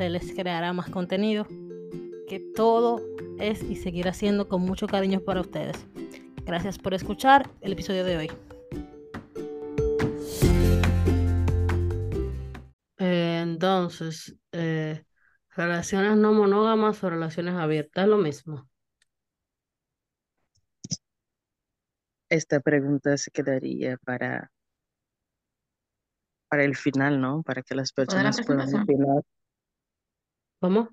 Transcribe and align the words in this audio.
se 0.00 0.08
les 0.08 0.32
creará 0.32 0.72
más 0.72 0.88
contenido, 0.88 1.46
que 2.26 2.40
todo 2.56 3.02
es 3.38 3.62
y 3.62 3.76
seguirá 3.76 4.14
siendo 4.14 4.48
con 4.48 4.62
mucho 4.62 4.86
cariño 4.86 5.20
para 5.20 5.42
ustedes. 5.42 5.76
Gracias 6.46 6.78
por 6.78 6.94
escuchar 6.94 7.50
el 7.60 7.74
episodio 7.74 8.02
de 8.04 8.16
hoy. 8.16 8.30
Entonces, 12.96 14.34
eh, 14.52 15.04
relaciones 15.50 16.16
no 16.16 16.32
monógamas 16.32 17.04
o 17.04 17.10
relaciones 17.10 17.56
abiertas, 17.56 18.04
¿es 18.04 18.08
lo 18.08 18.16
mismo? 18.16 18.70
Esta 22.30 22.60
pregunta 22.60 23.18
se 23.18 23.30
quedaría 23.30 23.98
para, 23.98 24.50
para 26.48 26.64
el 26.64 26.74
final, 26.74 27.20
¿no? 27.20 27.42
Para 27.42 27.60
que 27.60 27.74
las 27.74 27.92
personas 27.92 28.40
puedan 28.46 28.74
opinar. 28.74 29.22
¿Cómo? 30.60 30.90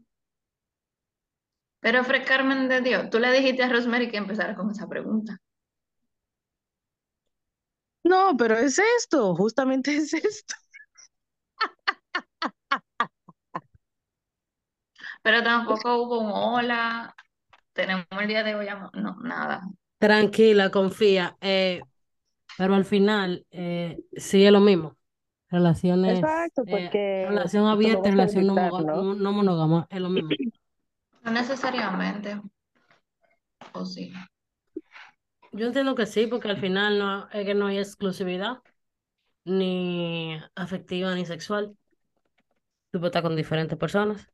Pero, 1.79 2.03
Fred 2.03 2.25
Carmen 2.25 2.67
de 2.69 2.81
Dios, 2.81 3.09
tú 3.09 3.19
le 3.19 3.31
dijiste 3.31 3.63
a 3.63 3.69
Rosemary 3.69 4.09
que 4.09 4.17
empezara 4.17 4.55
con 4.55 4.69
esa 4.71 4.87
pregunta. 4.87 5.39
No, 8.03 8.35
pero 8.37 8.55
es 8.57 8.79
esto, 8.79 9.35
justamente 9.35 9.95
es 9.95 10.13
esto. 10.13 10.55
Pero 15.21 15.43
tampoco 15.43 16.01
hubo 16.03 16.19
un 16.19 16.31
hola, 16.31 17.13
tenemos 17.73 18.05
el 18.19 18.27
día 18.27 18.43
de 18.43 18.55
hoy, 18.55 18.67
no, 18.93 19.17
nada. 19.21 19.61
Tranquila, 19.99 20.71
confía. 20.71 21.37
Eh, 21.41 21.81
pero 22.57 22.75
al 22.75 22.85
final, 22.85 23.45
eh, 23.51 23.99
sí 24.15 24.45
es 24.45 24.51
lo 24.51 24.59
mismo. 24.61 24.96
Relaciones. 25.49 26.19
Exacto, 26.19 26.63
eh, 26.65 26.71
porque. 26.71 27.25
relación 27.29 27.67
abierta, 27.67 28.09
relación 28.09 28.47
no, 28.47 29.31
monógama, 29.33 29.87
es 29.89 30.01
lo 30.01 30.09
mismo. 30.09 30.29
No 31.23 31.33
necesariamente. 31.33 32.41
¿O 33.73 33.83
sí? 33.83 34.13
Yo 35.51 35.67
entiendo 35.67 35.93
que 35.93 36.05
sí, 36.05 36.27
porque 36.27 36.47
al 36.47 36.57
final 36.57 36.99
no, 36.99 37.27
es 37.31 37.45
que 37.45 37.53
no 37.53 37.65
hay 37.65 37.79
exclusividad, 37.79 38.59
ni 39.43 40.39
afectiva 40.55 41.13
ni 41.15 41.25
sexual. 41.25 41.75
Tú 42.91 42.99
puedes 42.99 43.09
estar 43.09 43.23
con 43.23 43.35
diferentes 43.35 43.77
personas. 43.77 44.25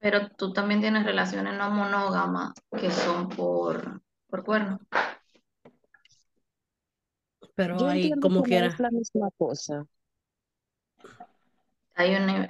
Pero 0.00 0.28
tú 0.30 0.52
también 0.52 0.80
tienes 0.80 1.04
relaciones 1.04 1.54
no 1.56 1.70
monógamas 1.70 2.52
que 2.76 2.90
son 2.90 3.28
por, 3.28 4.02
por 4.28 4.44
cuerno. 4.44 4.80
Pero 7.54 7.78
Yo 7.78 7.88
ahí 7.88 8.10
como 8.20 8.42
quiera. 8.42 8.66
Es 8.66 8.78
la 8.80 8.90
misma 8.90 9.28
cosa. 9.38 9.86
Hay 11.96 12.14
una, 12.14 12.46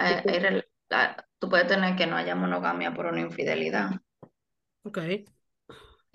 tú 1.39 1.49
puedes 1.49 1.67
tener 1.67 1.97
que 1.97 2.07
no 2.07 2.17
haya 2.17 2.35
monogamia 2.35 2.93
por 2.93 3.07
una 3.07 3.21
infidelidad. 3.21 3.91
Ok. 4.83 4.99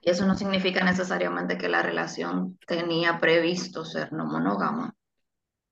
Y 0.03 0.09
eso 0.09 0.25
no 0.25 0.35
significa 0.35 0.83
necesariamente 0.83 1.57
que 1.57 1.69
la 1.69 1.81
relación 1.81 2.57
tenía 2.67 3.19
previsto 3.19 3.85
ser 3.85 4.13
no 4.13 4.25
monógama, 4.25 4.93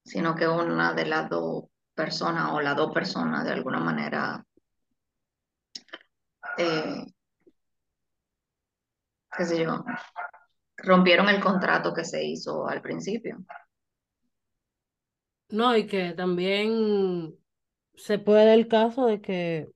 sino 0.04 0.36
que 0.36 0.48
una 0.48 0.94
de 0.94 1.06
las 1.06 1.30
dos 1.30 1.66
personas 1.94 2.52
o 2.54 2.62
las 2.62 2.76
dos 2.76 2.94
personas 2.94 3.44
de 3.46 3.52
alguna 3.52 3.80
manera 3.80 4.46
eh, 6.58 7.06
qué 9.38 9.46
sé 9.46 9.64
yo, 9.64 9.84
rompieron 10.78 11.30
el 11.30 11.40
contrato 11.40 11.94
que 11.94 12.04
se 12.04 12.24
hizo 12.24 12.68
al 12.68 12.82
principio. 12.82 13.44
No, 15.50 15.76
y 15.76 15.88
que 15.88 16.14
también 16.14 17.39
se 18.00 18.20
puede 18.20 18.46
dar 18.46 18.58
el 18.58 18.68
caso 18.68 19.06
de 19.06 19.22
que, 19.22 19.70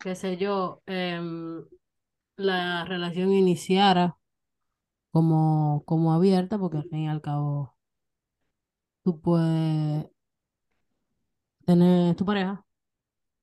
qué 0.00 0.14
sé 0.14 0.36
yo, 0.36 0.82
em, 0.86 1.64
la 2.36 2.84
relación 2.84 3.32
iniciara 3.32 4.16
como, 5.10 5.84
como 5.86 6.12
abierta, 6.12 6.58
porque 6.58 6.78
al 6.78 6.84
fin 6.88 7.00
y 7.00 7.08
al 7.08 7.20
cabo 7.22 7.76
tú 9.02 9.20
puedes 9.20 10.06
tener 11.64 12.14
tu 12.16 12.24
pareja 12.24 12.64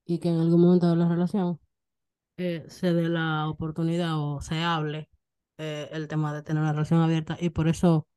y 0.06 0.20
que 0.20 0.30
en 0.30 0.40
algún 0.40 0.62
momento 0.62 0.90
de 0.90 0.96
la 0.96 1.08
relación 1.10 1.60
eh, 2.38 2.66
se 2.70 2.94
dé 2.94 3.10
la 3.10 3.50
oportunidad 3.50 4.20
o 4.20 4.42
se 4.42 4.62
hable 4.64 5.10
eh, 5.58 5.90
el 5.92 6.08
tema 6.08 6.34
de 6.34 6.44
tener 6.44 6.62
una 6.62 6.74
relación 6.74 7.02
abierta 7.02 7.38
y 7.40 7.50
por 7.50 7.68
eso 7.68 8.08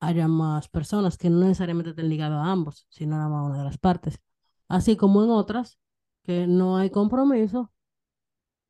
haya 0.00 0.28
más 0.28 0.68
personas 0.68 1.18
que 1.18 1.30
no 1.30 1.40
necesariamente 1.40 1.90
estén 1.90 2.08
ligadas 2.08 2.46
a 2.46 2.50
ambos, 2.50 2.86
sino 2.90 3.16
nada 3.16 3.28
más 3.28 3.40
a 3.40 3.48
una 3.48 3.58
de 3.58 3.64
las 3.64 3.78
partes. 3.78 4.20
Así 4.70 4.96
como 4.96 5.22
en 5.22 5.30
otras 5.30 5.78
que 6.22 6.46
no 6.46 6.78
hay 6.78 6.90
compromiso 6.90 7.72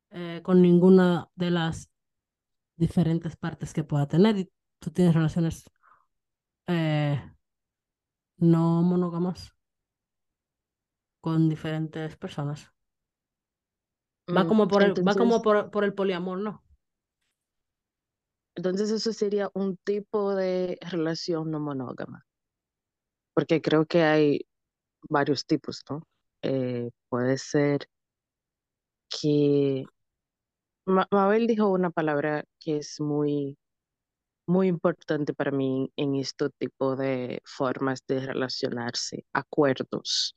eh, 0.09 0.41
con 0.43 0.61
ninguna 0.61 1.29
de 1.35 1.51
las 1.51 1.89
diferentes 2.75 3.37
partes 3.37 3.73
que 3.73 3.85
pueda 3.85 4.07
tener 4.07 4.37
y 4.37 4.51
tú 4.79 4.91
tienes 4.91 5.13
relaciones 5.13 5.63
no 8.41 8.81
monógamas 8.81 9.55
con 11.21 11.47
diferentes 11.47 12.17
personas. 12.17 12.73
Va 14.35 14.43
mm, 14.43 14.47
como 14.47 14.67
por 14.67 14.83
el, 14.83 14.93
va 15.07 15.13
como 15.15 15.41
por, 15.41 15.69
por 15.69 15.83
el 15.83 15.93
poliamor, 15.93 16.39
¿no? 16.39 16.63
Entonces 18.55 18.91
eso 18.91 19.13
sería 19.13 19.49
un 19.53 19.77
tipo 19.77 20.35
de 20.35 20.77
relación 20.81 21.51
no 21.51 21.59
monógama. 21.59 22.25
Porque 23.33 23.61
creo 23.61 23.85
que 23.85 24.01
hay 24.01 24.45
varios 25.09 25.45
tipos, 25.45 25.83
¿no? 25.89 26.03
Eh, 26.41 26.89
puede 27.09 27.37
ser 27.37 27.87
que 29.09 29.85
Mabel 30.85 31.47
dijo 31.47 31.69
una 31.69 31.91
palabra 31.91 32.45
que 32.59 32.77
es 32.77 32.99
muy, 32.99 33.57
muy 34.47 34.67
importante 34.67 35.33
para 35.33 35.51
mí 35.51 35.91
en 35.95 36.15
este 36.15 36.49
tipo 36.57 36.95
de 36.95 37.41
formas 37.45 38.03
de 38.07 38.19
relacionarse, 38.19 39.25
acuerdos. 39.33 40.35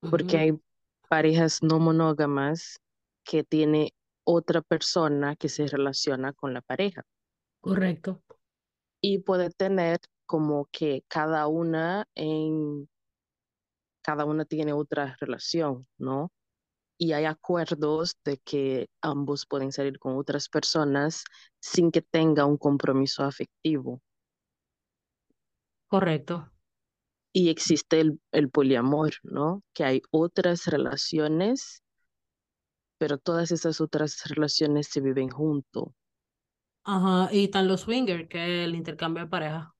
Porque 0.00 0.36
hay 0.36 0.60
parejas 1.08 1.62
no 1.62 1.78
monógamas 1.78 2.80
que 3.24 3.44
tiene 3.44 3.94
otra 4.24 4.60
persona 4.60 5.36
que 5.36 5.48
se 5.48 5.66
relaciona 5.66 6.32
con 6.32 6.52
la 6.52 6.60
pareja. 6.60 7.04
Correcto. 7.60 8.22
Y 9.00 9.18
puede 9.18 9.50
tener 9.50 10.00
como 10.26 10.66
que 10.72 11.04
cada 11.08 11.46
una 11.46 12.06
en 12.14 12.88
cada 14.02 14.24
una 14.24 14.44
tiene 14.44 14.72
otra 14.72 15.16
relación, 15.20 15.86
¿no? 15.98 16.30
y 17.02 17.14
hay 17.14 17.24
acuerdos 17.24 18.16
de 18.24 18.38
que 18.38 18.88
ambos 19.00 19.44
pueden 19.44 19.72
salir 19.72 19.98
con 19.98 20.16
otras 20.16 20.48
personas 20.48 21.24
sin 21.60 21.90
que 21.90 22.00
tenga 22.00 22.46
un 22.46 22.56
compromiso 22.56 23.24
afectivo. 23.24 24.00
Correcto. 25.88 26.48
Y 27.32 27.48
existe 27.48 27.98
el, 27.98 28.20
el 28.30 28.50
poliamor, 28.50 29.14
¿no? 29.24 29.64
Que 29.74 29.82
hay 29.82 30.02
otras 30.12 30.66
relaciones, 30.66 31.82
pero 32.98 33.18
todas 33.18 33.50
esas 33.50 33.80
otras 33.80 34.22
relaciones 34.28 34.86
se 34.86 35.00
viven 35.00 35.28
junto. 35.28 35.96
Ajá, 36.84 37.34
y 37.34 37.46
están 37.46 37.66
los 37.66 37.80
swingers, 37.80 38.28
que 38.28 38.62
es 38.62 38.68
el 38.68 38.76
intercambio 38.76 39.24
de 39.24 39.28
pareja. 39.28 39.74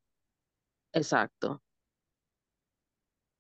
Exacto. 0.92 1.62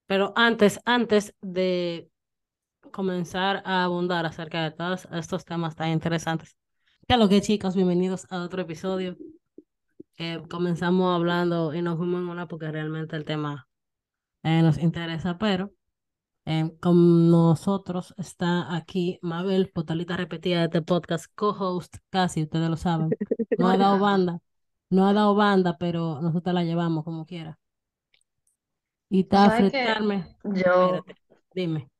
Pero 0.06 0.32
antes, 0.36 0.80
antes 0.84 1.34
de 1.40 2.10
comenzar 2.90 3.62
a 3.64 3.84
abundar 3.84 4.26
acerca 4.26 4.62
de 4.62 4.70
todos 4.70 5.08
estos 5.12 5.44
temas 5.44 5.74
tan 5.74 5.90
interesantes. 5.90 6.56
¿Qué 7.08 7.16
lo 7.16 7.28
que 7.28 7.40
chicos? 7.40 7.74
Bienvenidos 7.74 8.26
a 8.30 8.42
otro 8.42 8.62
episodio. 8.62 9.16
Eh, 10.18 10.42
comenzamos 10.50 11.14
hablando 11.14 11.74
y 11.74 11.82
nos 11.82 11.96
fuimos 11.96 12.20
en 12.20 12.28
una 12.28 12.46
porque 12.46 12.70
realmente 12.70 13.16
el 13.16 13.24
tema 13.24 13.66
eh, 14.42 14.62
nos 14.62 14.78
interesa, 14.78 15.38
pero 15.38 15.72
eh, 16.44 16.76
con 16.80 17.30
nosotros 17.30 18.14
está 18.18 18.74
aquí 18.74 19.18
Mabel, 19.22 19.70
potalita 19.70 20.16
repetida 20.16 20.58
de 20.58 20.64
este 20.64 20.82
podcast, 20.82 21.26
co-host, 21.34 21.96
casi 22.10 22.42
ustedes 22.42 22.68
lo 22.68 22.76
saben. 22.76 23.10
No 23.58 23.68
ha 23.68 23.76
dado 23.76 23.98
banda, 24.00 24.40
no 24.90 25.06
ha 25.06 25.12
dado 25.12 25.34
banda, 25.34 25.76
pero 25.78 26.20
nosotros 26.20 26.54
la 26.54 26.64
llevamos 26.64 27.04
como 27.04 27.24
quiera. 27.24 27.58
Y 29.12 29.20
está. 29.20 29.70
Carmen. 29.70 30.26
Yo, 30.42 30.94
Espérate, 30.96 31.14
dime. 31.52 31.90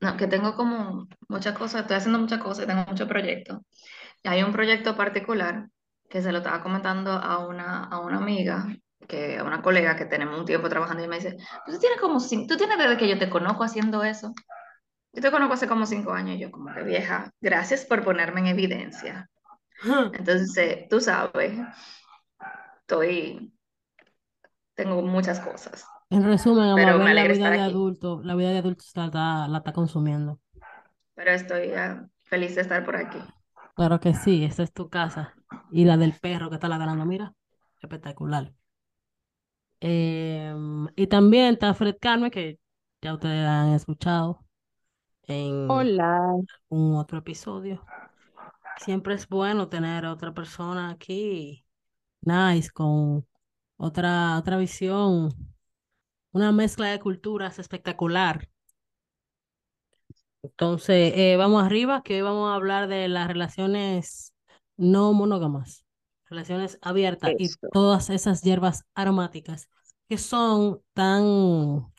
no, 0.00 0.16
que 0.16 0.26
tengo 0.26 0.56
como 0.56 1.08
muchas 1.28 1.56
cosas, 1.58 1.82
estoy 1.82 1.98
haciendo 1.98 2.18
muchas 2.18 2.42
cosas, 2.42 2.66
tengo 2.66 2.86
muchos 2.88 3.06
proyectos. 3.06 3.58
Y 4.22 4.28
hay 4.28 4.42
un 4.42 4.52
proyecto 4.52 4.96
particular 4.96 5.68
que 6.08 6.22
se 6.22 6.32
lo 6.32 6.38
estaba 6.38 6.62
comentando 6.62 7.10
a 7.10 7.46
una, 7.46 7.84
a 7.84 8.00
una 8.00 8.16
amiga, 8.16 8.66
que, 9.06 9.36
a 9.36 9.44
una 9.44 9.60
colega 9.60 9.94
que 9.94 10.06
tenemos 10.06 10.38
un 10.38 10.46
tiempo 10.46 10.70
trabajando 10.70 11.04
y 11.04 11.08
me 11.08 11.16
dice, 11.16 11.36
tú 11.66 11.78
tienes 11.78 12.00
como 12.00 12.18
cinco, 12.18 12.46
tú 12.48 12.56
tienes 12.56 12.78
desde 12.78 12.96
que 12.96 13.08
yo 13.08 13.18
te 13.18 13.28
conozco 13.28 13.62
haciendo 13.62 14.02
eso. 14.04 14.32
Yo 15.12 15.20
te 15.20 15.30
conozco 15.30 15.52
hace 15.52 15.68
como 15.68 15.84
cinco 15.84 16.12
años 16.12 16.36
y 16.36 16.38
yo 16.38 16.50
como 16.50 16.72
que 16.72 16.82
vieja, 16.82 17.30
gracias 17.42 17.84
por 17.84 18.02
ponerme 18.02 18.40
en 18.40 18.46
evidencia. 18.46 19.28
Entonces, 20.14 20.88
tú 20.88 20.98
sabes, 20.98 21.58
estoy, 22.80 23.52
tengo 24.76 25.02
muchas 25.02 25.40
cosas. 25.40 25.84
En 26.10 26.22
resumen, 26.22 26.70
a 26.70 26.74
Pero 26.76 26.98
me 26.98 27.14
Mabel 27.14 27.16
la 27.16 27.24
vida 27.24 27.50
de 27.50 27.60
aquí. 27.62 27.70
adulto, 27.70 28.20
la 28.22 28.36
vida 28.36 28.50
de 28.50 28.58
adulto 28.58 28.84
la 28.94 29.06
está, 29.06 29.48
la 29.48 29.58
está 29.58 29.72
consumiendo. 29.72 30.38
Pero 31.14 31.30
estoy 31.32 31.72
ah, 31.72 32.06
feliz 32.22 32.54
de 32.54 32.60
estar 32.60 32.84
por 32.84 32.96
aquí. 32.96 33.18
Claro 33.74 33.98
que 33.98 34.14
sí, 34.14 34.44
esta 34.44 34.62
es 34.62 34.72
tu 34.72 34.88
casa. 34.88 35.34
Y 35.72 35.84
la 35.84 35.96
del 35.96 36.12
perro 36.12 36.48
que 36.48 36.56
está 36.56 36.68
ladrando, 36.68 37.04
mira, 37.04 37.34
espectacular. 37.80 38.52
Em, 39.80 40.86
y 40.94 41.06
también 41.06 41.54
está 41.54 41.74
Fred 41.74 41.96
Carmen, 42.00 42.30
que 42.30 42.58
ya 43.02 43.14
ustedes 43.14 43.46
han 43.46 43.72
escuchado 43.72 44.44
en 45.24 45.70
Hola. 45.70 46.34
un 46.68 46.96
otro 46.96 47.18
episodio. 47.18 47.84
Siempre 48.78 49.14
es 49.14 49.28
bueno 49.28 49.68
tener 49.68 50.04
a 50.04 50.12
otra 50.12 50.32
persona 50.32 50.90
aquí, 50.90 51.64
nice, 52.20 52.70
con 52.70 53.26
otra, 53.76 54.38
otra 54.38 54.56
visión, 54.56 55.34
una 56.32 56.52
mezcla 56.52 56.88
de 56.88 57.00
culturas 57.00 57.58
espectacular. 57.58 58.48
Entonces, 60.42 61.12
eh, 61.16 61.36
vamos 61.36 61.64
arriba, 61.64 62.02
que 62.02 62.16
hoy 62.16 62.22
vamos 62.22 62.50
a 62.50 62.54
hablar 62.54 62.88
de 62.88 63.08
las 63.08 63.26
relaciones 63.26 64.34
no 64.76 65.12
monógamas, 65.12 65.84
relaciones 66.26 66.78
abiertas 66.82 67.32
y 67.38 67.48
todas 67.72 68.10
esas 68.10 68.42
hierbas 68.42 68.84
aromáticas 68.94 69.68
que 70.08 70.18
son 70.18 70.80
tan, 70.92 71.92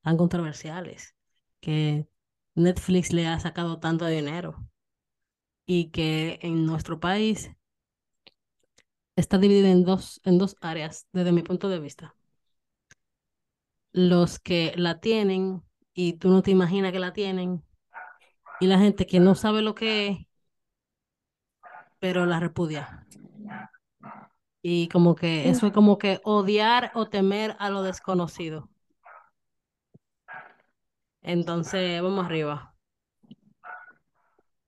tan 0.00 0.16
controversiales, 0.16 1.14
que 1.60 2.08
Netflix 2.54 3.12
le 3.12 3.26
ha 3.26 3.38
sacado 3.38 3.78
tanto 3.78 4.06
dinero 4.06 4.56
y 5.64 5.90
que 5.90 6.38
en 6.42 6.66
nuestro 6.66 6.98
país 6.98 7.50
está 9.16 9.38
dividida 9.38 9.70
en 9.70 9.84
dos, 9.84 10.20
en 10.24 10.38
dos 10.38 10.56
áreas, 10.60 11.06
desde 11.12 11.32
mi 11.32 11.42
punto 11.42 11.68
de 11.68 11.80
vista. 11.80 12.14
Los 13.92 14.38
que 14.38 14.72
la 14.76 15.00
tienen 15.00 15.62
y 15.94 16.14
tú 16.14 16.28
no 16.30 16.42
te 16.42 16.50
imaginas 16.50 16.92
que 16.92 16.98
la 16.98 17.12
tienen, 17.12 17.62
y 18.60 18.66
la 18.66 18.78
gente 18.78 19.06
que 19.06 19.20
no 19.20 19.34
sabe 19.34 19.62
lo 19.62 19.74
que 19.74 20.08
es, 20.08 20.18
pero 21.98 22.26
la 22.26 22.40
repudia. 22.40 23.06
Y 24.62 24.88
como 24.88 25.14
que 25.14 25.48
eso 25.48 25.66
es 25.66 25.72
como 25.72 25.98
que 25.98 26.20
odiar 26.24 26.90
o 26.94 27.08
temer 27.08 27.56
a 27.58 27.70
lo 27.70 27.82
desconocido. 27.82 28.68
Entonces, 31.22 32.00
vamos 32.00 32.24
arriba. 32.24 32.71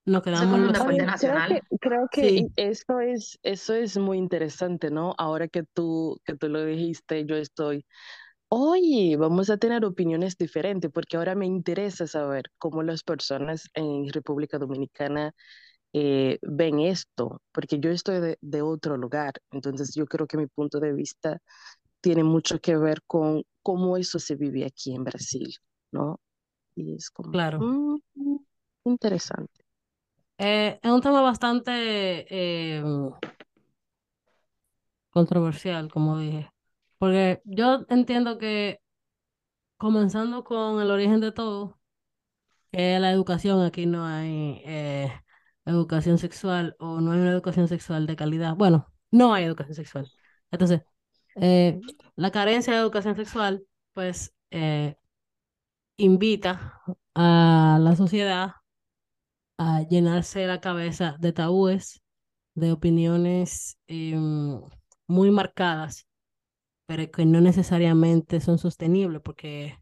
Nos 0.07 0.23
quedamos 0.23 0.59
en 0.59 0.75
swingers. 0.75 1.21
Creo 1.21 1.35
que, 1.35 1.55
nacional. 1.55 1.61
creo 1.81 2.09
que 2.11 2.29
Sí. 2.29 2.53
eso 2.57 3.01
es, 3.01 3.39
eso 3.43 3.75
es 3.75 3.97
muy 3.97 4.19
interesante, 4.19 4.91
¿no? 4.91 5.15
Ahora 5.19 5.49
que 5.49 5.63
tú, 5.63 6.19
que 6.25 6.35
tú 6.37 6.49
lo 6.49 6.65
dijiste, 6.65 7.25
yo 7.27 7.37
estoy, 7.37 7.85
oye, 8.49 9.17
vamos 9.17 9.51
a 9.51 9.57
tener 9.59 9.85
opiniones 9.85 10.37
diferentes, 10.37 10.91
porque 10.93 11.17
ahora 11.17 11.35
me 11.35 11.47
interesa 11.47 12.07
saber 12.07 12.45
cómo 12.59 12.83
las 12.83 13.03
personas 13.03 13.69
en 13.75 14.09
República 14.13 14.59
Dominicana 14.59 15.33
eh, 15.93 16.39
ven 16.43 16.81
esto, 16.81 17.41
porque 17.53 17.79
yo 17.81 17.91
estoy 17.91 18.21
de, 18.21 18.39
de 18.41 18.63
otro 18.63 18.97
lugar, 18.97 19.35
entonces 19.53 19.95
yo 19.95 20.07
creo 20.07 20.27
que 20.27 20.37
mi 20.37 20.47
punto 20.47 20.81
de 20.81 20.93
vista 20.93 21.39
tiene 22.01 22.25
mucho 22.25 22.61
que 22.61 22.77
ver 22.77 23.03
con 23.07 23.45
cómo 23.63 23.97
eso 23.97 24.19
se 24.19 24.37
vive 24.37 24.67
aquí 24.67 24.95
en 24.95 25.05
Brasil, 25.05 25.57
¿no? 25.93 26.21
Y 26.77 26.95
es 26.97 27.11
como, 27.11 27.31
Claro. 27.33 27.61
mm, 27.61 27.97
interesante. 28.85 29.64
Eh, 30.39 30.81
es 30.83 30.91
un 30.91 31.01
tema 31.01 31.21
bastante 31.21 32.27
eh, 32.29 32.83
controversial, 35.11 35.91
como 35.91 36.19
dije. 36.19 36.51
Porque 36.99 37.41
yo 37.45 37.85
entiendo 37.89 38.39
que 38.39 38.81
comenzando 39.77 40.45
con 40.45 40.81
el 40.81 40.91
origen 40.91 41.21
de 41.21 41.33
todo, 41.33 41.79
que 42.73 42.97
es 42.97 43.01
la 43.01 43.11
educación, 43.13 43.63
aquí 43.63 43.87
no 43.87 44.05
hay 44.05 44.63
eh, 44.65 45.13
educación 45.65 46.19
sexual 46.19 46.77
o 46.79 47.01
no 47.01 47.13
hay 47.13 47.21
una 47.21 47.31
educación 47.31 47.69
sexual 47.69 48.07
de 48.07 48.17
calidad. 48.17 48.57
Bueno, 48.57 48.93
no 49.11 49.35
hay 49.35 49.45
educación 49.45 49.75
sexual. 49.77 50.11
Entonces, 50.51 50.83
eh, 51.37 51.81
la 52.17 52.31
carencia 52.31 52.73
de 52.73 52.81
educación 52.81 53.17
sexual, 53.17 53.65
pues, 53.93 54.35
invita 55.97 56.81
a 57.15 57.79
la 57.81 57.97
sociedad 57.97 58.55
a 59.59 59.83
llenarse 59.83 60.47
la 60.47 60.61
cabeza 60.61 61.17
de 61.21 61.33
tabúes, 61.33 62.03
de 62.55 62.73
opiniones 62.73 63.79
em, 63.87 64.61
muy 65.07 65.31
marcadas, 65.31 66.07
pero 66.87 67.11
que 67.11 67.27
no 67.27 67.41
necesariamente 67.41 68.41
son 68.41 68.59
sostenibles 68.59 69.23
porque 69.23 69.79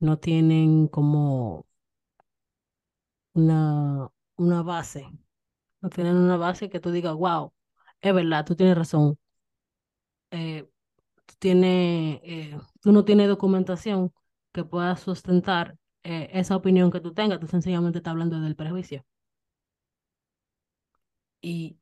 no 0.00 0.18
tienen 0.18 0.88
como 0.88 1.66
una, 3.34 4.08
una 4.36 4.62
base, 4.62 5.06
no 5.80 5.90
tienen 5.90 6.16
una 6.16 6.36
base 6.36 6.70
que 6.70 6.80
tú 6.80 6.90
digas, 6.90 7.14
wow, 7.14 7.52
es 8.00 8.14
verdad, 8.14 8.44
tú 8.46 8.56
tienes 8.56 8.76
razón. 8.76 9.18
Eh, 10.30 10.68
tú, 11.26 11.34
tienes, 11.38 12.20
eh, 12.24 12.58
tú 12.80 12.92
no 12.92 13.04
tienes 13.04 13.28
documentación 13.28 14.12
que 14.52 14.64
pueda 14.64 14.96
sustentar 14.96 15.76
eh, 16.04 16.30
esa 16.32 16.56
opinión 16.56 16.90
que 16.92 17.00
tú 17.00 17.14
tengas, 17.14 17.40
tú 17.40 17.46
sencillamente 17.48 17.98
estás 17.98 18.12
hablando 18.12 18.40
del 18.40 18.56
prejuicio. 18.56 19.04
Y 21.42 21.76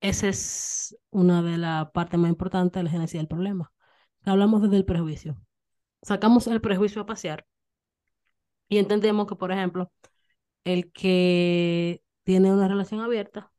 esa 0.00 0.28
es 0.28 0.96
una 1.10 1.42
de 1.42 1.58
las 1.58 1.90
partes 1.92 2.18
más 2.20 2.30
importantes 2.30 2.78
de 2.80 2.84
la 2.84 2.90
génesis 2.90 3.18
del 3.20 3.28
problema. 3.28 3.72
Hablamos 4.24 4.62
desde 4.62 4.76
el 4.76 4.84
prejuicio. 4.84 5.36
Sacamos 6.02 6.46
el 6.48 6.60
prejuicio 6.60 7.02
a 7.02 7.06
pasear 7.06 7.46
y 8.68 8.78
entendemos 8.78 9.26
que, 9.26 9.36
por 9.36 9.52
ejemplo, 9.52 9.90
el 10.64 10.92
que 10.92 12.02
tiene 12.24 12.52
una 12.52 12.68
relación 12.68 13.00
abierta 13.02 13.52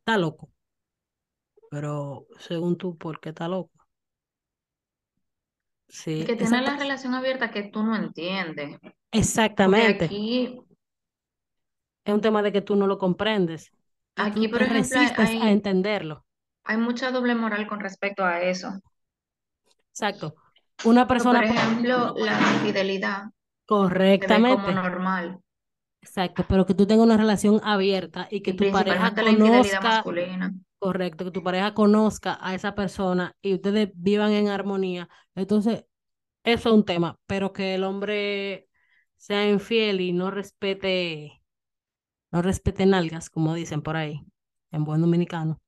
está 0.00 0.18
loco. 0.18 0.50
Pero 1.70 2.26
según 2.38 2.76
tú, 2.78 2.96
¿por 2.98 3.18
qué 3.20 3.30
está 3.30 3.48
loco? 3.48 3.79
Sí, 5.90 6.24
que 6.24 6.36
tiene 6.36 6.62
la 6.62 6.76
relación 6.76 7.14
abierta 7.14 7.50
que 7.50 7.64
tú 7.64 7.82
no 7.82 7.96
entiendes. 7.96 8.78
Porque 8.80 8.96
exactamente. 9.12 10.04
aquí, 10.04 10.58
Es 12.04 12.12
un 12.12 12.20
tema 12.20 12.42
de 12.42 12.52
que 12.52 12.60
tú 12.60 12.76
no 12.76 12.86
lo 12.86 12.98
comprendes 12.98 13.72
aquí, 14.16 14.48
por 14.48 14.62
ejemplo, 14.62 15.00
hay, 15.16 15.40
a 15.40 15.50
entenderlo. 15.50 16.24
hay 16.64 16.78
mucha 16.78 17.10
doble 17.10 17.34
moral 17.34 17.66
con 17.66 17.80
respecto 17.80 18.24
a 18.24 18.40
eso. 18.40 18.80
Exacto. 19.92 20.34
Una 20.84 21.06
persona, 21.06 21.40
por 21.40 21.48
por 21.48 21.56
ejemplo, 21.56 22.14
la 22.18 22.38
infidelidad 22.54 23.24
Correctamente. 23.66 24.62
como 24.62 24.82
normal. 24.82 25.40
Exacto, 26.02 26.44
pero 26.48 26.66
que 26.66 26.74
tú 26.74 26.86
tengas 26.86 27.04
una 27.06 27.16
relación 27.16 27.60
abierta 27.64 28.26
y 28.30 28.40
que 28.42 28.50
Y 28.52 28.56
tu 28.56 28.70
pareja 28.70 29.10
la 29.10 29.14
conozca, 29.14 29.80
masculina. 29.80 30.52
Correcto, 30.80 31.24
que 31.26 31.30
tu 31.30 31.44
pareja 31.44 31.74
conozca 31.74 32.38
a 32.40 32.54
esa 32.54 32.74
persona 32.74 33.36
y 33.42 33.54
ustedes 33.54 33.90
vivan 33.94 34.32
en 34.32 34.48
armonía. 34.48 35.08
Entonces, 35.36 35.84
eso 36.44 36.68
es 36.70 36.74
un 36.74 36.84
tema, 36.84 37.18
pero 37.26 37.52
que 37.52 37.74
el 37.76 37.84
hombre 37.84 38.68
sea 39.16 39.48
infiel 39.48 40.00
y 40.00 40.12
no 40.12 40.30
respete, 40.30 41.42
no 42.32 42.42
respete 42.42 42.86
nalgas, 42.86 43.30
como 43.30 43.54
dicen 43.54 43.82
por 43.82 43.96
ahí, 43.96 44.26
en 44.72 44.84
buen 44.84 45.02
dominicano. 45.02 45.60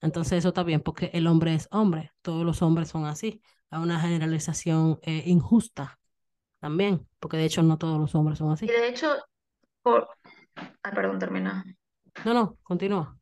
Entonces 0.00 0.38
eso 0.38 0.48
está 0.48 0.62
bien, 0.62 0.80
porque 0.80 1.10
el 1.12 1.26
hombre 1.26 1.54
es 1.54 1.68
hombre, 1.72 2.12
todos 2.22 2.46
los 2.46 2.62
hombres 2.62 2.88
son 2.88 3.04
así. 3.04 3.42
Hay 3.70 3.82
una 3.82 4.00
generalización 4.00 5.00
eh, 5.02 5.24
injusta 5.26 5.98
también, 6.60 7.06
porque 7.18 7.36
de 7.36 7.46
hecho 7.46 7.62
no 7.62 7.78
todos 7.78 7.98
los 7.98 8.14
hombres 8.14 8.38
son 8.38 8.52
así. 8.52 8.66
Y 8.66 8.68
de 8.68 8.88
hecho, 8.88 9.16
por... 9.82 10.08
Ay, 10.54 10.92
perdón, 10.94 11.18
termina. 11.18 11.64
No, 12.24 12.34
no, 12.34 12.58
continúa. 12.62 13.18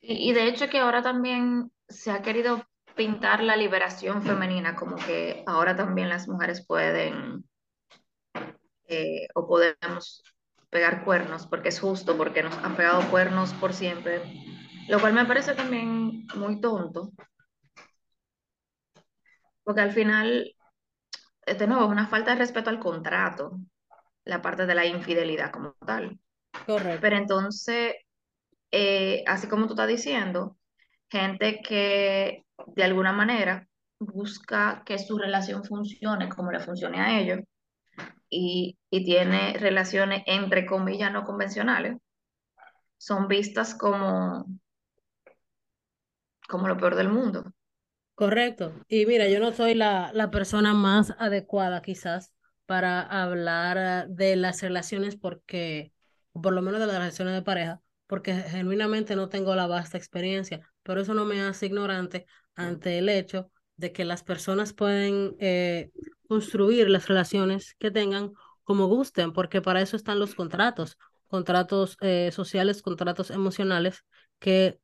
Y, 0.00 0.30
y 0.30 0.32
de 0.32 0.48
hecho 0.48 0.68
que 0.68 0.78
ahora 0.78 1.02
también 1.02 1.70
se 1.88 2.10
ha 2.10 2.22
querido 2.22 2.64
pintar 2.96 3.42
la 3.42 3.56
liberación 3.56 4.22
femenina, 4.22 4.74
como 4.76 4.96
que 4.96 5.44
ahora 5.46 5.76
también 5.76 6.08
las 6.08 6.28
mujeres 6.28 6.66
pueden 6.66 7.44
eh, 8.88 9.28
o 9.34 9.46
podemos 9.46 10.22
pegar 10.70 11.04
cuernos, 11.04 11.46
porque 11.46 11.68
es 11.70 11.80
justo, 11.80 12.16
porque 12.16 12.42
nos 12.42 12.56
han 12.58 12.76
pegado 12.76 13.08
cuernos 13.10 13.52
por 13.54 13.72
siempre, 13.72 14.22
lo 14.88 15.00
cual 15.00 15.14
me 15.14 15.24
parece 15.24 15.54
también 15.54 16.26
muy 16.34 16.60
tonto, 16.60 17.12
porque 19.64 19.80
al 19.80 19.92
final, 19.92 20.54
eh, 21.46 21.54
de 21.54 21.66
nuevo, 21.66 21.84
es 21.84 21.90
una 21.90 22.06
falta 22.08 22.32
de 22.32 22.38
respeto 22.38 22.70
al 22.70 22.78
contrato, 22.80 23.58
la 24.24 24.42
parte 24.42 24.66
de 24.66 24.74
la 24.74 24.86
infidelidad 24.86 25.52
como 25.52 25.74
tal. 25.86 26.18
Correcto. 26.66 26.98
Pero 27.00 27.16
entonces, 27.16 27.94
eh, 28.70 29.24
así 29.26 29.48
como 29.48 29.66
tú 29.66 29.74
estás 29.74 29.88
diciendo, 29.88 30.58
gente 31.10 31.60
que 31.62 32.44
de 32.68 32.84
alguna 32.84 33.12
manera 33.12 33.68
busca 33.98 34.82
que 34.86 34.98
su 34.98 35.18
relación 35.18 35.64
funcione 35.64 36.28
como 36.28 36.52
le 36.52 36.60
funcione 36.60 37.00
a 37.00 37.20
ellos 37.20 37.40
y, 38.30 38.78
y 38.90 39.04
tiene 39.04 39.54
relaciones 39.58 40.22
entre 40.26 40.66
comillas 40.66 41.12
no 41.12 41.24
convencionales, 41.24 41.96
son 42.98 43.28
vistas 43.28 43.74
como, 43.74 44.46
como 46.48 46.66
lo 46.66 46.76
peor 46.76 46.96
del 46.96 47.08
mundo. 47.10 47.52
Correcto. 48.14 48.74
Y 48.88 49.06
mira, 49.06 49.28
yo 49.28 49.38
no 49.38 49.52
soy 49.52 49.74
la, 49.74 50.10
la 50.12 50.30
persona 50.30 50.74
más 50.74 51.14
adecuada 51.18 51.82
quizás 51.82 52.32
para 52.66 53.00
hablar 53.02 54.08
de 54.08 54.34
las 54.36 54.60
relaciones 54.62 55.16
porque, 55.16 55.92
por 56.32 56.52
lo 56.52 56.60
menos 56.62 56.80
de 56.80 56.86
las 56.88 56.96
relaciones 56.98 57.34
de 57.34 57.42
pareja, 57.42 57.80
porque 58.08 58.34
genuinamente 58.34 59.14
no 59.14 59.28
tengo 59.28 59.54
la 59.54 59.68
vasta 59.68 59.98
experiencia, 59.98 60.60
pero 60.82 61.02
eso 61.02 61.14
no 61.14 61.24
me 61.24 61.40
hace 61.42 61.66
ignorante 61.66 62.26
ante 62.56 62.98
el 62.98 63.08
hecho 63.08 63.52
de 63.76 63.92
que 63.92 64.04
las 64.04 64.24
personas 64.24 64.72
pueden 64.72 65.36
eh, 65.38 65.92
construir 66.26 66.90
las 66.90 67.06
relaciones 67.06 67.76
que 67.78 67.92
tengan 67.92 68.32
como 68.64 68.86
gusten, 68.86 69.32
porque 69.32 69.62
para 69.62 69.82
eso 69.82 69.96
están 69.96 70.18
los 70.18 70.34
contratos, 70.34 70.98
contratos 71.28 71.96
eh, 72.00 72.30
sociales, 72.32 72.82
contratos 72.82 73.30
emocionales, 73.30 74.04
que 74.40 74.80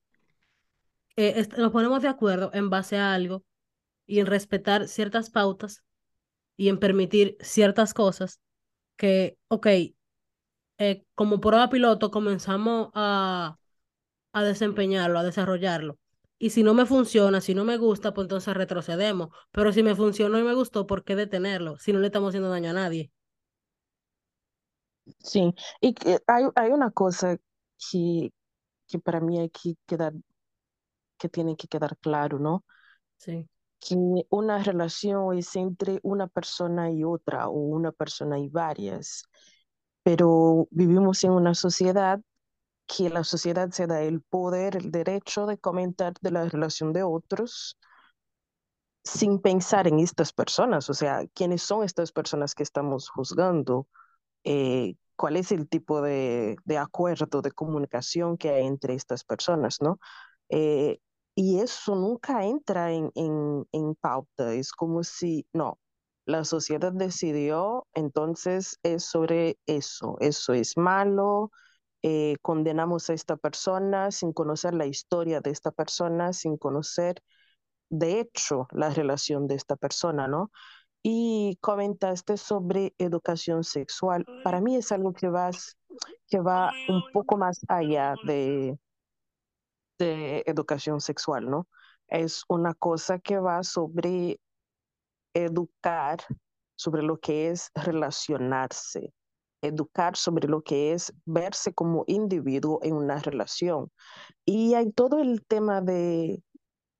eh, 1.16 1.48
nos 1.56 1.72
ponemos 1.72 2.02
de 2.02 2.08
acuerdo 2.08 2.50
en 2.54 2.70
base 2.70 2.98
a 2.98 3.14
algo 3.14 3.42
y 4.06 4.20
en 4.20 4.26
respetar 4.26 4.86
ciertas 4.86 5.30
pautas 5.30 5.82
y 6.56 6.68
en 6.68 6.78
permitir 6.78 7.36
ciertas 7.40 7.94
cosas 7.94 8.40
que, 8.96 9.38
ok, 9.48 9.66
eh, 10.78 11.04
como 11.14 11.40
prueba 11.40 11.68
piloto 11.70 12.10
comenzamos 12.10 12.90
a, 12.94 13.58
a 14.32 14.44
desempeñarlo, 14.44 15.18
a 15.18 15.24
desarrollarlo. 15.24 15.98
Y 16.38 16.50
si 16.50 16.62
no 16.62 16.74
me 16.74 16.86
funciona, 16.86 17.40
si 17.40 17.54
no 17.54 17.64
me 17.64 17.78
gusta, 17.78 18.14
pues 18.14 18.26
entonces 18.26 18.54
retrocedemos. 18.54 19.30
Pero 19.52 19.72
si 19.72 19.82
me 19.82 19.94
funcionó 19.96 20.38
y 20.38 20.44
me 20.44 20.54
gustó, 20.54 20.86
¿por 20.86 21.04
qué 21.04 21.16
detenerlo? 21.16 21.78
Si 21.78 21.92
no 21.92 22.00
le 22.00 22.06
estamos 22.08 22.30
haciendo 22.30 22.50
daño 22.50 22.70
a 22.70 22.74
nadie. 22.74 23.12
Sí, 25.18 25.54
y 25.80 25.94
hay, 26.26 26.44
hay 26.54 26.70
una 26.70 26.90
cosa 26.90 27.36
que, 27.90 28.32
que 28.88 28.98
para 29.00 29.20
mí 29.20 29.38
hay 29.40 29.50
que 29.50 29.76
quedar, 29.86 30.14
que 31.18 31.28
tiene 31.28 31.56
que 31.56 31.68
quedar 31.68 31.96
claro, 31.98 32.38
¿no? 32.38 32.64
Sí. 33.18 33.48
Que 33.80 33.96
una 34.30 34.62
relación 34.62 35.36
es 35.38 35.54
entre 35.56 36.00
una 36.02 36.26
persona 36.26 36.90
y 36.90 37.04
otra, 37.04 37.48
o 37.48 37.52
una 37.52 37.92
persona 37.92 38.38
y 38.38 38.48
varias, 38.48 39.24
pero 40.04 40.68
vivimos 40.72 41.24
en 41.24 41.32
una 41.32 41.54
sociedad 41.54 42.20
que 42.86 43.10
la 43.10 43.24
sociedad 43.24 43.70
se 43.70 43.86
da 43.88 44.02
el 44.02 44.22
poder, 44.22 44.76
el 44.76 44.92
derecho 44.92 45.46
de 45.46 45.58
comentar 45.58 46.14
de 46.22 46.30
la 46.32 46.44
relación 46.48 46.92
de 46.92 47.04
otros 47.04 47.78
sin 49.04 49.40
pensar 49.40 49.86
en 49.86 49.98
estas 50.00 50.32
personas, 50.32 50.88
o 50.90 50.94
sea, 50.94 51.26
quiénes 51.34 51.62
son 51.62 51.84
estas 51.84 52.12
personas 52.12 52.54
que 52.54 52.62
estamos 52.62 53.08
juzgando, 53.10 53.86
eh, 54.44 54.96
cuál 55.16 55.36
es 55.36 55.52
el 55.52 55.68
tipo 55.68 56.02
de, 56.02 56.56
de, 56.64 56.78
acuerdo, 56.78 57.42
de 57.42 57.52
comunicación 57.52 58.38
que 58.38 58.50
hay 58.50 58.66
entre 58.66 58.94
estas 58.94 59.24
personas, 59.24 59.82
¿no? 59.82 60.00
Eh, 60.50 61.00
y 61.34 61.60
eso 61.60 61.96
nunca 61.96 62.44
entra 62.46 62.92
en, 62.92 63.10
en, 63.14 63.66
en 63.72 63.94
pauta, 63.96 64.54
es 64.54 64.72
como 64.72 65.04
si, 65.04 65.46
no, 65.52 65.78
la 66.26 66.44
sociedad 66.44 66.92
decidió, 66.92 67.86
entonces 67.94 68.78
es 68.82 69.04
sobre 69.04 69.58
eso, 69.66 70.16
eso 70.20 70.54
es 70.54 70.76
malo, 70.76 71.50
eh, 72.02 72.36
condenamos 72.42 73.10
a 73.10 73.14
esta 73.14 73.36
persona 73.36 74.10
sin 74.10 74.32
conocer 74.32 74.74
la 74.74 74.86
historia 74.86 75.40
de 75.40 75.50
esta 75.50 75.70
persona, 75.70 76.32
sin 76.32 76.56
conocer 76.56 77.22
de 77.90 78.20
hecho 78.20 78.66
la 78.72 78.90
relación 78.90 79.46
de 79.46 79.54
esta 79.54 79.76
persona, 79.76 80.28
¿no? 80.28 80.50
Y 81.02 81.58
comentaste 81.60 82.36
sobre 82.36 82.94
educación 82.98 83.64
sexual. 83.64 84.24
Para 84.42 84.60
mí 84.60 84.76
es 84.76 84.90
algo 84.92 85.12
que 85.12 85.28
va, 85.28 85.50
que 86.28 86.40
va 86.40 86.72
un 86.88 87.02
poco 87.12 87.36
más 87.36 87.60
allá 87.68 88.14
de, 88.26 88.78
de 89.98 90.42
educación 90.46 91.00
sexual, 91.00 91.50
¿no? 91.50 91.66
Es 92.08 92.44
una 92.48 92.74
cosa 92.74 93.18
que 93.18 93.38
va 93.38 93.62
sobre 93.62 94.40
educar 95.34 96.18
sobre 96.76 97.02
lo 97.02 97.18
que 97.18 97.50
es 97.50 97.70
relacionarse, 97.74 99.12
educar 99.62 100.16
sobre 100.16 100.48
lo 100.48 100.62
que 100.62 100.92
es 100.92 101.12
verse 101.24 101.72
como 101.72 102.04
individuo 102.06 102.80
en 102.82 102.94
una 102.94 103.18
relación. 103.18 103.90
Y 104.44 104.74
hay 104.74 104.92
todo 104.92 105.18
el 105.18 105.44
tema 105.46 105.80
de, 105.80 106.42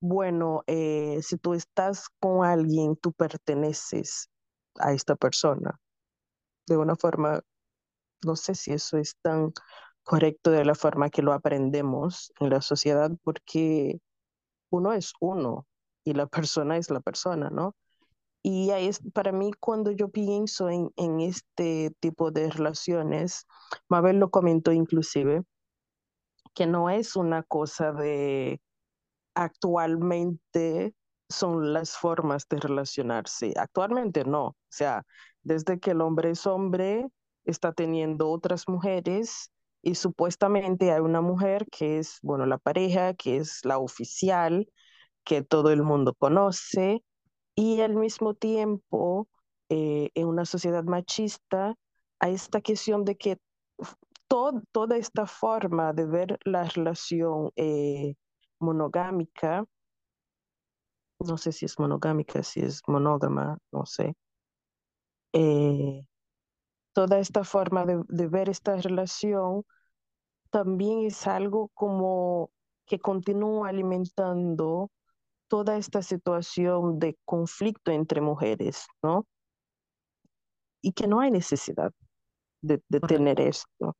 bueno, 0.00 0.62
eh, 0.66 1.20
si 1.22 1.36
tú 1.36 1.54
estás 1.54 2.08
con 2.20 2.44
alguien, 2.44 2.96
tú 2.96 3.12
perteneces 3.12 4.30
a 4.78 4.92
esta 4.92 5.16
persona. 5.16 5.78
De 6.66 6.76
una 6.76 6.96
forma, 6.96 7.42
no 8.24 8.36
sé 8.36 8.54
si 8.54 8.72
eso 8.72 8.96
es 8.98 9.16
tan 9.22 9.52
correcto 10.02 10.50
de 10.50 10.64
la 10.64 10.74
forma 10.74 11.10
que 11.10 11.22
lo 11.22 11.32
aprendemos 11.32 12.32
en 12.40 12.50
la 12.50 12.60
sociedad, 12.60 13.10
porque 13.22 14.00
uno 14.70 14.92
es 14.92 15.12
uno 15.20 15.66
y 16.04 16.14
la 16.14 16.26
persona 16.26 16.76
es 16.76 16.90
la 16.90 17.00
persona, 17.00 17.50
¿no? 17.50 17.74
Y 18.46 18.70
ahí 18.72 18.88
es, 18.88 19.00
para 19.14 19.32
mí, 19.32 19.52
cuando 19.58 19.90
yo 19.90 20.10
pienso 20.10 20.68
en, 20.68 20.90
en 20.96 21.20
este 21.20 21.92
tipo 21.98 22.30
de 22.30 22.50
relaciones, 22.50 23.46
Mabel 23.88 24.18
lo 24.18 24.30
comentó 24.30 24.70
inclusive, 24.70 25.44
que 26.54 26.66
no 26.66 26.90
es 26.90 27.16
una 27.16 27.42
cosa 27.42 27.92
de 27.92 28.60
actualmente 29.34 30.94
son 31.30 31.72
las 31.72 31.96
formas 31.96 32.46
de 32.48 32.58
relacionarse. 32.58 33.54
Actualmente 33.56 34.24
no. 34.26 34.48
O 34.48 34.56
sea, 34.68 35.04
desde 35.42 35.80
que 35.80 35.92
el 35.92 36.02
hombre 36.02 36.30
es 36.32 36.46
hombre, 36.46 37.08
está 37.46 37.72
teniendo 37.72 38.30
otras 38.30 38.68
mujeres 38.68 39.50
y 39.80 39.94
supuestamente 39.94 40.92
hay 40.92 41.00
una 41.00 41.22
mujer 41.22 41.66
que 41.70 41.98
es, 41.98 42.18
bueno, 42.22 42.44
la 42.44 42.58
pareja, 42.58 43.14
que 43.14 43.38
es 43.38 43.64
la 43.64 43.78
oficial, 43.78 44.68
que 45.24 45.42
todo 45.42 45.70
el 45.70 45.82
mundo 45.82 46.14
conoce 46.14 47.02
y 47.54 47.80
al 47.80 47.94
mismo 47.96 48.34
tiempo, 48.34 49.28
eh, 49.68 50.11
en 50.14 50.26
una 50.28 50.44
sociedad 50.44 50.84
machista, 50.84 51.75
hay 52.20 52.34
esta 52.34 52.61
cuestión 52.62 53.04
de 53.04 53.16
que 53.16 53.38
todo, 54.28 54.62
toda 54.73 54.96
esta 54.96 55.26
forma 55.26 55.92
de 55.92 56.06
ver 56.06 56.38
la 56.44 56.64
relación 56.64 57.50
eh, 57.56 58.14
monogámica, 58.61 59.64
no 61.28 61.37
sé 61.38 61.50
si 61.52 61.64
es 61.66 61.76
monogámica, 61.80 62.42
si 62.44 62.61
es 62.61 62.80
monógama, 62.87 63.58
no 63.73 63.84
sé. 63.87 64.14
Eh, 65.32 66.06
toda 66.94 67.18
esta 67.20 67.44
forma 67.44 67.87
de, 67.87 68.02
de 68.08 68.28
ver 68.28 68.49
esta 68.50 68.76
relación 68.76 69.64
también 70.50 71.00
es 71.06 71.26
algo 71.26 71.70
como 71.75 72.50
que 72.87 72.99
continúa 73.00 73.68
alimentando 73.70 74.90
toda 75.48 75.76
esta 75.76 76.02
situación 76.02 76.98
de 76.98 77.16
conflicto 77.24 77.90
entre 77.90 78.20
mujeres, 78.20 78.86
¿no? 79.02 79.26
y 80.84 80.92
que 80.92 81.08
no 81.08 81.20
hay 81.20 81.30
necesidad 81.30 81.92
de, 82.60 82.78
tener 83.08 83.40
esto. 83.40 83.96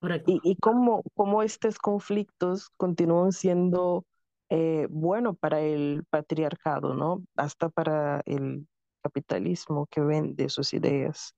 Correcto. 0.00 0.30
Y, 0.30 0.40
y 0.44 0.56
cómo, 0.56 1.02
cómo 1.14 1.42
estos 1.42 1.78
conflictos 1.78 2.68
continúan 2.76 3.32
siendo 3.32 4.04
eh, 4.50 4.86
bueno 4.90 5.32
para 5.32 5.60
el 5.60 6.04
patriarcado, 6.10 6.92
¿no? 6.94 7.24
Hasta 7.36 7.70
para 7.70 8.20
el 8.26 8.68
capitalismo 9.02 9.86
que 9.86 10.02
vende 10.02 10.50
sus 10.50 10.74
ideas. 10.74 11.34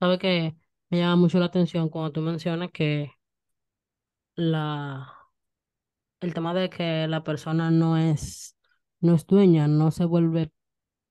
Sabe 0.00 0.18
que 0.18 0.56
me 0.90 0.98
llama 0.98 1.16
mucho 1.16 1.38
la 1.38 1.46
atención 1.46 1.88
cuando 1.88 2.10
tú 2.10 2.20
mencionas 2.20 2.70
que 2.72 3.12
la, 4.34 5.21
el 6.22 6.34
tema 6.34 6.54
de 6.54 6.70
que 6.70 7.06
la 7.08 7.24
persona 7.24 7.70
no 7.70 7.96
es, 7.96 8.56
no 9.00 9.14
es 9.14 9.26
dueña, 9.26 9.66
no 9.68 9.90
se 9.90 10.04
vuelve, 10.04 10.52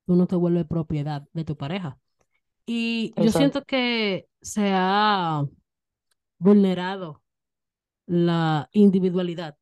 tú 0.06 0.16
no 0.16 0.26
te 0.26 0.36
vuelves 0.36 0.66
propiedad 0.66 1.28
de 1.34 1.44
tu 1.44 1.58
pareja. 1.58 2.00
Y 2.66 3.14
yo 3.18 3.32
siento 3.32 3.64
que 3.64 4.28
se 4.42 4.72
ha 4.74 5.44
vulnerado 6.38 7.22
la 8.06 8.70
individualidad 8.72 9.56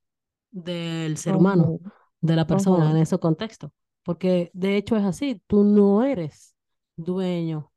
del 0.51 1.17
ser 1.17 1.35
humano, 1.35 1.79
de 2.21 2.35
la 2.35 2.45
persona 2.45 2.91
en 2.91 2.97
ese 2.97 3.17
contexto. 3.17 3.73
Porque 4.03 4.51
de 4.53 4.77
hecho 4.77 4.95
es 4.95 5.03
así, 5.03 5.41
tú 5.47 5.63
no 5.63 6.03
eres 6.03 6.55
dueño 6.95 7.71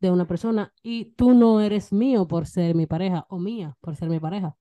de 0.00 0.10
una 0.10 0.26
persona 0.26 0.72
y 0.82 1.12
tú 1.12 1.34
no 1.34 1.60
eres 1.60 1.92
mío 1.92 2.26
por 2.26 2.46
ser 2.46 2.74
mi 2.74 2.86
pareja 2.86 3.26
o 3.28 3.38
mía 3.38 3.76
por 3.80 3.94
ser 3.94 4.08
mi 4.08 4.18
pareja. 4.18 4.56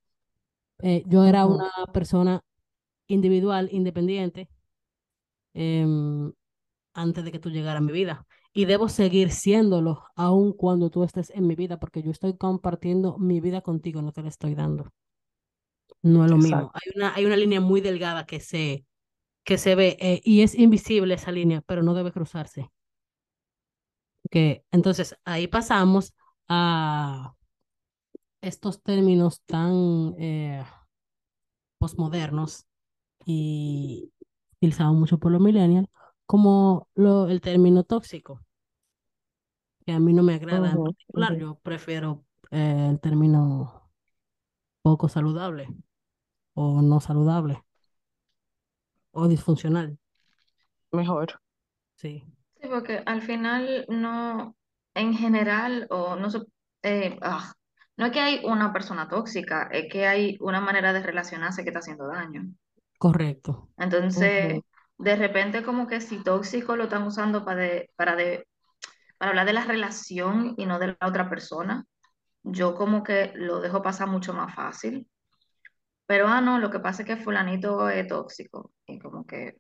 Eh, 0.81 1.03
yo 1.07 1.23
era 1.25 1.45
una 1.45 1.69
persona 1.93 2.41
individual, 3.07 3.69
independiente, 3.71 4.49
em, 5.53 6.31
antes 6.93 7.23
de 7.23 7.31
que 7.31 7.39
tú 7.39 7.49
llegaras 7.49 7.81
a 7.81 7.85
mi 7.85 7.91
vida. 7.91 8.25
Y 8.53 8.65
debo 8.65 8.89
seguir 8.89 9.31
siéndolo 9.31 10.03
aun 10.15 10.53
cuando 10.53 10.89
tú 10.89 11.03
estés 11.03 11.29
en 11.31 11.47
mi 11.47 11.55
vida, 11.55 11.79
porque 11.79 12.03
yo 12.03 12.11
estoy 12.11 12.35
compartiendo 12.37 13.17
mi 13.17 13.39
vida 13.39 13.61
contigo, 13.61 14.01
no 14.01 14.11
te 14.11 14.21
la 14.23 14.29
estoy 14.29 14.55
dando. 14.55 14.91
No 16.01 16.25
es 16.25 16.31
lo 16.31 16.37
mismo. 16.37 16.71
Hay 16.73 16.91
una, 16.95 17.13
hay 17.15 17.25
una 17.25 17.37
línea 17.37 17.61
muy 17.61 17.79
delgada 17.79 18.25
que 18.25 18.39
se, 18.39 18.85
que 19.43 19.57
se 19.57 19.75
ve 19.75 19.97
eh, 19.99 20.21
y 20.23 20.41
es 20.41 20.55
invisible 20.55 21.13
esa 21.13 21.31
línea, 21.31 21.61
pero 21.61 21.83
no 21.83 21.93
debe 21.93 22.11
cruzarse. 22.11 22.71
Que, 24.29 24.63
entonces, 24.71 25.15
ahí 25.25 25.47
pasamos 25.47 26.13
a 26.47 27.33
estos 28.41 28.81
términos 28.81 29.41
tan 29.45 30.15
eh, 30.17 30.63
posmodernos 31.77 32.65
y 33.25 34.11
utilizados 34.57 34.95
mucho 34.95 35.19
por 35.19 35.31
los 35.31 35.41
millennials, 35.41 35.87
como 36.25 36.87
lo, 36.95 37.27
el 37.27 37.41
término 37.41 37.83
tóxico, 37.83 38.41
que 39.85 39.91
a 39.91 39.99
mí 39.99 40.13
no 40.13 40.23
me 40.23 40.35
agrada 40.35 40.71
en 40.71 40.83
particular. 40.83 41.37
Yo 41.37 41.55
prefiero 41.55 42.23
eh, 42.51 42.87
el 42.91 42.99
término 42.99 43.89
poco 44.81 45.09
saludable 45.09 45.67
o 46.53 46.81
no 46.81 46.99
saludable 46.99 47.63
o 49.11 49.27
disfuncional. 49.27 49.97
Mejor. 50.91 51.39
Sí, 51.95 52.23
Sí, 52.61 52.67
porque 52.69 53.01
al 53.05 53.21
final 53.21 53.85
no, 53.89 54.55
en 54.93 55.13
general, 55.15 55.87
o 55.89 56.15
no 56.15 56.29
sé, 56.29 56.39
eh, 56.83 57.17
ah, 57.21 57.53
no 57.97 58.07
es 58.07 58.11
que 58.11 58.19
hay 58.21 58.41
una 58.45 58.73
persona 58.73 59.07
tóxica, 59.09 59.69
es 59.71 59.91
que 59.91 60.07
hay 60.07 60.37
una 60.41 60.61
manera 60.61 60.93
de 60.93 61.01
relacionarse 61.03 61.63
que 61.63 61.69
está 61.69 61.79
haciendo 61.79 62.07
daño. 62.07 62.43
correcto. 62.97 63.69
Entonces, 63.77 64.61
de 64.97 65.15
repente 65.15 65.63
como 65.63 65.87
que 65.87 66.01
si 66.01 66.23
tóxico 66.23 66.75
lo 66.75 66.83
están 66.85 67.03
usando 67.03 67.43
para, 67.45 67.61
de- 67.61 67.89
para, 67.95 68.15
de, 68.15 68.47
para 69.17 69.31
hablar 69.31 69.45
de 69.47 69.53
la 69.53 69.65
relación 69.65 70.55
y 70.57 70.65
no 70.65 70.79
de 70.79 70.89
la 70.99 71.07
otra 71.07 71.29
persona, 71.29 71.85
yo 72.43 72.75
como 72.75 73.03
que 73.03 73.33
lo 73.35 73.61
dejo 73.61 73.81
pasar 73.83 74.09
mucho 74.09 74.33
más 74.33 74.55
fácil. 74.55 75.09
Pero, 76.07 76.27
ah, 76.27 76.41
no, 76.41 76.59
lo 76.59 76.69
que 76.71 76.79
pasa 76.79 77.03
es 77.03 77.07
que 77.07 77.17
fulanito 77.17 77.89
es 77.89 78.07
tóxico. 78.07 78.73
Y 78.87 78.99
como 78.99 79.25
que 79.25 79.57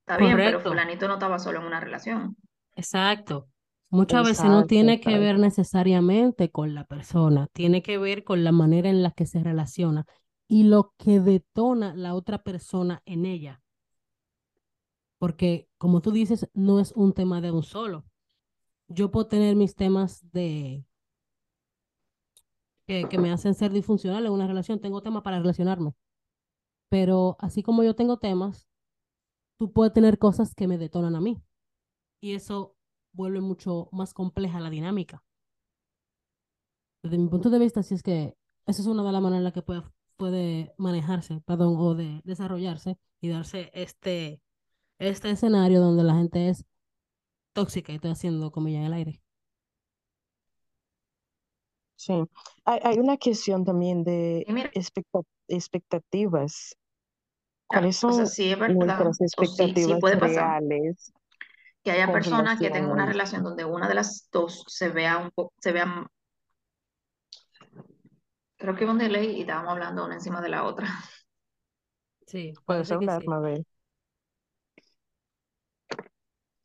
está 0.00 0.18
bien, 0.18 0.42
pero 0.42 0.60
fulanito 0.60 1.08
no 1.08 1.14
estaba 1.14 1.38
solo 1.38 1.60
en 1.60 1.66
una 1.66 1.80
relación. 1.80 2.36
Exacto. 2.74 3.48
Muchas 3.90 4.24
veces 4.24 4.44
no 4.44 4.50
Exacto, 4.52 4.68
tiene 4.68 5.00
que 5.00 5.18
ver 5.18 5.38
necesariamente 5.38 6.50
con 6.50 6.74
la 6.74 6.84
persona, 6.84 7.48
tiene 7.52 7.82
que 7.82 7.98
ver 7.98 8.22
con 8.22 8.44
la 8.44 8.52
manera 8.52 8.88
en 8.88 9.02
la 9.02 9.10
que 9.10 9.26
se 9.26 9.42
relaciona 9.42 10.06
y 10.48 10.62
lo 10.64 10.94
que 10.96 11.20
detona 11.20 11.94
la 11.94 12.14
otra 12.14 12.42
persona 12.42 13.02
en 13.04 13.26
ella. 13.26 13.62
Porque, 15.18 15.68
como 15.76 16.00
tú 16.00 16.12
dices, 16.12 16.48
no 16.54 16.80
es 16.80 16.92
un 16.92 17.12
tema 17.12 17.40
de 17.40 17.50
un 17.50 17.62
solo. 17.62 18.04
Yo 18.88 19.10
puedo 19.10 19.26
tener 19.26 19.56
mis 19.56 19.74
temas 19.74 20.24
de 20.32 20.84
que, 22.86 23.08
que 23.08 23.18
me 23.18 23.32
hacen 23.32 23.54
ser 23.54 23.72
disfuncional 23.72 24.24
en 24.24 24.32
una 24.32 24.46
relación, 24.46 24.80
tengo 24.80 25.02
temas 25.02 25.22
para 25.22 25.38
relacionarme, 25.38 25.94
pero 26.88 27.36
así 27.38 27.62
como 27.62 27.82
yo 27.82 27.94
tengo 27.94 28.18
temas, 28.18 28.68
tú 29.58 29.72
puedes 29.72 29.92
tener 29.92 30.18
cosas 30.18 30.54
que 30.54 30.66
me 30.66 30.78
detonan 30.78 31.14
a 31.14 31.20
mí 31.20 31.40
y 32.20 32.34
eso 32.34 32.76
vuelve 33.12 33.40
mucho 33.40 33.88
más 33.92 34.14
compleja 34.14 34.60
la 34.60 34.70
dinámica. 34.70 35.22
Desde 37.02 37.18
mi 37.18 37.28
punto 37.28 37.50
de 37.50 37.58
vista, 37.58 37.82
sí 37.82 37.94
es 37.94 38.02
que 38.02 38.34
esa 38.66 38.82
es 38.82 38.86
una 38.86 39.02
de 39.02 39.12
las 39.12 39.22
maneras 39.22 39.40
en 39.40 39.44
las 39.44 39.52
que 39.52 39.62
puede, 39.62 39.82
puede 40.16 40.74
manejarse, 40.76 41.40
perdón, 41.46 41.76
o 41.78 41.94
de 41.94 42.20
desarrollarse 42.24 42.98
y 43.20 43.28
darse 43.28 43.70
este, 43.72 44.40
este 44.98 45.30
escenario 45.30 45.80
donde 45.80 46.04
la 46.04 46.14
gente 46.14 46.48
es 46.48 46.64
tóxica 47.52 47.92
y 47.92 47.96
estoy 47.96 48.10
haciendo 48.10 48.50
comillas 48.50 48.80
en 48.80 48.86
el 48.86 48.92
aire. 48.92 49.22
Sí. 51.96 52.14
Hay, 52.64 52.80
hay 52.82 52.98
una 52.98 53.18
cuestión 53.18 53.64
también 53.64 54.04
de 54.04 54.46
expectativas. 55.48 56.74
ah, 56.74 57.66
¿Cuáles 57.66 58.02
o 58.04 58.12
sea, 58.12 58.26
son 58.26 58.26
sí 58.26 58.50
es 58.52 58.58
verdad, 58.58 58.76
nuestras 58.76 59.08
o 59.08 59.12
sí, 59.12 59.18
sí 59.18 59.24
expectativas 59.24 60.00
puede 60.00 60.16
pasar 60.16 60.62
reales 60.62 61.12
que 61.82 61.90
haya 61.90 62.12
personas 62.12 62.58
que 62.58 62.70
tengan 62.70 62.90
a 62.90 62.94
una 62.94 63.06
relación 63.06 63.42
donde 63.42 63.64
una 63.64 63.88
de 63.88 63.94
las 63.94 64.28
dos 64.32 64.64
se 64.68 64.88
vea 64.90 65.18
un 65.18 65.30
poco, 65.30 65.52
se 65.60 65.72
vea, 65.72 66.08
creo 68.56 68.76
que 68.76 68.84
un 68.84 68.98
delay 68.98 69.36
y 69.36 69.40
estábamos 69.42 69.72
hablando 69.72 70.04
una 70.04 70.14
encima 70.14 70.40
de 70.40 70.48
la 70.50 70.64
otra. 70.64 70.88
Sí, 72.26 72.52
Puedes 72.64 72.88
parece 72.88 72.98
que 72.98 73.08
hablar, 73.08 73.22
sí. 73.22 73.26
Mabel. 73.26 73.66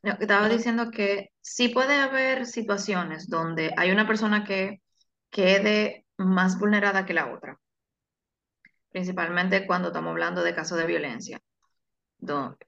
No, 0.04 0.12
Estaba 0.20 0.50
diciendo 0.50 0.92
que 0.92 1.30
sí 1.42 1.70
puede 1.70 1.96
haber 1.96 2.46
situaciones 2.46 3.28
donde 3.28 3.74
hay 3.78 3.92
una 3.92 4.08
persona 4.08 4.44
que 4.44 4.82
quede 5.32 6.06
más 6.18 6.60
vulnerada 6.60 7.06
que 7.06 7.14
la 7.14 7.34
otra, 7.34 7.60
principalmente 8.92 9.68
cuando 9.68 9.90
estamos 9.90 10.12
hablando 10.12 10.44
de 10.44 10.56
casos 10.56 10.78
de 10.78 10.86
violencia. 10.86 11.40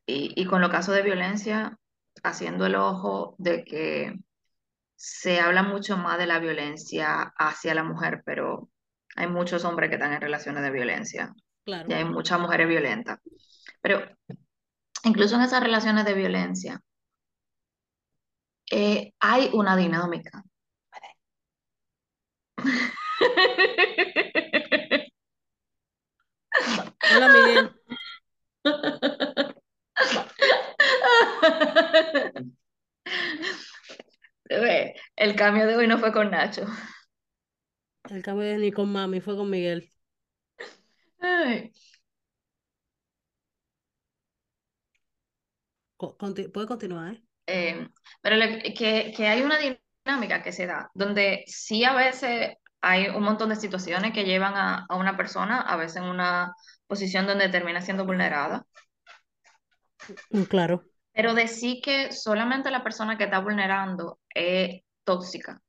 Y, 0.05 0.33
y 0.35 0.45
con 0.45 0.61
los 0.61 0.69
casos 0.69 0.95
de 0.95 1.01
violencia, 1.01 1.77
haciendo 2.23 2.65
el 2.65 2.75
ojo 2.75 3.35
de 3.37 3.63
que 3.63 4.13
se 4.95 5.39
habla 5.39 5.63
mucho 5.63 5.97
más 5.97 6.17
de 6.17 6.25
la 6.25 6.39
violencia 6.39 7.33
hacia 7.37 7.75
la 7.75 7.83
mujer, 7.83 8.23
pero 8.25 8.69
hay 9.15 9.27
muchos 9.27 9.63
hombres 9.65 9.89
que 9.89 9.95
están 9.95 10.13
en 10.13 10.21
relaciones 10.21 10.63
de 10.63 10.71
violencia 10.71 11.33
y 11.65 11.93
hay 11.93 12.05
muchas 12.05 12.39
mujeres 12.39 12.67
violentas. 12.67 13.19
Pero 13.81 14.01
incluso 15.03 15.35
en 15.35 15.41
esas 15.41 15.61
relaciones 15.61 16.05
de 16.05 16.13
violencia, 16.13 16.81
eh, 18.71 19.13
hay 19.19 19.49
una 19.53 19.75
dinámica. 19.75 20.43
Hola, 27.15 27.29
Miguel. 27.29 27.71
El 35.15 35.35
cambio 35.35 35.67
de 35.67 35.75
hoy 35.75 35.87
no 35.87 35.97
fue 35.99 36.11
con 36.11 36.31
Nacho. 36.31 36.65
El 38.09 38.21
cambio 38.23 38.45
de 38.47 38.57
ni 38.57 38.71
con 38.73 38.91
mami 38.91 39.21
fue 39.21 39.35
con 39.37 39.49
Miguel. 39.49 39.89
Ay, 41.21 41.71
Co- 45.95 46.17
conti- 46.17 46.47
puede 46.49 46.67
continuar, 46.67 47.13
¿eh? 47.13 47.23
eh, 47.47 47.87
pero 48.21 48.35
le- 48.35 48.73
que, 48.73 49.13
que 49.15 49.27
hay 49.27 49.41
una 49.41 49.57
dinámica 50.05 50.43
que 50.43 50.51
se 50.51 50.65
da, 50.67 50.89
donde 50.93 51.43
sí 51.47 51.83
a 51.83 51.93
veces 51.93 52.55
hay 52.81 53.07
un 53.09 53.23
montón 53.23 53.49
de 53.49 53.55
situaciones 53.55 54.13
que 54.13 54.23
llevan 54.25 54.55
a, 54.55 54.85
a 54.89 54.95
una 54.95 55.17
persona, 55.17 55.61
a 55.61 55.75
veces 55.77 55.97
en 55.97 56.03
una 56.05 56.53
posición 56.87 57.25
donde 57.27 57.49
termina 57.49 57.81
siendo 57.81 58.05
vulnerada, 58.05 58.65
Claro. 60.49 60.83
pero 61.13 61.33
decir 61.33 61.81
que 61.81 62.11
solamente 62.11 62.71
la 62.71 62.83
persona 62.83 63.17
que 63.17 63.25
está 63.25 63.39
vulnerando 63.39 64.19
es 64.33 64.81
tóxica. 65.03 65.61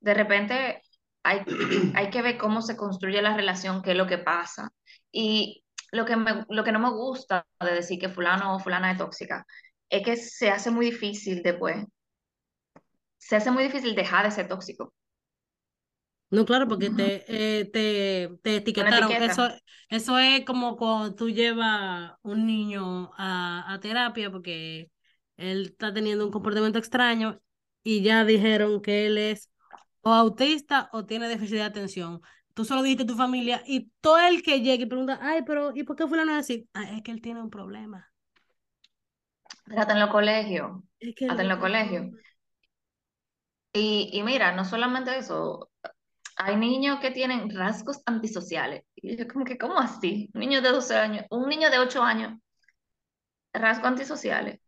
De 0.00 0.14
repente 0.14 0.82
hay, 1.22 1.42
hay 1.96 2.10
que 2.10 2.22
ver 2.22 2.38
cómo 2.38 2.62
se 2.62 2.76
construye 2.76 3.22
la 3.22 3.36
relación, 3.36 3.82
qué 3.82 3.92
es 3.92 3.96
lo 3.96 4.06
que 4.06 4.18
pasa. 4.18 4.70
Y 5.12 5.64
lo 5.92 6.04
que, 6.04 6.16
me- 6.16 6.44
lo 6.48 6.64
que 6.64 6.72
no 6.72 6.78
me 6.80 6.90
gusta 6.90 7.46
de 7.60 7.72
decir 7.74 7.98
que 8.00 8.08
fulano 8.10 8.56
o 8.56 8.60
fulana 8.60 8.92
es 8.92 8.98
tóxica 8.98 9.46
es 9.90 10.04
que 10.04 10.16
se 10.16 10.50
hace 10.50 10.70
muy 10.70 10.86
difícil 10.86 11.42
después 11.42 11.84
se 13.18 13.36
hace 13.36 13.50
muy 13.50 13.64
difícil 13.64 13.94
dejar 13.94 14.24
de 14.24 14.30
ser 14.30 14.48
tóxico. 14.48 14.94
No, 16.30 16.44
claro, 16.44 16.66
porque 16.68 16.90
Ujú. 16.90 16.90
te, 16.90 17.24
eh, 17.60 17.64
te, 17.66 18.30
te 18.42 18.56
etiquetaron. 18.56 19.16
etiqueta. 19.16 19.20
Eso, 19.20 19.48
eso 19.88 20.18
es 20.18 20.44
como 20.44 20.76
cuando 20.76 21.14
tú 21.14 21.30
llevas 21.30 22.12
un 22.22 22.46
niño 22.46 23.12
a, 23.16 23.72
a 23.72 23.80
terapia 23.80 24.30
porque 24.30 24.90
él 25.36 25.66
está 25.66 25.92
teniendo 25.94 26.26
un 26.26 26.32
comportamiento 26.32 26.78
extraño 26.80 27.40
y 27.84 28.02
ya 28.02 28.24
dijeron 28.24 28.82
que 28.82 29.06
él 29.06 29.18
es 29.18 29.50
o 30.02 30.12
autista 30.12 30.90
o 30.92 31.06
tiene 31.06 31.28
déficit 31.28 31.56
de 31.56 31.62
atención. 31.62 32.20
Tú 32.54 32.64
solo 32.64 32.82
dijiste 32.82 33.04
a 33.04 33.06
tu 33.06 33.16
familia 33.16 33.62
y 33.66 33.90
todo 34.00 34.18
el 34.18 34.42
que 34.42 34.60
llegue 34.62 34.84
y 34.84 34.86
pregunta, 34.86 35.18
ay, 35.22 35.42
pero 35.46 35.72
¿y 35.76 35.84
por 35.84 35.94
qué 35.96 36.06
fulano 36.08 36.32
es 36.32 36.38
así? 36.40 36.68
Ah, 36.74 36.90
es 36.96 37.02
que 37.02 37.12
él 37.12 37.20
tiene 37.22 37.40
un 37.42 37.50
problema. 37.50 38.10
Hasta 39.76 39.92
en 39.92 40.00
los 40.00 40.10
colegios. 40.10 40.72
Es 41.00 41.14
que 41.14 41.26
Hasta 41.26 41.42
en 41.42 41.48
los 41.48 41.58
colegios. 41.60 42.06
Y, 43.72 44.10
y 44.12 44.22
mira, 44.22 44.52
no 44.52 44.64
solamente 44.64 45.16
eso, 45.18 45.70
hay 46.36 46.56
niños 46.56 47.00
que 47.00 47.10
tienen 47.10 47.50
rasgos 47.54 48.00
antisociales. 48.06 48.84
Y 48.96 49.16
yo 49.16 49.26
como 49.28 49.44
que, 49.44 49.58
¿cómo 49.58 49.78
así? 49.78 50.30
Un 50.34 50.40
niño 50.40 50.62
de 50.62 50.70
12 50.70 50.96
años, 50.96 51.24
un 51.30 51.48
niño 51.48 51.70
de 51.70 51.78
8 51.78 52.02
años, 52.02 52.34
rasgos 53.52 53.86
antisociales. 53.88 54.60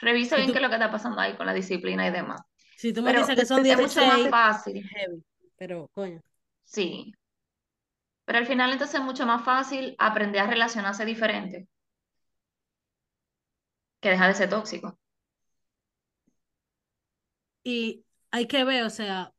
Revisa 0.00 0.36
bien 0.36 0.52
qué 0.52 0.58
es 0.58 0.62
lo 0.62 0.68
que 0.68 0.76
está 0.76 0.90
pasando 0.90 1.20
ahí 1.20 1.36
con 1.36 1.46
la 1.46 1.54
disciplina 1.54 2.06
y 2.08 2.12
demás. 2.12 2.42
Si 2.76 2.92
tú 2.92 3.02
me 3.02 3.12
Pero 3.12 3.20
dices 3.20 3.36
que 3.36 3.46
son 3.46 3.62
es 3.64 3.78
mucho 3.78 4.04
más 4.04 4.22
16, 4.24 4.28
fácil, 4.28 4.82
heavy, 4.88 5.24
pero 5.56 5.88
coño. 5.94 6.20
sí. 6.64 7.12
Pero 8.24 8.38
al 8.40 8.46
final 8.46 8.72
entonces 8.72 8.98
es 8.98 9.06
mucho 9.06 9.24
más 9.26 9.44
fácil 9.44 9.94
aprender 9.96 10.40
a 10.42 10.48
relacionarse 10.48 11.04
diferente 11.04 11.68
que 14.00 14.10
dejar 14.10 14.28
de 14.28 14.34
ser 14.34 14.50
tóxico. 14.50 14.98
Y 17.64 18.04
hay 18.30 18.46
que 18.48 18.64
ver, 18.64 18.84
o 18.84 18.90
sea, 18.90 19.32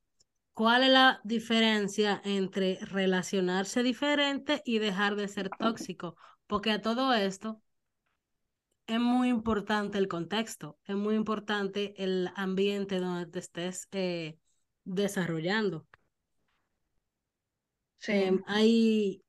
cuál 0.54 0.84
es 0.84 0.90
la 0.90 1.22
diferencia 1.24 2.22
entre 2.24 2.78
relacionarse 2.82 3.84
diferente 3.84 4.62
y 4.66 4.80
dejar 4.80 5.16
de 5.16 5.28
ser 5.28 5.50
tóxico. 5.50 6.16
Porque 6.48 6.72
a 6.72 6.82
todo 6.82 7.14
esto 7.14 7.62
es 8.88 9.00
muy 9.00 9.30
importante 9.30 9.98
el 9.98 10.08
contexto, 10.08 10.78
es 10.86 10.96
muy 10.96 11.16
importante 11.16 11.94
el 12.04 12.30
ambiente 12.36 13.00
donde 13.00 13.26
te 13.26 13.40
estés 13.40 13.88
eh, 13.92 14.38
desarrollando. 14.84 15.88
Sí. 18.00 18.30
Hay, 18.48 19.24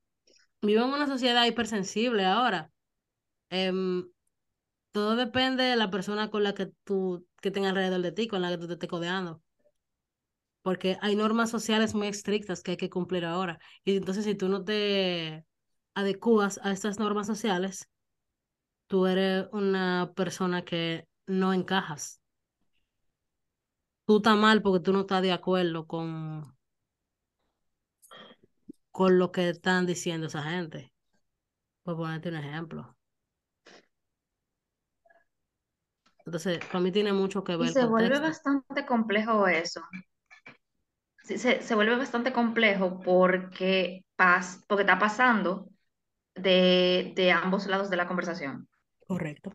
vivimos 0.61 0.89
en 0.89 0.95
una 0.95 1.07
sociedad 1.07 1.47
hipersensible 1.47 2.25
ahora. 2.25 2.73
Em, 3.49 4.09
todo 4.91 5.15
depende 5.15 5.63
de 5.63 5.77
la 5.77 5.91
persona 5.91 6.29
con 6.29 6.43
la 6.43 6.55
que 6.55 6.73
tú, 6.83 7.25
que 7.41 7.53
tenga 7.53 7.69
alrededor 7.69 8.03
de 8.03 8.11
ti, 8.11 8.27
con 8.27 8.43
la 8.43 8.51
que 8.51 8.59
tú 8.59 8.67
te 8.67 8.73
estés 8.73 8.89
codeando. 8.89 9.44
Porque 10.65 10.99
hay 11.03 11.15
normas 11.15 11.51
sociales 11.51 11.95
muy 11.95 12.09
estrictas 12.09 12.63
que 12.63 12.73
hay 12.73 12.79
que 12.79 12.91
cumplir 12.91 13.25
ahora. 13.27 13.61
Y 13.85 13.97
entonces 13.97 14.25
si 14.25 14.35
tú 14.35 14.49
no 14.49 14.65
te 14.65 15.47
adecuas 15.95 16.59
a 16.65 16.73
estas 16.73 16.99
normas 16.99 17.29
sociales, 17.29 17.89
tú 18.87 19.07
eres 19.07 19.47
una 19.53 20.13
persona 20.17 20.65
que 20.65 21.07
no 21.27 21.53
encajas. 21.53 22.21
Tú 24.07 24.17
estás 24.19 24.37
mal 24.39 24.63
porque 24.63 24.83
tú 24.83 24.93
no 24.95 25.01
estás 25.01 25.21
de 25.23 25.33
acuerdo 25.33 25.87
con, 25.87 26.57
con 28.91 29.19
lo 29.19 29.33
que 29.33 29.51
están 29.51 29.85
diciendo 29.87 30.29
esa 30.29 30.43
gente. 30.43 30.93
Por 31.83 31.97
ponerte 31.97 32.31
un 32.31 32.37
ejemplo. 32.37 32.97
Entonces, 36.27 36.59
para 36.67 36.81
mí 36.81 36.91
tiene 36.93 37.13
mucho 37.13 37.45
que 37.45 37.57
Y 37.59 37.65
ver 37.65 37.69
el 37.69 37.75
se 37.75 37.85
vuelve 37.87 38.21
bastante 38.21 38.87
complejo 38.87 39.47
eso. 39.49 39.81
Se, 41.25 41.61
se 41.63 41.75
vuelve 41.75 41.97
bastante 41.97 42.33
complejo 42.33 43.01
porque, 43.01 44.05
pas, 44.17 44.65
porque 44.69 44.83
está 44.83 44.99
pasando 44.99 45.69
de, 46.37 47.13
de 47.17 47.33
ambos 47.33 47.67
lados 47.67 47.91
de 47.91 47.97
la 47.97 48.07
conversación. 48.09 48.69
Correcto. 49.07 49.51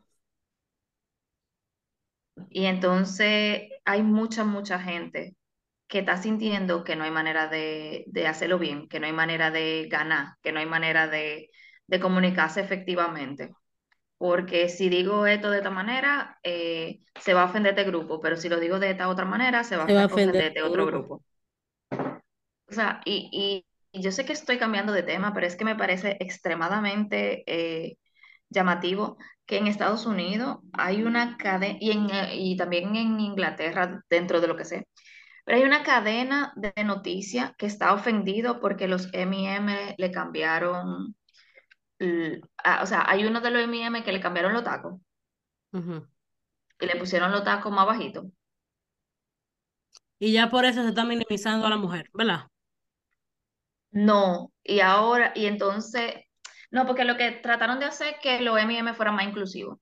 Y 2.50 2.66
entonces 2.66 3.64
hay 3.86 4.04
mucha, 4.04 4.44
mucha 4.46 4.80
gente 4.80 5.36
que 5.88 6.00
está 6.00 6.18
sintiendo 6.18 6.84
que 6.84 6.96
no 6.96 7.04
hay 7.06 7.12
manera 7.12 7.48
de, 7.48 8.06
de 8.08 8.28
hacerlo 8.28 8.60
bien, 8.60 8.88
que 8.90 9.00
no 9.02 9.08
hay 9.08 9.14
manera 9.14 9.52
de 9.52 9.88
ganar, 9.90 10.36
que 10.44 10.52
no 10.54 10.60
hay 10.60 10.68
manera 10.68 11.08
de, 11.08 11.52
de 11.88 12.00
comunicarse 12.02 12.62
efectivamente. 12.62 13.54
Porque 14.18 14.70
si 14.70 14.90
digo 14.90 15.28
esto 15.28 15.52
de 15.52 15.60
esta 15.60 15.72
manera, 15.72 16.40
eh, 16.44 17.02
se 17.20 17.36
va 17.36 17.44
a 17.44 17.46
ofender 17.48 17.72
este 17.78 17.90
grupo, 17.90 18.22
pero 18.22 18.38
si 18.38 18.50
lo 18.50 18.60
digo 18.60 18.80
de 18.80 18.92
esta 18.92 19.10
otra 19.10 19.26
manera, 19.26 19.64
se 19.66 19.78
va 19.78 19.86
Se 19.86 19.94
va 19.94 20.04
a 20.04 20.06
ofender 20.06 20.46
este 20.46 20.62
otro 20.64 20.86
grupo. 20.86 21.24
O 22.70 22.74
sea, 22.74 23.02
y, 23.06 23.30
y- 23.34 23.66
yo 24.02 24.12
sé 24.12 24.24
que 24.26 24.34
estoy 24.34 24.60
cambiando 24.60 24.94
de 24.94 25.02
tema, 25.04 25.34
pero 25.34 25.48
es 25.48 25.56
que 25.56 25.66
me 25.66 25.76
parece 25.76 26.18
extremadamente 26.20 27.44
eh, 27.48 27.98
llamativo 28.50 29.18
que 29.46 29.58
en 29.58 29.68
Estados 29.68 30.06
Unidos 30.08 30.60
hay 30.74 31.04
una 31.04 31.38
cadena, 31.38 31.78
y, 31.82 31.92
en, 31.92 32.08
y 32.34 32.58
también 32.58 32.96
en 32.96 33.20
Inglaterra, 33.20 34.04
dentro 34.10 34.42
de 34.42 34.48
lo 34.48 34.58
que 34.58 34.66
sé, 34.66 34.88
pero 35.46 35.58
hay 35.60 35.66
una 35.66 35.84
cadena 35.84 36.54
de 36.58 36.74
noticias 36.86 37.54
que 37.58 37.68
está 37.68 37.94
ofendido 37.94 38.60
porque 38.62 38.88
los 38.90 39.10
M&M 39.14 39.96
le 39.98 40.12
cambiaron, 40.12 41.16
ah, 42.64 42.82
o 42.84 42.86
sea, 42.88 43.06
hay 43.10 43.26
uno 43.26 43.42
de 43.42 43.52
los 43.52 43.64
M&M 43.64 44.04
que 44.04 44.12
le 44.12 44.22
cambiaron 44.22 44.54
los 44.54 44.64
tacos 44.64 45.00
y 46.82 46.86
le 46.88 46.98
pusieron 46.98 47.32
los 47.32 47.44
tacos 47.46 47.72
más 47.72 47.86
bajitos. 47.86 48.26
Y 50.20 50.32
ya 50.34 50.50
por 50.50 50.66
eso 50.66 50.82
se 50.84 50.90
está 50.90 51.04
minimizando 51.06 51.68
a 51.68 51.70
la 51.70 51.78
mujer, 51.78 52.10
¿verdad? 52.14 52.49
No, 53.92 54.52
y 54.64 54.82
ahora, 54.82 55.32
y 55.36 55.46
entonces, 55.48 56.14
no, 56.72 56.86
porque 56.86 57.06
lo 57.06 57.18
que 57.18 57.32
trataron 57.32 57.80
de 57.80 57.86
hacer 57.86 58.16
es 58.16 58.20
que 58.22 58.40
los 58.42 58.58
M&M 58.60 58.94
fueran 58.94 59.16
más 59.16 59.26
inclusivos. 59.26 59.80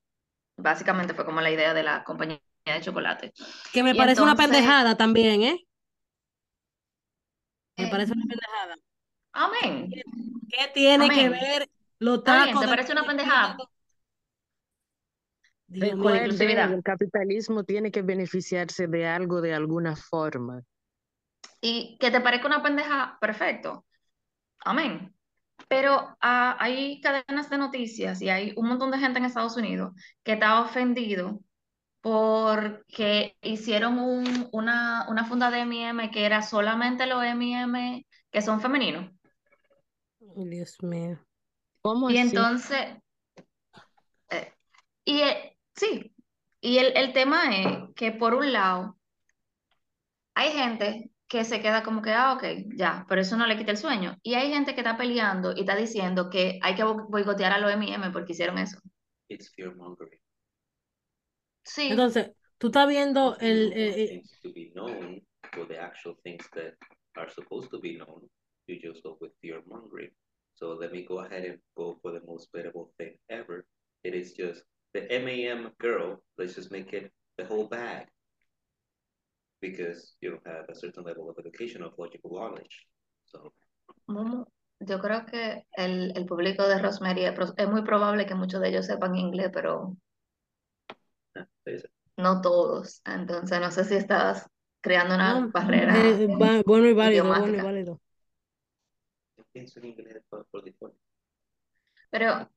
Básicamente 0.58 1.14
fue 1.14 1.26
como 1.26 1.42
la 1.42 1.52
idea 1.52 1.74
de 1.74 1.84
la 1.84 2.04
compañía 2.04 2.40
de 2.66 2.82
chocolate. 2.82 3.34
Que 3.74 3.84
me 3.84 3.92
Y 3.92 3.98
parece 3.98 4.22
una 4.22 4.32
entonces- 4.32 4.56
pendejada 4.56 4.96
también, 4.96 5.44
¿eh? 5.44 5.64
Me 7.78 7.86
Eh, 7.86 7.92
parece 7.92 8.14
una 8.14 8.26
pendejada. 8.26 8.76
Amén. 9.34 9.90
¿Qué 10.50 10.72
tiene 10.74 11.10
que 11.10 11.26
Amén. 11.26 11.32
ver 11.32 11.70
los 12.00 12.20
Está 12.20 12.36
bien, 12.36 12.48
tacos 12.48 12.62
¿te 12.62 12.66
de- 12.66 12.72
parece 12.72 12.92
una 12.94 13.02
de- 13.02 13.08
pendejada? 13.08 13.58
Dios 15.70 15.84
mío, 15.86 15.96
Recuerde, 15.98 16.18
inclusividad. 16.20 16.74
el 16.74 16.82
capitalismo 16.84 17.64
tiene 17.66 17.92
que 17.92 18.02
beneficiarse 18.02 18.88
de 18.88 19.06
algo 19.06 19.42
de 19.42 19.54
alguna 19.54 19.96
forma. 19.98 20.64
Y 21.62 21.98
que 22.00 22.10
te 22.10 22.22
parezca 22.22 22.48
una 22.48 22.64
pendeja, 22.64 23.18
perfecto. 23.20 23.86
Amén. 24.60 25.14
Pero 25.70 26.18
ah, 26.22 26.58
hay 26.60 27.02
cadenas 27.02 27.50
de 27.50 27.58
noticias 27.58 28.22
y 28.22 28.30
hay 28.30 28.54
un 28.58 28.70
montón 28.70 28.92
de 28.92 29.00
gente 29.00 29.20
en 29.20 29.26
Estados 29.26 29.58
Unidos 29.58 29.94
que 30.24 30.34
está 30.34 30.62
ofendido 30.62 31.42
porque 32.02 33.38
hicieron 33.42 34.00
un- 34.00 34.50
una, 34.54 35.08
una 35.10 35.26
funda 35.26 35.52
de 35.52 35.62
M&M 35.62 36.12
que 36.12 36.26
era 36.26 36.42
solamente 36.44 37.08
los 37.08 37.24
M&M 37.24 38.08
que 38.32 38.42
son 38.42 38.62
femeninos. 38.62 39.12
Dios 40.50 40.78
mío. 40.84 41.20
¿Cómo 41.82 42.10
Y 42.10 42.18
así? 42.18 42.20
entonces, 42.20 42.98
eh, 44.30 44.54
y 45.06 45.22
eh, 45.22 45.58
sí, 45.76 46.14
y 46.62 46.78
el, 46.80 46.96
el 46.98 47.14
tema 47.14 47.56
es 47.58 47.96
que 47.96 48.12
por 48.12 48.34
un 48.36 48.54
lado, 48.54 48.98
hay 50.36 50.52
gente 50.54 51.12
que 51.28 51.44
se 51.44 51.62
queda 51.62 51.84
como 51.84 52.02
que, 52.02 52.12
ah, 52.12 52.34
ok, 52.34 52.44
ya, 52.76 53.06
pero 53.10 53.22
eso 53.22 53.36
no 53.38 53.48
le 53.48 53.58
quita 53.58 53.72
el 53.72 53.78
sueño. 53.78 54.16
Y 54.24 54.36
hay 54.36 54.52
gente 54.52 54.74
que 54.74 54.82
está 54.82 54.98
peleando 54.98 55.54
y 55.56 55.62
está 55.62 55.76
diciendo 55.76 56.30
que 56.30 56.60
hay 56.62 56.76
que 56.76 56.84
bo- 56.84 57.08
boicotear 57.10 57.52
a 57.54 57.60
los 57.60 57.72
M&M 57.72 58.12
porque 58.12 58.34
hicieron 58.34 58.58
eso. 58.58 58.80
It's 59.30 59.50
fear 59.54 59.76
mongering. 59.76 60.20
Sí, 61.64 61.90
Entonces, 61.90 62.32
tú 62.58 62.68
estás 62.68 62.88
viendo 62.88 63.38
el... 63.40 63.74
eh, 63.74 64.04
eh, 64.04 64.22
the 65.68 65.78
actual 65.78 66.16
things 66.24 66.48
that 66.56 66.74
are 67.18 67.30
supposed 67.30 67.70
to 67.72 67.80
be 67.80 67.98
known, 67.98 68.22
you 68.68 68.80
just 68.82 69.04
go 69.04 69.18
with 69.20 69.32
fear 69.42 69.62
mongering. 69.68 70.12
So 70.56 70.74
let 70.74 70.92
me 70.92 71.04
go 71.08 71.20
ahead 71.20 71.44
and 71.46 71.60
go 71.76 71.98
for 72.02 72.12
the 72.12 72.22
most 72.26 72.52
bearable 72.52 72.92
thing 72.98 73.16
ever. 73.30 73.66
It 74.04 74.14
is 74.16 74.34
just 74.34 74.64
the 74.94 75.02
MAM 75.12 75.72
girl. 75.80 76.22
Let's 76.38 76.56
just 76.56 76.72
make 76.72 76.94
it 76.94 77.12
the 77.38 77.46
whole 77.46 77.68
bag 77.68 78.08
because 79.62 80.16
you 80.22 80.32
don't 80.32 80.48
have 80.48 80.66
a 80.70 80.76
certain 80.76 81.04
level 81.04 81.30
of 81.30 81.38
education 81.40 81.84
of 81.84 81.94
logical 81.98 82.32
knowledge. 82.32 82.88
So 83.26 83.54
Mumu, 84.08 84.46
yo 84.80 85.00
creo 85.00 85.26
que 85.26 85.66
el, 85.74 86.14
el 86.16 86.26
público 86.26 86.68
de 86.68 86.80
Rosemary 86.80 87.26
es, 87.26 87.68
muy 87.70 87.82
probable 87.84 88.26
que 88.26 88.36
muchos 88.36 88.62
de 88.62 88.70
ellos 88.70 88.86
sepan 88.86 89.16
inglés, 89.16 89.50
pero 89.54 89.96
eh, 91.66 91.76
it. 91.76 91.86
no 92.18 92.42
todos. 92.42 93.02
Entonces, 93.06 93.60
no 93.60 93.72
sé 93.72 93.84
si 93.86 93.96
estás 93.96 94.48
creando 94.82 95.16
una 95.16 95.34
no, 95.42 95.52
barrera. 95.52 95.96
eh, 96.00 96.28
va- 96.28 96.62
bueno 96.66 96.88
y 96.88 96.94
válido, 96.94 97.26
bueno 97.26 97.58
y 97.58 97.62
válido. 97.62 98.02
Pienso 99.52 99.80
en 99.80 99.86
inglés 99.86 100.24
por, 100.30 100.46
por 100.48 100.64
default. 100.64 100.96
Pero 102.10 102.50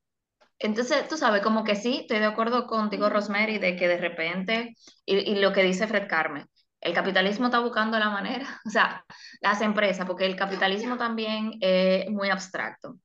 entonces, 0.58 1.08
tú 1.08 1.16
sabes, 1.16 1.42
como 1.42 1.64
que 1.64 1.76
sí, 1.76 2.00
estoy 2.02 2.18
de 2.20 2.26
acuerdo 2.26 2.66
contigo, 2.66 3.08
Rosemary, 3.08 3.58
de 3.58 3.76
que 3.76 3.88
de 3.88 3.98
repente, 3.98 4.74
y, 5.06 5.16
y 5.18 5.36
lo 5.36 5.52
que 5.52 5.62
dice 5.62 5.86
Fred 5.88 6.08
Carmen, 6.08 6.46
el 6.80 6.94
capitalismo 6.94 7.46
está 7.46 7.60
buscando 7.60 7.98
la 7.98 8.10
manera, 8.10 8.46
o 8.66 8.70
sea, 8.70 9.04
las 9.40 9.60
empresas, 9.60 10.06
porque 10.06 10.26
el 10.26 10.36
capitalismo 10.36 10.96
también 10.96 11.52
es 11.60 12.10
muy 12.10 12.30
abstracto. 12.30 12.98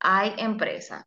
Hay 0.00 0.34
empresas 0.38 1.04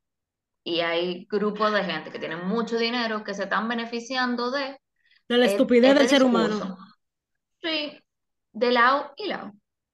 y 0.64 0.80
hay 0.82 1.28
grupos 1.30 1.74
de 1.74 1.84
gente 1.84 2.12
que 2.12 2.20
tienen 2.20 2.48
mucho 2.48 2.78
dinero 2.78 3.24
que 3.24 3.34
se 3.34 3.44
están 3.44 3.68
beneficiando 3.68 4.52
de... 4.52 4.80
De 5.28 5.38
la 5.38 5.46
eh, 5.46 5.50
estupidez 5.50 5.92
este 5.92 6.00
del 6.00 6.10
ser 6.10 6.24
discurso. 6.24 6.56
humano. 6.56 6.78
Sí, 7.62 8.00
de 8.54 8.72
lado 8.72 9.14
y 9.18 9.28
lado. 9.28 9.54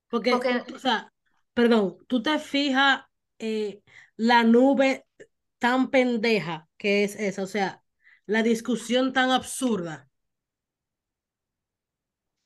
Porque, 0.10 0.32
Porque- 0.32 0.64
o 0.74 0.80
sea, 0.80 1.12
perdón, 1.54 1.98
tú 2.08 2.22
te 2.22 2.38
fijas 2.40 3.04
eh, 3.40 3.82
la 4.18 4.44
nube 4.44 5.06
tan 5.60 5.90
pendeja 5.90 6.68
que 6.78 7.04
es 7.04 7.16
esa, 7.16 7.44
o 7.44 7.48
sea, 7.48 7.84
la 8.26 8.44
discusión 8.44 9.14
tan 9.14 9.32
absurda. 9.32 10.11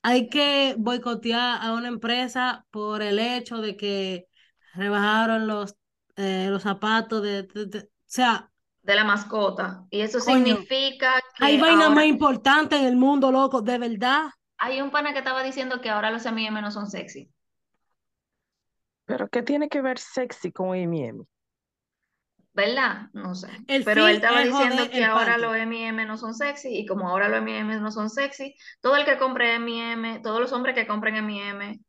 Hay 0.08 0.30
que 0.30 0.76
boicotear 0.78 1.64
a 1.64 1.74
una 1.74 1.88
empresa 1.88 2.64
por 2.70 3.02
el 3.02 3.18
hecho 3.18 3.58
de 3.60 3.76
que 3.76 4.28
rebajaron 4.76 5.48
los, 5.48 5.76
eh, 6.16 6.48
los 6.52 6.62
zapatos 6.62 7.24
de, 7.24 7.44
de- 7.44 7.66
de- 7.66 7.80
o 7.80 7.90
sea, 8.06 8.52
de 8.84 8.94
la 8.96 9.04
mascota. 9.04 9.86
Y 9.90 10.02
eso 10.02 10.20
Coño, 10.20 10.58
significa 10.58 11.12
que 11.36 11.44
hay 11.46 11.60
vaina 11.60 11.86
ahora- 11.86 11.96
más 11.96 12.06
importante 12.06 12.76
en 12.78 12.86
el 12.86 12.96
mundo, 12.96 13.32
loco, 13.32 13.62
de 13.64 13.80
verdad. 13.80 14.30
hay 14.58 14.80
un 14.80 14.92
pana 14.92 15.12
que 15.12 15.20
estaba 15.20 15.42
diciendo 15.42 15.82
que 15.82 15.90
ahora 15.90 16.12
los 16.12 16.24
M&M 16.26 16.62
no 16.62 16.70
son 16.70 16.88
sexy. 16.88 17.32
Pero 19.06 19.28
¿qué 19.30 19.42
tiene 19.42 19.70
que 19.70 19.82
ver 19.82 19.98
sexy 19.98 20.52
con 20.52 20.76
M&M? 20.76 21.24
¿Verdad? 22.56 23.10
No 23.12 23.36
sé. 23.36 23.50
El 23.68 23.84
Pero 23.84 24.08
él 24.08 24.16
estaba 24.16 24.42
es 24.42 24.48
diciendo 24.48 24.90
que 24.90 25.04
ahora 25.04 25.38
los 25.38 25.56
M&M 25.58 26.06
no 26.06 26.18
son 26.18 26.34
sexy 26.34 26.70
y 26.70 26.86
como 26.86 27.10
ahora 27.10 27.28
los 27.28 27.40
M&M 27.40 27.80
no 27.82 27.92
son 27.92 28.10
sexy, 28.10 28.56
todo 28.80 28.96
el 28.96 29.04
que 29.04 29.18
compre 29.18 29.56
M&M, 29.56 30.20
todos 30.22 30.40
los 30.40 30.54
hombres 30.54 30.74
que 30.74 30.88
compren 30.88 31.18
M&M 31.18 31.80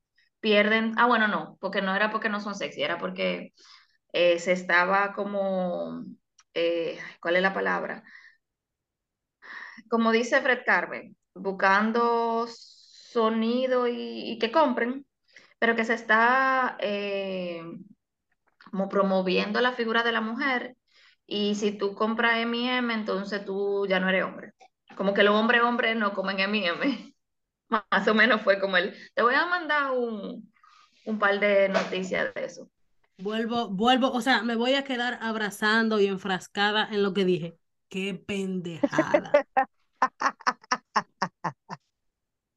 pierden. 0.41 0.95
Ah, 0.99 1.07
bueno, 1.07 1.29
no, 1.29 1.57
porque 1.61 1.83
no 1.83 1.95
era 1.95 2.11
porque 2.11 2.29
no 2.29 2.41
son 2.41 2.57
sexy, 2.57 2.83
era 2.83 2.99
porque 2.99 3.53
eh, 4.13 4.41
se 4.41 4.53
estaba 4.53 5.13
como, 5.13 6.03
eh, 6.55 6.99
¿cuál 7.21 7.37
es 7.37 7.43
la 7.43 7.55
palabra? 7.55 8.03
Como 9.89 10.11
dice 10.11 10.41
Fred 10.41 10.61
Carver, 10.67 11.11
buscando 11.35 12.47
sonido 12.49 13.87
y, 13.87 14.33
y 14.33 14.39
que 14.41 14.51
compren, 14.51 15.07
pero 15.59 15.77
que 15.77 15.85
se 15.85 15.95
está 15.95 16.77
eh, 16.81 17.63
como 18.77 18.89
promoviendo 18.91 19.61
la 19.63 19.73
figura 19.73 20.03
de 20.03 20.13
la 20.13 20.21
mujer 20.21 20.77
y 21.27 21.55
si 21.55 21.73
tú 21.73 21.95
compras 21.95 22.39
M&M, 22.39 22.93
entonces 22.93 23.45
tú 23.45 23.87
ya 23.89 24.01
no 24.01 24.09
eres 24.11 24.25
hombre. 24.25 24.53
Como 24.97 25.15
que 25.15 25.23
los 25.23 25.35
hombres 25.35 25.63
hombres 25.63 25.97
no 25.97 26.13
comen 26.13 26.39
M&M. 26.41 27.15
Más 27.91 28.07
o 28.09 28.15
menos 28.15 28.43
fue 28.43 28.61
como 28.61 28.77
el, 28.77 28.95
te 29.15 29.23
voy 29.23 29.35
a 29.35 29.47
mandar 29.47 29.93
un, 29.93 30.53
un 31.07 31.19
par 31.19 31.41
de 31.41 31.69
noticias 31.71 32.35
de 32.35 32.45
eso. 32.45 32.71
Vuelvo, 33.19 33.69
vuelvo, 33.69 34.11
o 34.13 34.21
sea, 34.21 34.43
me 34.43 34.57
voy 34.57 34.75
a 34.75 34.85
quedar 34.85 35.19
abrazando 35.23 36.01
y 36.01 36.07
enfrascada 36.07 36.87
en 36.91 37.03
lo 37.03 37.15
que 37.15 37.25
dije. 37.25 37.59
Qué 37.89 38.15
pendejada. 38.15 39.47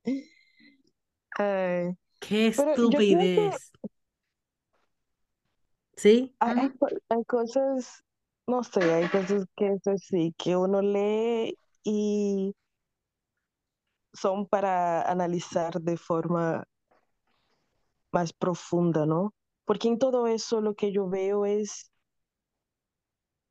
Ay, 1.37 1.95
Qué 2.19 2.47
yo 2.91 2.99
estupidez. 3.01 3.71
¿Sí? 5.99 6.33
hay, 6.39 6.71
hay 7.09 7.25
cosas, 7.25 8.05
no 8.47 8.63
sé, 8.63 8.81
hay 8.81 9.09
cosas 9.09 9.43
que 9.57 9.73
eso 9.73 9.97
sí, 9.97 10.33
que 10.37 10.55
uno 10.55 10.81
lee 10.81 11.57
y 11.83 12.55
son 14.13 14.47
para 14.47 15.01
analizar 15.01 15.81
de 15.81 15.97
forma 15.97 16.63
más 18.13 18.31
profunda, 18.31 19.05
¿no? 19.05 19.33
Porque 19.65 19.89
en 19.89 19.99
todo 19.99 20.27
eso 20.27 20.61
lo 20.61 20.73
que 20.73 20.93
yo 20.93 21.09
veo 21.09 21.45
es, 21.45 21.91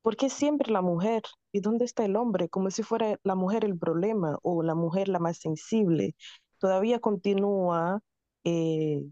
¿por 0.01 0.15
qué 0.17 0.31
siempre 0.31 0.71
la 0.71 0.81
mujer? 0.81 1.21
¿Y 1.51 1.59
dónde 1.61 1.85
está 1.85 2.03
el 2.03 2.15
hombre? 2.15 2.49
Como 2.49 2.71
si 2.71 2.81
fuera 2.81 3.19
la 3.23 3.35
mujer 3.35 3.65
el 3.65 3.77
problema 3.77 4.39
o 4.41 4.63
la 4.63 4.73
mujer 4.73 5.07
la 5.07 5.19
más 5.19 5.37
sensible. 5.37 6.15
Todavía 6.57 6.99
continúa 6.99 7.99
eh, 8.43 9.03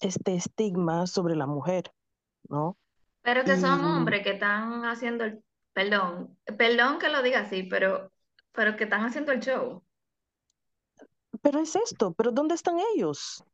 este 0.00 0.34
estigma 0.34 1.06
sobre 1.06 1.36
la 1.36 1.46
mujer, 1.46 1.92
¿no? 2.48 2.78
Pero 3.22 3.44
que 3.44 3.56
son 3.56 3.80
Y- 3.80 3.84
hombres 3.84 4.22
que 4.22 4.32
están 4.32 4.84
haciendo 4.84 5.24
el, 5.24 5.42
perdón, 5.72 6.38
perdón 6.58 6.98
que 6.98 7.08
lo 7.08 7.22
diga 7.22 7.40
así, 7.40 7.62
pero, 7.64 8.12
pero 8.52 8.76
que 8.76 8.84
están 8.84 9.04
haciendo 9.04 9.32
el 9.32 9.40
show. 9.40 9.82
Pero 11.42 11.60
es 11.60 11.76
esto, 11.76 12.12
pero 12.14 12.30
¿dónde 12.32 12.54
están 12.54 12.76
ellos? 12.94 13.44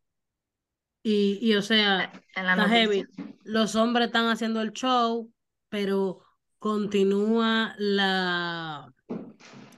Y, 1.02 1.38
y 1.40 1.54
o 1.54 1.62
sea, 1.62 2.12
en 2.34 2.46
la 2.46 2.52
está 2.52 2.68
heavy. 2.68 3.06
Los 3.44 3.76
hombres 3.76 4.06
están 4.06 4.26
haciendo 4.28 4.60
el 4.60 4.72
show, 4.72 5.32
pero 5.68 6.20
continúa 6.58 7.74
la 7.78 8.92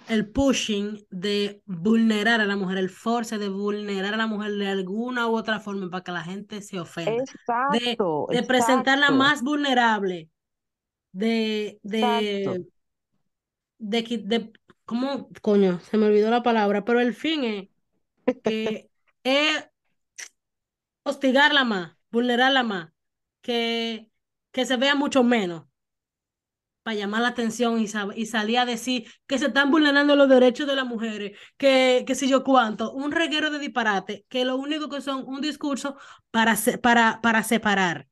el 0.09 0.31
pushing 0.31 1.07
de 1.11 1.62
vulnerar 1.66 2.40
a 2.40 2.47
la 2.47 2.57
mujer, 2.57 2.79
el 2.79 2.90
force 2.90 3.38
de 3.38 3.49
vulnerar 3.49 4.14
a 4.14 4.16
la 4.16 4.27
mujer 4.27 4.53
de 4.53 4.68
alguna 4.68 5.29
u 5.29 5.37
otra 5.37 5.61
forma 5.61 5.90
para 5.90 6.05
que 6.05 6.12
la 6.12 6.23
gente 6.25 6.62
se 6.62 6.81
ofenda. 6.81 7.25
De, 7.66 7.81
Exacto, 7.81 8.29
de 8.31 8.42
presentarla 8.42 9.11
exacto, 9.11 9.12
más 9.12 9.42
vulnerable, 9.42 10.31
de, 11.12 11.81
de, 11.85 12.64
de, 13.79 14.05
qui- 14.05 14.18
de, 14.27 14.53
¿cómo? 14.85 15.29
Coño, 15.42 15.81
se 15.81 15.97
me 15.97 16.07
olvidó 16.07 16.31
la 16.31 16.42
palabra, 16.42 16.85
pero 16.85 17.01
el 17.01 17.14
fin 17.14 17.44
es 17.44 17.68
que 18.42 18.90
es 19.25 19.68
hostigarla 21.05 21.64
más, 21.64 21.97
vulnerarla 22.11 22.62
más, 22.62 22.92
que, 23.42 24.11
que 24.53 24.66
se 24.66 24.77
vea 24.77 24.94
mucho 24.94 25.23
menos 25.25 25.66
para 26.88 26.98
llamar 26.98 27.20
la 27.22 27.29
atención 27.29 27.79
y, 27.81 27.87
sab- 27.87 28.14
y 28.16 28.27
salir 28.27 28.59
a 28.59 28.64
decir 28.66 29.07
que 29.27 29.38
se 29.38 29.46
están 29.48 29.70
vulnerando 29.70 30.16
los 30.16 30.29
derechos 30.29 30.66
de 30.66 30.77
las 30.77 30.87
mujeres, 30.87 31.38
que, 31.59 32.05
que 32.07 32.14
sé 32.14 32.29
yo 32.29 32.44
cuánto, 32.44 32.92
un 32.92 33.12
reguero 33.12 33.51
de 33.51 33.59
disparate, 33.59 34.24
que 34.31 34.44
lo 34.46 34.57
único 34.57 34.88
que 34.88 35.01
son 35.03 35.24
un 35.27 35.40
discurso 35.42 35.96
para, 36.31 36.57
se- 36.57 36.79
para, 36.79 37.20
para 37.22 37.42
separar, 37.42 38.09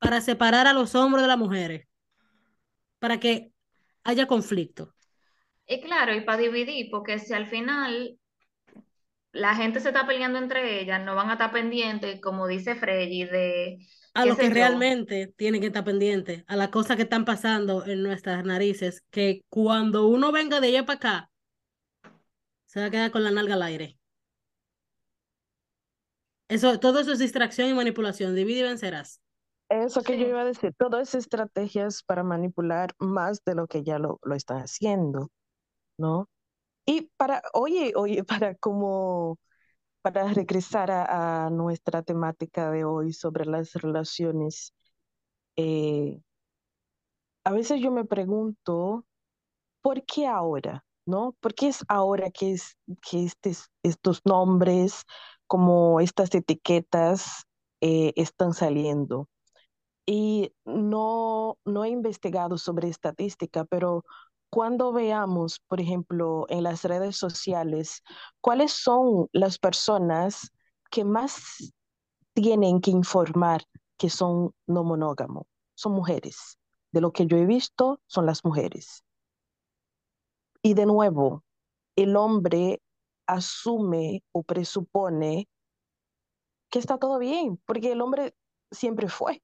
para 0.00 0.20
separar 0.20 0.66
a 0.66 0.72
los 0.72 0.94
hombres 0.94 1.22
de 1.22 1.28
las 1.28 1.38
mujeres, 1.38 1.86
para 2.98 3.18
que 3.20 3.52
haya 4.04 4.26
conflicto. 4.26 4.94
Y 5.68 5.80
claro, 5.80 6.12
y 6.16 6.22
para 6.22 6.38
dividir, 6.42 6.88
porque 6.90 7.20
si 7.20 7.32
al 7.32 7.46
final 7.46 8.18
la 9.32 9.54
gente 9.54 9.80
se 9.80 9.88
está 9.88 10.06
peleando 10.06 10.38
entre 10.38 10.80
ellas, 10.80 11.02
no 11.04 11.14
van 11.14 11.30
a 11.30 11.34
estar 11.34 11.52
pendientes, 11.52 12.20
como 12.20 12.46
dice 12.46 12.74
Freddy, 12.76 13.24
de 13.24 13.78
a 14.18 14.26
lo 14.26 14.36
que 14.36 14.50
realmente 14.50 15.32
tiene 15.36 15.60
que 15.60 15.68
estar 15.68 15.84
pendiente, 15.84 16.44
a 16.48 16.56
las 16.56 16.70
cosas 16.70 16.96
que 16.96 17.04
están 17.04 17.24
pasando 17.24 17.86
en 17.86 18.02
nuestras 18.02 18.44
narices, 18.44 19.04
que 19.10 19.44
cuando 19.48 20.08
uno 20.08 20.32
venga 20.32 20.60
de 20.60 20.68
allá 20.68 20.84
para 20.84 20.96
acá, 20.96 21.30
se 22.66 22.80
va 22.80 22.86
a 22.86 22.90
quedar 22.90 23.12
con 23.12 23.22
la 23.22 23.30
nalga 23.30 23.54
al 23.54 23.62
aire. 23.62 23.96
Eso, 26.48 26.80
todo 26.80 26.98
eso 26.98 27.12
es 27.12 27.20
distracción 27.20 27.68
y 27.68 27.74
manipulación. 27.74 28.34
Divide 28.34 28.60
y 28.60 28.62
vencerás. 28.62 29.20
Eso 29.68 30.02
que 30.02 30.18
yo 30.18 30.26
iba 30.26 30.40
a 30.40 30.46
decir, 30.46 30.74
todas 30.76 31.14
estrategias 31.14 32.02
para 32.02 32.24
manipular 32.24 32.94
más 32.98 33.44
de 33.44 33.54
lo 33.54 33.68
que 33.68 33.84
ya 33.84 34.00
lo, 34.00 34.18
lo 34.24 34.34
están 34.34 34.58
haciendo, 34.62 35.30
¿no? 35.96 36.28
Y 36.86 37.10
para, 37.16 37.40
oye, 37.52 37.92
oye, 37.94 38.24
para 38.24 38.56
como, 38.56 39.38
para 40.12 40.32
regresar 40.32 40.90
a, 40.90 41.50
nuestra 41.50 42.02
temática 42.02 42.70
de 42.70 42.84
hoy 42.84 43.12
sobre 43.12 43.46
las 43.46 43.72
relaciones, 43.74 44.72
eh, 45.56 46.20
a 47.44 47.52
veces 47.52 47.80
yo 47.80 47.90
me 47.90 48.04
pregunto, 48.04 49.04
¿por 49.82 50.04
qué 50.04 50.26
ahora? 50.26 50.84
¿No? 51.06 51.34
¿Por 51.40 51.54
qué 51.54 51.68
es 51.68 51.84
ahora 51.88 52.30
que, 52.30 52.52
es, 52.52 52.76
que 53.02 53.24
estes- 53.24 53.70
estos 53.82 54.22
nombres, 54.26 55.04
como 55.46 56.00
estas 56.00 56.34
etiquetas, 56.34 57.44
eh, 57.80 58.12
están 58.16 58.54
saliendo? 58.54 59.28
Y 60.06 60.52
no, 60.64 61.58
no 61.64 61.84
he 61.84 61.90
investigado 61.90 62.58
sobre 62.58 62.88
estadística, 62.88 63.64
pero 63.66 64.04
cuando 64.50 64.92
veamos, 64.92 65.60
por 65.68 65.80
ejemplo, 65.80 66.46
en 66.48 66.62
las 66.62 66.84
redes 66.84 67.16
sociales, 67.16 68.02
cuáles 68.40 68.72
son 68.72 69.28
las 69.32 69.58
personas 69.58 70.50
que 70.90 71.04
más 71.04 71.72
tienen 72.34 72.80
que 72.80 72.90
informar 72.90 73.64
que 73.98 74.10
son 74.10 74.52
no 74.66 74.84
monógamos, 74.84 75.44
son 75.74 75.92
mujeres. 75.92 76.58
De 76.92 77.00
lo 77.00 77.12
que 77.12 77.26
yo 77.26 77.36
he 77.36 77.44
visto, 77.44 78.00
son 78.06 78.24
las 78.24 78.44
mujeres. 78.44 79.04
Y 80.62 80.74
de 80.74 80.86
nuevo, 80.86 81.44
el 81.96 82.16
hombre 82.16 82.80
asume 83.26 84.22
o 84.32 84.42
presupone 84.42 85.48
que 86.70 86.78
está 86.78 86.98
todo 86.98 87.18
bien, 87.18 87.60
porque 87.66 87.92
el 87.92 88.00
hombre 88.00 88.34
siempre 88.70 89.08
fue. 89.08 89.42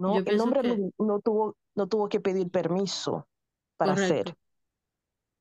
¿No? 0.00 0.16
Yo 0.16 0.24
El 0.24 0.40
hombre 0.40 0.62
que- 0.62 0.68
no, 0.76 0.90
no 1.06 1.20
tuvo, 1.20 1.56
no 1.76 1.86
tuvo 1.88 2.08
que 2.08 2.20
pedir 2.20 2.50
permiso 2.50 3.28
para 3.76 3.92
Correcto. 3.94 4.32
hacer. 4.32 4.36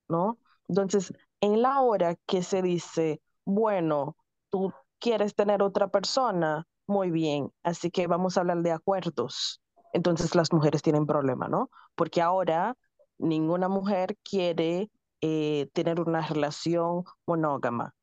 ¿no? 0.07 0.37
Entonces, 0.67 1.13
en 1.41 1.61
la 1.61 1.81
hora 1.81 2.15
que 2.27 2.43
se 2.43 2.61
dice, 2.61 3.21
bueno, 3.45 4.15
tú 4.49 4.73
quieres 4.99 5.35
tener 5.35 5.61
otra 5.63 5.87
persona, 5.87 6.65
muy 6.87 7.11
bien, 7.11 7.51
así 7.63 7.91
que 7.91 8.07
vamos 8.07 8.37
a 8.37 8.41
hablar 8.41 8.61
de 8.63 8.71
acuerdos. 8.71 9.61
Entonces 9.93 10.35
las 10.35 10.51
mujeres 10.53 10.81
tienen 10.81 11.05
problema, 11.05 11.47
¿no? 11.47 11.69
Porque 11.95 12.21
ahora 12.21 12.75
ninguna 13.17 13.67
mujer 13.69 14.17
quiere 14.23 14.89
eh, 15.21 15.69
tener 15.73 15.99
una 16.01 16.21
relación 16.27 17.03
monógama, 17.27 17.93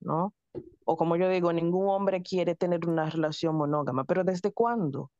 ¿no? 0.00 0.34
O 0.84 0.96
como 0.96 1.16
yo 1.16 1.28
digo, 1.28 1.52
ningún 1.52 1.88
hombre 1.88 2.22
quiere 2.22 2.54
tener 2.56 2.88
una 2.88 3.10
relación 3.10 3.56
monógama, 3.56 4.04
pero 4.04 4.24
¿desde 4.24 4.52
cuándo? 4.52 5.10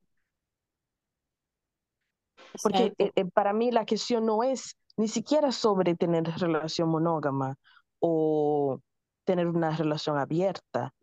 Porque 2.62 2.92
eh, 2.98 3.12
eh, 3.14 3.24
para 3.26 3.52
mí 3.52 3.70
la 3.70 3.84
cuestión 3.86 4.26
no 4.26 4.42
es 4.42 4.76
ni 4.96 5.08
siquiera 5.08 5.52
sobre 5.52 5.94
tener 5.94 6.24
relación 6.24 6.88
monógama 6.88 7.56
o 7.98 8.80
tener 9.24 9.46
una 9.48 9.76
relación 9.76 10.18
abierta. 10.18 10.94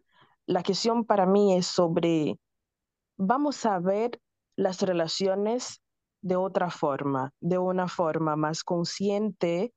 La 0.45 0.63
cuestión 0.63 1.05
para 1.05 1.25
mí 1.25 1.55
es 1.55 1.67
sobre, 1.67 2.37
vamos 3.17 3.65
a 3.65 3.79
ver 3.79 4.19
las 4.55 4.81
relaciones 4.81 5.81
de 6.21 6.35
otra 6.35 6.69
forma, 6.69 7.31
de 7.39 7.57
una 7.57 7.87
forma 7.87 8.35
más 8.35 8.63
consciente, 8.63 9.73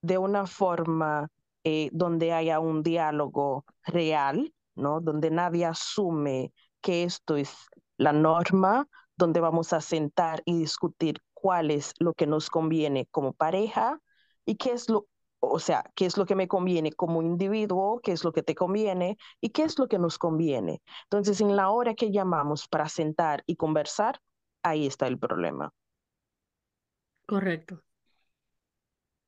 de 0.00 0.18
una 0.18 0.46
forma 0.46 1.28
eh, 1.64 1.90
donde 1.92 2.32
haya 2.32 2.58
un 2.60 2.82
diálogo 2.82 3.64
real, 3.84 4.52
¿no? 4.74 5.00
Donde 5.00 5.30
nadie 5.30 5.66
asume 5.66 6.52
que 6.80 7.04
esto 7.04 7.36
es 7.36 7.54
la 7.98 8.12
norma, 8.12 8.88
donde 9.22 9.40
vamos 9.40 9.72
a 9.72 9.80
sentar 9.80 10.42
y 10.44 10.58
discutir 10.58 11.20
cuál 11.32 11.70
es 11.70 11.94
lo 12.00 12.12
que 12.12 12.26
nos 12.26 12.50
conviene 12.50 13.06
como 13.12 13.32
pareja 13.34 14.00
y 14.44 14.56
qué 14.56 14.72
es 14.72 14.88
lo, 14.88 15.06
o 15.38 15.60
sea, 15.60 15.84
qué 15.94 16.06
es 16.06 16.16
lo 16.16 16.26
que 16.26 16.34
me 16.34 16.48
conviene 16.48 16.92
como 16.92 17.22
individuo, 17.22 18.00
qué 18.02 18.10
es 18.10 18.24
lo 18.24 18.32
que 18.32 18.42
te 18.42 18.56
conviene 18.56 19.16
y 19.40 19.50
qué 19.50 19.62
es 19.62 19.78
lo 19.78 19.86
que 19.86 20.00
nos 20.00 20.18
conviene. 20.18 20.82
Entonces, 21.04 21.40
en 21.40 21.54
la 21.54 21.70
hora 21.70 21.94
que 21.94 22.10
llamamos 22.10 22.66
para 22.66 22.88
sentar 22.88 23.44
y 23.46 23.54
conversar, 23.54 24.20
ahí 24.64 24.86
está 24.88 25.06
el 25.06 25.18
problema, 25.20 25.72
Correcto. 27.26 27.82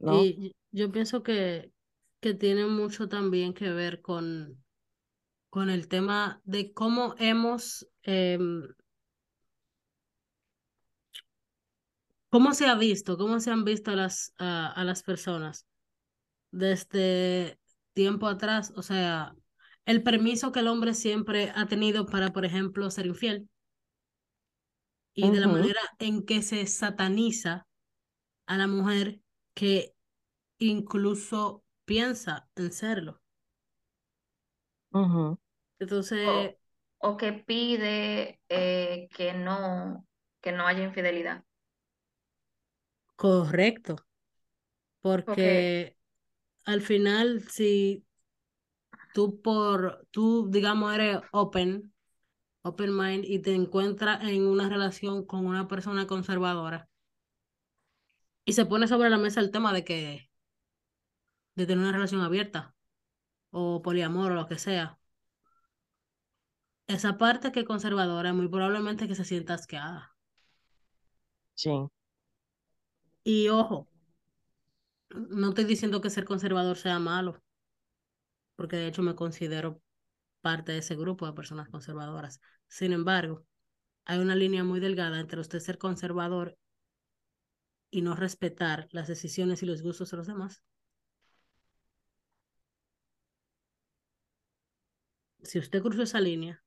¿no? 0.01 0.25
Y 0.25 0.57
yo 0.73 0.91
pienso 0.91 1.23
que, 1.23 1.73
que 2.21 2.35
tiene 2.35 2.67
mucho 2.67 3.09
también 3.09 3.55
que 3.55 3.71
ver 3.71 4.03
con, 4.03 4.65
con 5.51 5.71
el 5.71 5.87
tema 5.87 6.41
de 6.45 6.73
cómo 6.73 7.15
hemos, 7.19 7.87
em, 8.03 8.67
cómo 12.35 12.53
se 12.55 12.67
ha 12.67 12.75
visto, 12.75 13.17
cómo 13.17 13.41
se 13.41 13.51
han 13.53 13.65
visto 13.65 13.93
a 13.93 13.97
las, 13.97 14.35
a, 14.39 14.73
a 14.73 14.85
las 14.85 15.05
personas 15.05 15.67
desde 16.53 17.59
tiempo 17.95 18.29
atrás. 18.29 18.73
O 18.77 18.83
sea, 18.83 19.35
el 19.87 20.03
permiso 20.03 20.53
que 20.53 20.61
el 20.61 20.69
hombre 20.69 20.95
siempre 20.95 21.53
ha 21.57 21.67
tenido 21.67 22.07
para, 22.07 22.33
por 22.33 22.45
ejemplo, 22.47 22.91
ser 22.91 23.07
infiel. 23.07 23.49
Y 25.15 25.31
de 25.31 25.41
la 25.41 25.49
manera 25.49 25.81
en 25.99 26.25
que 26.25 26.43
se 26.43 26.67
sataniza 26.67 27.67
a 28.47 28.59
la 28.59 28.67
mujer 28.69 29.21
que 29.55 29.95
incluso 30.59 31.65
piensa 31.87 32.49
en 32.57 32.73
serlo. 32.73 33.23
Entonces, 35.79 36.57
O, 37.01 37.09
o 37.09 37.17
que 37.17 37.33
pide 37.33 38.41
eh, 38.49 39.09
que 39.17 39.33
no, 39.35 40.07
que 40.41 40.53
no 40.53 40.67
haya 40.67 40.85
infidelidad. 40.85 41.45
Correcto, 43.25 43.97
Porque, 45.01 45.97
al 46.65 46.83
final, 46.83 47.43
si 47.51 48.05
tú 49.15 49.41
por, 49.43 50.07
tú, 50.11 50.49
digamos, 50.51 50.93
eres 50.95 51.19
open, 51.33 51.93
open 52.63 52.97
mind 52.97 53.25
y 53.27 53.41
te 53.41 53.55
encuentras 53.55 54.23
en 54.29 54.47
una 54.47 54.69
relación 54.71 55.27
con 55.27 55.47
una 55.47 55.69
persona 55.69 56.07
conservadora 56.09 56.89
y 58.45 58.53
se 58.55 58.67
pone 58.67 58.89
sobre 58.89 59.11
la 59.11 59.19
mesa 59.19 59.41
el 59.41 59.51
tema 59.51 59.73
de 59.73 59.85
que, 59.85 60.31
de 61.57 61.67
tener 61.67 61.79
una 61.83 61.91
relación 61.93 62.21
abierta 62.21 62.75
o 63.53 63.83
poliamor 63.83 64.33
o 64.33 64.37
lo 64.37 64.49
que 64.49 64.59
sea, 64.59 64.99
esa 66.87 67.19
parte 67.19 67.53
que 67.53 67.61
es 67.61 67.67
conservadora 67.67 68.33
muy 68.33 68.49
probablemente 68.49 69.07
que 69.07 69.15
se 69.15 69.25
sienta 69.27 69.53
asqueada. 69.55 70.15
Sí, 71.55 71.71
Y 73.25 73.49
ojo, 73.49 73.89
no 75.11 75.49
estoy 75.49 75.65
diciendo 75.65 76.01
que 76.01 76.11
ser 76.11 76.25
conservador 76.25 76.77
sea 76.77 76.99
malo, 76.99 77.43
porque 78.57 78.77
de 78.77 78.89
hecho 78.89 79.03
me 79.03 79.15
considero 79.15 79.81
parte 80.41 80.73
de 80.73 80.79
ese 80.79 80.97
grupo 80.97 81.27
de 81.27 81.33
personas 81.33 81.69
conservadoras. 81.69 82.41
Sin 82.69 82.93
embargo, 82.93 83.45
hay 84.05 84.19
una 84.21 84.37
línea 84.37 84.65
muy 84.65 84.81
delgada 84.81 85.21
entre 85.21 85.41
usted 85.41 85.61
ser 85.61 85.79
conservador 85.79 86.57
y 87.91 88.03
no 88.03 88.15
respetar 88.15 88.89
las 88.91 89.09
decisiones 89.09 89.63
y 89.63 89.67
los 89.67 89.83
gustos 89.83 90.11
de 90.11 90.17
los 90.19 90.27
demás. 90.27 90.63
Si 95.45 95.61
usted 95.61 95.81
cruza 95.81 96.03
esa 96.03 96.21
línea, 96.21 96.61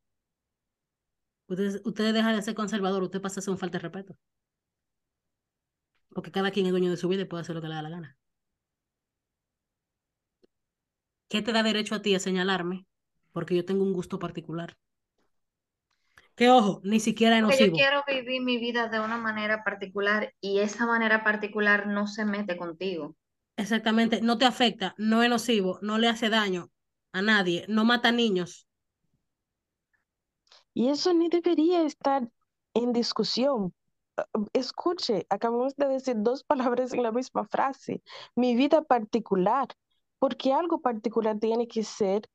usted, 1.48 1.82
usted 1.84 2.14
deja 2.14 2.32
de 2.34 2.42
ser 2.42 2.56
conservador, 2.56 3.04
usted 3.04 3.22
pasa 3.22 3.40
a 3.40 3.44
ser 3.44 3.52
un 3.52 3.58
falta 3.58 3.78
de 3.78 3.82
respeto. 3.84 4.18
Porque 6.18 6.32
cada 6.34 6.52
quien 6.52 6.66
es 6.66 6.74
dueño 6.74 6.92
de 6.92 6.98
su 6.98 7.08
vida 7.08 7.22
y 7.22 7.26
puede 7.26 7.42
hacer 7.44 7.56
lo 7.56 7.62
que 7.62 7.70
le 7.70 7.76
da 7.76 7.82
la 7.82 7.90
gana. 7.90 8.18
¿Qué 11.30 11.42
te 11.42 11.54
da 11.54 11.64
derecho 11.64 11.96
a 11.96 12.02
ti 12.02 12.12
a 12.16 12.20
señalarme? 12.20 12.86
Porque 13.32 13.56
yo 13.56 13.64
tengo 13.66 13.84
un 13.86 13.94
gusto 13.94 14.20
particular. 14.20 14.78
Que 16.38 16.50
ojo, 16.50 16.80
ni 16.86 17.02
siquiera 17.02 17.36
es 17.36 17.42
porque 17.42 17.58
yo 17.58 17.72
nocivo. 17.72 17.80
quiero 17.80 18.04
vivir 18.08 18.44
mi 18.44 18.60
vida 18.60 18.90
de 18.90 19.00
una 19.00 19.18
manera 19.18 19.64
particular 19.64 20.36
y 20.40 20.60
esa 20.60 20.86
manera 20.86 21.24
particular 21.24 21.88
no 21.88 22.06
se 22.06 22.26
mete 22.26 22.58
contigo. 22.58 23.16
Exactamente, 23.58 24.22
no 24.22 24.38
te 24.40 24.46
afecta, 24.46 24.96
no 24.98 25.22
es 25.24 25.30
nocivo, 25.30 25.78
no 25.82 25.98
le 26.00 26.08
hace 26.08 26.30
daño 26.30 26.72
a 27.12 27.22
nadie, 27.22 27.66
no 27.68 27.86
mata 27.86 28.12
niños. 28.12 28.68
Y 30.74 30.88
eso 30.88 31.14
ni 31.14 31.28
debería 31.28 31.82
estar 31.82 32.30
en 32.74 32.94
discusión. 32.94 33.74
Escuche, 34.54 35.26
acabamos 35.30 35.76
de 35.76 35.88
decir 35.88 36.16
dos 36.18 36.44
palabras 36.44 36.94
en 36.94 37.04
la 37.04 37.12
misma 37.12 37.46
frase. 37.46 38.02
Mi 38.36 38.56
vida 38.56 38.82
particular, 38.82 39.68
porque 40.20 40.54
algo 40.54 40.82
particular 40.82 41.38
tiene 41.40 41.68
que 41.68 41.84
ser 41.84 42.28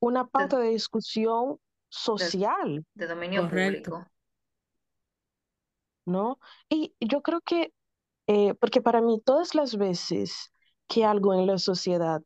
una 0.00 0.26
pauta 0.26 0.58
de 0.58 0.70
discusión 0.70 1.58
social, 1.88 2.84
De 2.94 3.06
dominio 3.06 3.42
Correcto. 3.42 3.90
público. 3.90 4.10
¿no? 6.06 6.38
Y 6.68 6.94
yo 7.00 7.22
creo 7.22 7.40
que, 7.42 7.72
eh, 8.26 8.54
porque 8.54 8.80
para 8.82 9.00
mí 9.00 9.20
todas 9.24 9.54
las 9.54 9.76
veces 9.76 10.52
que 10.88 11.04
algo 11.04 11.34
en 11.34 11.46
la 11.46 11.58
sociedad 11.58 12.22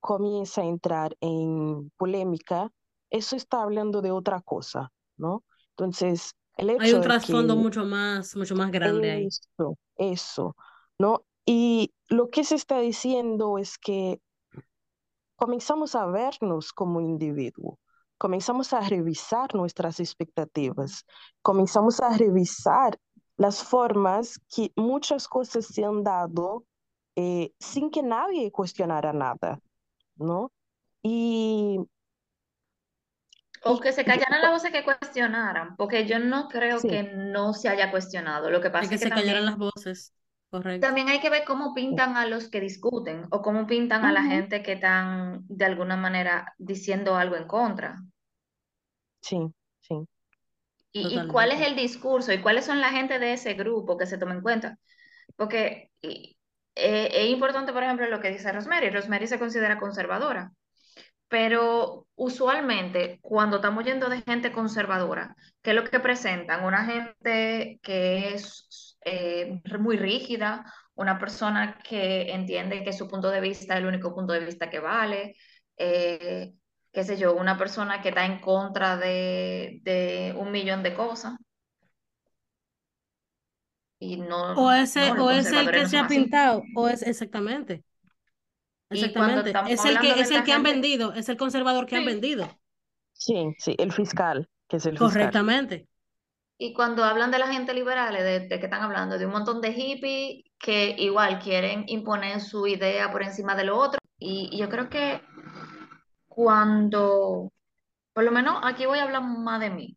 comienza 0.00 0.62
a 0.62 0.66
entrar 0.66 1.16
en 1.20 1.90
polémica, 1.96 2.70
eso 3.10 3.36
está 3.36 3.62
hablando 3.62 4.02
de 4.02 4.10
otra 4.10 4.40
cosa, 4.40 4.92
¿no? 5.16 5.44
Entonces, 5.70 6.32
el 6.56 6.70
Hay 6.70 6.88
hecho 6.88 6.96
un 6.96 7.02
de 7.02 7.08
trasfondo 7.08 7.54
que 7.54 7.62
mucho 7.62 7.84
más, 7.84 8.34
mucho 8.36 8.54
más 8.54 8.70
grande 8.70 9.10
ahí. 9.10 9.26
eso, 9.26 9.78
eso, 9.96 10.56
¿no? 10.98 11.24
Y 11.44 11.94
lo 12.08 12.30
que 12.30 12.44
se 12.44 12.56
está 12.56 12.78
diciendo 12.80 13.58
es 13.58 13.78
que 13.78 14.20
comenzamos 15.36 15.94
a 15.94 16.06
vernos 16.06 16.72
como 16.72 17.00
individuo, 17.00 17.78
comenzamos 18.18 18.72
a 18.72 18.80
revisar 18.80 19.54
nuestras 19.54 20.00
expectativas, 20.00 21.04
comenzamos 21.42 22.00
a 22.00 22.16
revisar 22.16 22.98
las 23.36 23.62
formas 23.62 24.40
que 24.48 24.72
muchas 24.76 25.28
cosas 25.28 25.66
se 25.66 25.84
han 25.84 26.02
dado 26.02 26.64
eh, 27.16 27.52
sin 27.60 27.90
que 27.90 28.02
nadie 28.02 28.50
cuestionara 28.50 29.12
nada, 29.12 29.60
¿no? 30.16 30.52
Y, 31.02 31.78
O 33.70 33.80
que 33.80 33.92
se 33.92 34.04
callaran 34.04 34.42
las 34.42 34.52
voces 34.52 34.72
que 34.72 34.84
cuestionaran, 34.84 35.76
porque 35.76 36.06
yo 36.06 36.18
no 36.18 36.48
creo 36.48 36.80
sí, 36.80 36.88
que 36.88 37.02
no 37.02 37.52
se 37.52 37.68
haya 37.68 37.90
cuestionado. 37.90 38.50
Lo 38.50 38.60
que 38.60 38.70
pasa 38.70 38.88
que 38.90 38.94
es 38.94 39.00
que 39.00 39.08
se 39.08 39.10
callaran 39.10 39.44
también, 39.44 39.46
las 39.46 39.58
voces. 39.58 40.12
Correcto. 40.50 40.86
también 40.86 41.08
hay 41.08 41.20
que 41.20 41.28
ver 41.30 41.44
cómo 41.44 41.74
pintan 41.74 42.16
a 42.16 42.24
los 42.26 42.48
que 42.48 42.60
discuten 42.60 43.26
o 43.30 43.42
cómo 43.42 43.66
pintan 43.66 44.04
a 44.06 44.12
la 44.12 44.22
gente 44.22 44.62
que 44.62 44.72
están 44.74 45.42
de 45.48 45.64
alguna 45.66 45.96
manera 45.96 46.54
diciendo 46.58 47.16
algo 47.16 47.36
en 47.36 47.46
contra. 47.46 47.96
sí, 49.20 49.36
sí, 49.80 49.94
¿Y, 50.92 51.14
y 51.18 51.26
cuál 51.28 51.52
es 51.52 51.60
el 51.60 51.76
discurso 51.76 52.32
y 52.32 52.40
cuáles 52.40 52.64
son 52.64 52.80
la 52.80 52.90
gente 52.90 53.18
de 53.18 53.34
ese 53.34 53.54
grupo 53.54 53.96
que 53.98 54.06
se 54.06 54.18
toma 54.18 54.34
en 54.34 54.40
cuenta? 54.40 54.78
Porque 55.36 55.90
eh, 56.02 56.36
es 56.74 57.30
importante, 57.30 57.72
por 57.72 57.82
ejemplo, 57.82 58.06
lo 58.08 58.20
que 58.20 58.30
dice 58.30 58.52
Rosemary. 58.52 58.90
Rosemary 58.90 59.26
se 59.26 59.38
considera 59.38 59.78
conservadora, 59.78 60.52
pero 61.28 62.06
usualmente 62.14 63.18
cuando 63.22 63.56
estamos 63.56 63.84
yendo 63.84 64.08
de 64.08 64.22
gente 64.22 64.52
conservadora, 64.52 65.34
¿qué 65.62 65.70
es 65.70 65.76
lo 65.76 65.84
que 65.84 66.00
presentan? 66.00 66.64
Una 66.64 66.84
gente 66.84 67.80
que 67.82 68.34
es 68.34 68.96
eh, 69.04 69.60
muy 69.78 69.96
rígida 69.96 70.64
una 70.94 71.18
persona 71.18 71.78
que 71.86 72.32
entiende 72.32 72.82
que 72.84 72.92
su 72.92 73.06
punto 73.08 73.30
de 73.30 73.40
vista 73.40 73.74
es 73.74 73.80
el 73.80 73.86
único 73.86 74.14
punto 74.14 74.32
de 74.32 74.40
vista 74.44 74.70
que 74.70 74.78
vale, 74.80 75.36
eh, 75.76 76.54
qué 76.92 77.04
sé 77.04 77.16
yo, 77.18 77.34
una 77.34 77.58
persona 77.58 78.00
que 78.02 78.08
está 78.10 78.24
en 78.24 78.40
contra 78.40 78.96
de, 78.96 79.80
de 79.82 80.34
un 80.38 80.50
millón 80.52 80.82
de 80.82 80.94
cosas. 80.94 81.34
Y 83.98 84.16
no, 84.16 84.54
O 84.54 84.72
ese, 84.72 85.12
no, 85.14 85.24
o 85.24 85.30
es 85.30 85.52
el 85.52 85.70
que 85.70 85.86
se 85.86 85.98
ha 85.98 86.06
así. 86.06 86.06
pintado, 86.06 86.68
o 86.74 86.88
es 86.88 87.02
exactamente. 87.02 87.84
Exactamente. 88.90 89.50
Es 89.66 89.84
el 89.84 89.98
que, 89.98 90.20
es 90.20 90.30
el 90.30 90.44
que 90.44 90.52
han 90.52 90.64
gente- 90.64 90.70
vendido, 90.72 91.12
es 91.14 91.28
el 91.28 91.36
conservador 91.36 91.86
que 91.86 91.96
han 91.96 92.04
vendido. 92.04 92.58
Sí, 93.14 93.54
sí, 93.58 93.74
el 93.78 93.92
fiscal, 93.92 94.48
que 94.68 94.76
es 94.76 94.86
el 94.86 94.98
fiscal. 94.98 95.12
Correctamente. 95.12 95.88
Y 96.58 96.72
cuando 96.72 97.04
hablan 97.04 97.30
de 97.30 97.38
la 97.38 97.48
gente 97.52 97.74
liberal, 97.74 98.14
¿de, 98.14 98.40
de 98.40 98.58
qué 98.58 98.64
están 98.66 98.82
hablando? 98.82 99.18
De 99.18 99.26
un 99.26 99.32
montón 99.32 99.60
de 99.60 99.72
hippies 99.74 100.44
que 100.58 100.94
igual 100.98 101.38
quieren 101.38 101.84
imponer 101.88 102.40
su 102.40 102.66
idea 102.66 103.10
por 103.12 103.22
encima 103.22 103.54
de 103.54 103.64
lo 103.64 103.78
otro. 103.78 104.00
Y, 104.18 104.48
y 104.52 104.58
yo 104.58 104.68
creo 104.70 104.88
que 104.88 105.20
cuando, 106.28 107.52
por 108.14 108.24
lo 108.24 108.32
menos 108.32 108.60
aquí 108.64 108.86
voy 108.86 108.98
a 109.00 109.04
hablar 109.04 109.22
más 109.24 109.60
de 109.60 109.70
mí, 109.70 109.96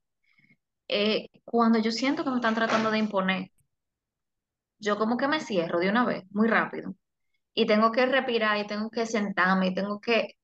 Eh, 0.89 1.29
cuando 1.45 1.79
yo 1.79 1.91
siento 1.91 2.23
que 2.23 2.29
me 2.31 2.37
están 2.37 2.55
tratando 2.55 2.91
de 2.91 2.99
imponer, 2.99 3.51
yo 4.79 4.97
como 4.97 5.17
que 5.17 5.27
me 5.27 5.39
cierro 5.41 5.79
de 5.79 5.89
una 5.89 6.05
vez, 6.05 6.23
muy 6.31 6.47
rápido. 6.47 6.95
Y 7.53 7.65
tengo 7.67 7.91
que 7.91 8.05
respirar 8.05 8.57
y 8.57 8.67
tengo 8.67 8.89
que 8.89 9.05
sentarme 9.05 9.67
y 9.67 9.73
tengo 9.73 9.99
que 9.99 10.35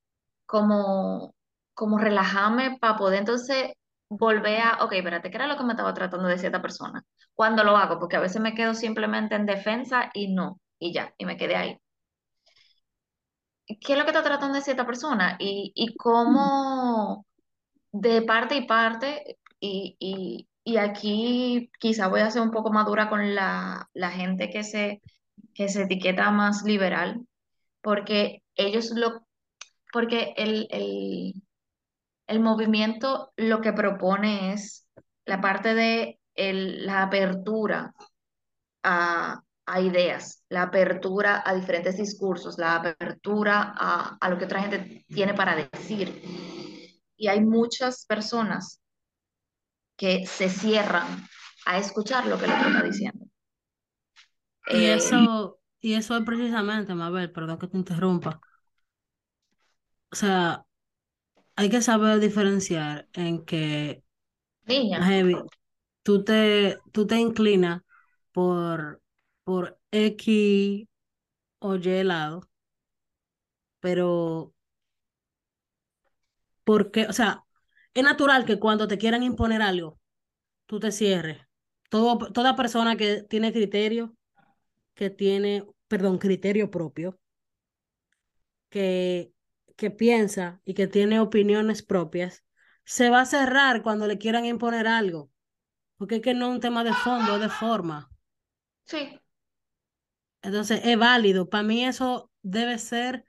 como, 0.46 1.36
como 1.74 1.98
relajarme 2.00 2.78
para 2.80 2.98
poder 2.98 3.20
entonces 3.20 3.74
volver 4.10 4.62
a, 4.62 4.84
ok, 4.86 4.94
espérate, 4.94 5.30
¿qué 5.32 5.38
era 5.38 5.48
lo 5.48 5.58
que 5.58 5.64
me 5.64 5.74
estaba 5.74 5.94
tratando 5.94 6.28
de 6.28 6.34
decir 6.34 6.48
esta 6.48 6.62
persona? 6.62 7.04
Cuando 7.36 7.64
lo 7.64 7.78
hago, 7.78 8.00
porque 8.00 8.18
a 8.18 8.20
veces 8.22 8.42
me 8.42 8.56
quedo 8.56 8.74
simplemente 8.74 9.36
en 9.36 9.46
defensa 9.46 10.10
y 10.14 10.34
no, 10.34 10.60
y 10.80 10.94
ya, 10.94 11.14
y 11.18 11.26
me 11.26 11.38
quedé 11.38 11.56
ahí. 11.56 11.80
¿Qué 13.68 13.94
es 13.94 13.98
lo 13.98 14.06
que 14.06 14.12
está 14.12 14.24
tratando 14.24 14.54
de 14.54 14.60
decir 14.60 14.72
esta 14.74 14.86
persona? 14.86 15.38
Y, 15.40 15.72
y 15.76 15.96
cómo 15.96 17.26
de 17.92 18.22
parte 18.24 18.56
y 18.58 18.68
parte, 18.68 19.40
y, 19.60 19.96
y, 20.00 20.50
y 20.64 20.78
aquí 20.78 21.72
quizá 21.80 22.08
voy 22.08 22.22
a 22.22 22.32
ser 22.32 22.42
un 22.44 22.52
poco 22.52 22.72
madura 22.72 23.10
con 23.10 23.36
la, 23.36 23.90
la 23.94 24.12
gente 24.12 24.50
que 24.52 24.64
se, 24.64 25.02
que 25.56 25.70
se 25.70 25.84
etiqueta 25.84 26.30
más 26.32 26.64
liberal, 26.64 27.26
porque 27.82 28.44
ellos 28.56 28.92
lo, 28.92 29.26
porque 29.94 30.34
el, 30.38 30.68
el, 30.70 31.34
el 32.28 32.40
movimiento 32.42 33.32
lo 33.38 33.62
que 33.62 33.74
propone 33.74 34.54
es 34.54 34.88
la 35.26 35.42
parte 35.42 35.74
de 35.74 36.20
el- 36.36 36.86
la 36.86 37.04
apertura 37.04 37.94
a, 38.84 39.42
a 39.66 39.82
ideas, 39.82 40.44
la 40.50 40.64
apertura 40.64 41.42
a 41.46 41.56
diferentes 41.56 41.98
discursos, 41.98 42.58
la 42.58 42.76
apertura 42.76 43.74
a, 43.78 44.18
a 44.20 44.30
lo 44.30 44.38
que 44.38 44.46
otra 44.46 44.62
gente 44.62 45.06
tiene 45.08 45.34
para 45.34 45.56
decir. 45.56 46.22
Y 47.18 47.28
hay 47.30 47.42
muchas 47.42 48.06
personas 48.06 48.82
que 49.98 50.26
se 50.28 50.50
cierran 50.50 51.28
a 51.66 51.78
escuchar 51.78 52.28
lo 52.28 52.38
que 52.38 52.46
el 52.46 52.52
otro 52.52 52.68
está 52.68 52.84
diciendo. 52.84 53.25
Y 54.70 54.86
Eh, 54.86 54.88
eso, 54.88 55.60
y 55.80 55.94
eso 55.96 56.18
es 56.18 56.24
precisamente, 56.24 56.94
Mabel, 56.96 57.32
perdón 57.32 57.58
que 57.60 57.68
te 57.68 57.78
interrumpa. 57.78 58.42
O 60.12 60.16
sea, 60.16 60.66
hay 61.56 61.70
que 61.70 61.82
saber 61.84 62.20
diferenciar 62.20 63.10
en 63.14 63.46
que, 63.46 64.04
niña, 64.68 65.02
heavy, 65.02 65.36
tú 66.04 66.24
te, 66.24 66.80
tú 66.94 67.08
te 67.08 67.18
inclinas 67.20 67.84
por, 68.34 69.02
por 69.44 69.80
X 69.92 70.88
o 71.60 71.76
Y 71.78 72.04
lado, 72.06 72.42
pero 73.80 74.54
porque, 76.64 77.06
o 77.08 77.14
sea, 77.14 77.44
es 77.94 78.04
natural 78.04 78.46
que 78.46 78.60
cuando 78.60 78.88
te 78.88 78.98
quieran 78.98 79.24
imponer 79.24 79.62
algo, 79.62 80.00
tú 80.66 80.80
te 80.80 80.92
cierres. 80.92 81.40
Todo, 81.90 82.18
toda 82.34 82.56
persona 82.56 82.98
que 82.98 83.24
tiene 83.24 83.54
criterio, 83.54 84.16
que 84.96 85.10
tiene, 85.12 85.66
perdón, 85.88 86.18
criterio 86.20 86.72
propio, 86.72 87.20
que, 88.70 89.34
que 89.76 89.92
piensa 89.92 90.62
y 90.66 90.74
que 90.74 90.88
tiene 90.88 91.20
opiniones 91.20 91.84
propias, 91.84 92.44
se 92.84 93.10
va 93.10 93.22
a 93.22 93.26
cerrar 93.26 93.82
cuando 93.84 94.08
le 94.08 94.18
quieran 94.18 94.46
imponer 94.46 94.88
algo. 94.88 95.32
Porque 95.98 96.18
es 96.18 96.22
que 96.24 96.34
no 96.36 96.48
es 96.50 96.54
un 96.56 96.62
tema 96.62 96.84
de 96.86 96.94
fondo, 96.94 97.36
es 97.36 97.42
de 97.42 97.50
forma. 97.50 98.12
sí, 98.86 99.20
Entonces, 100.42 100.82
es 100.84 100.98
válido. 100.98 101.50
Para 101.50 101.64
mí 101.64 101.86
eso 101.86 102.32
debe 102.42 102.78
ser 102.78 103.26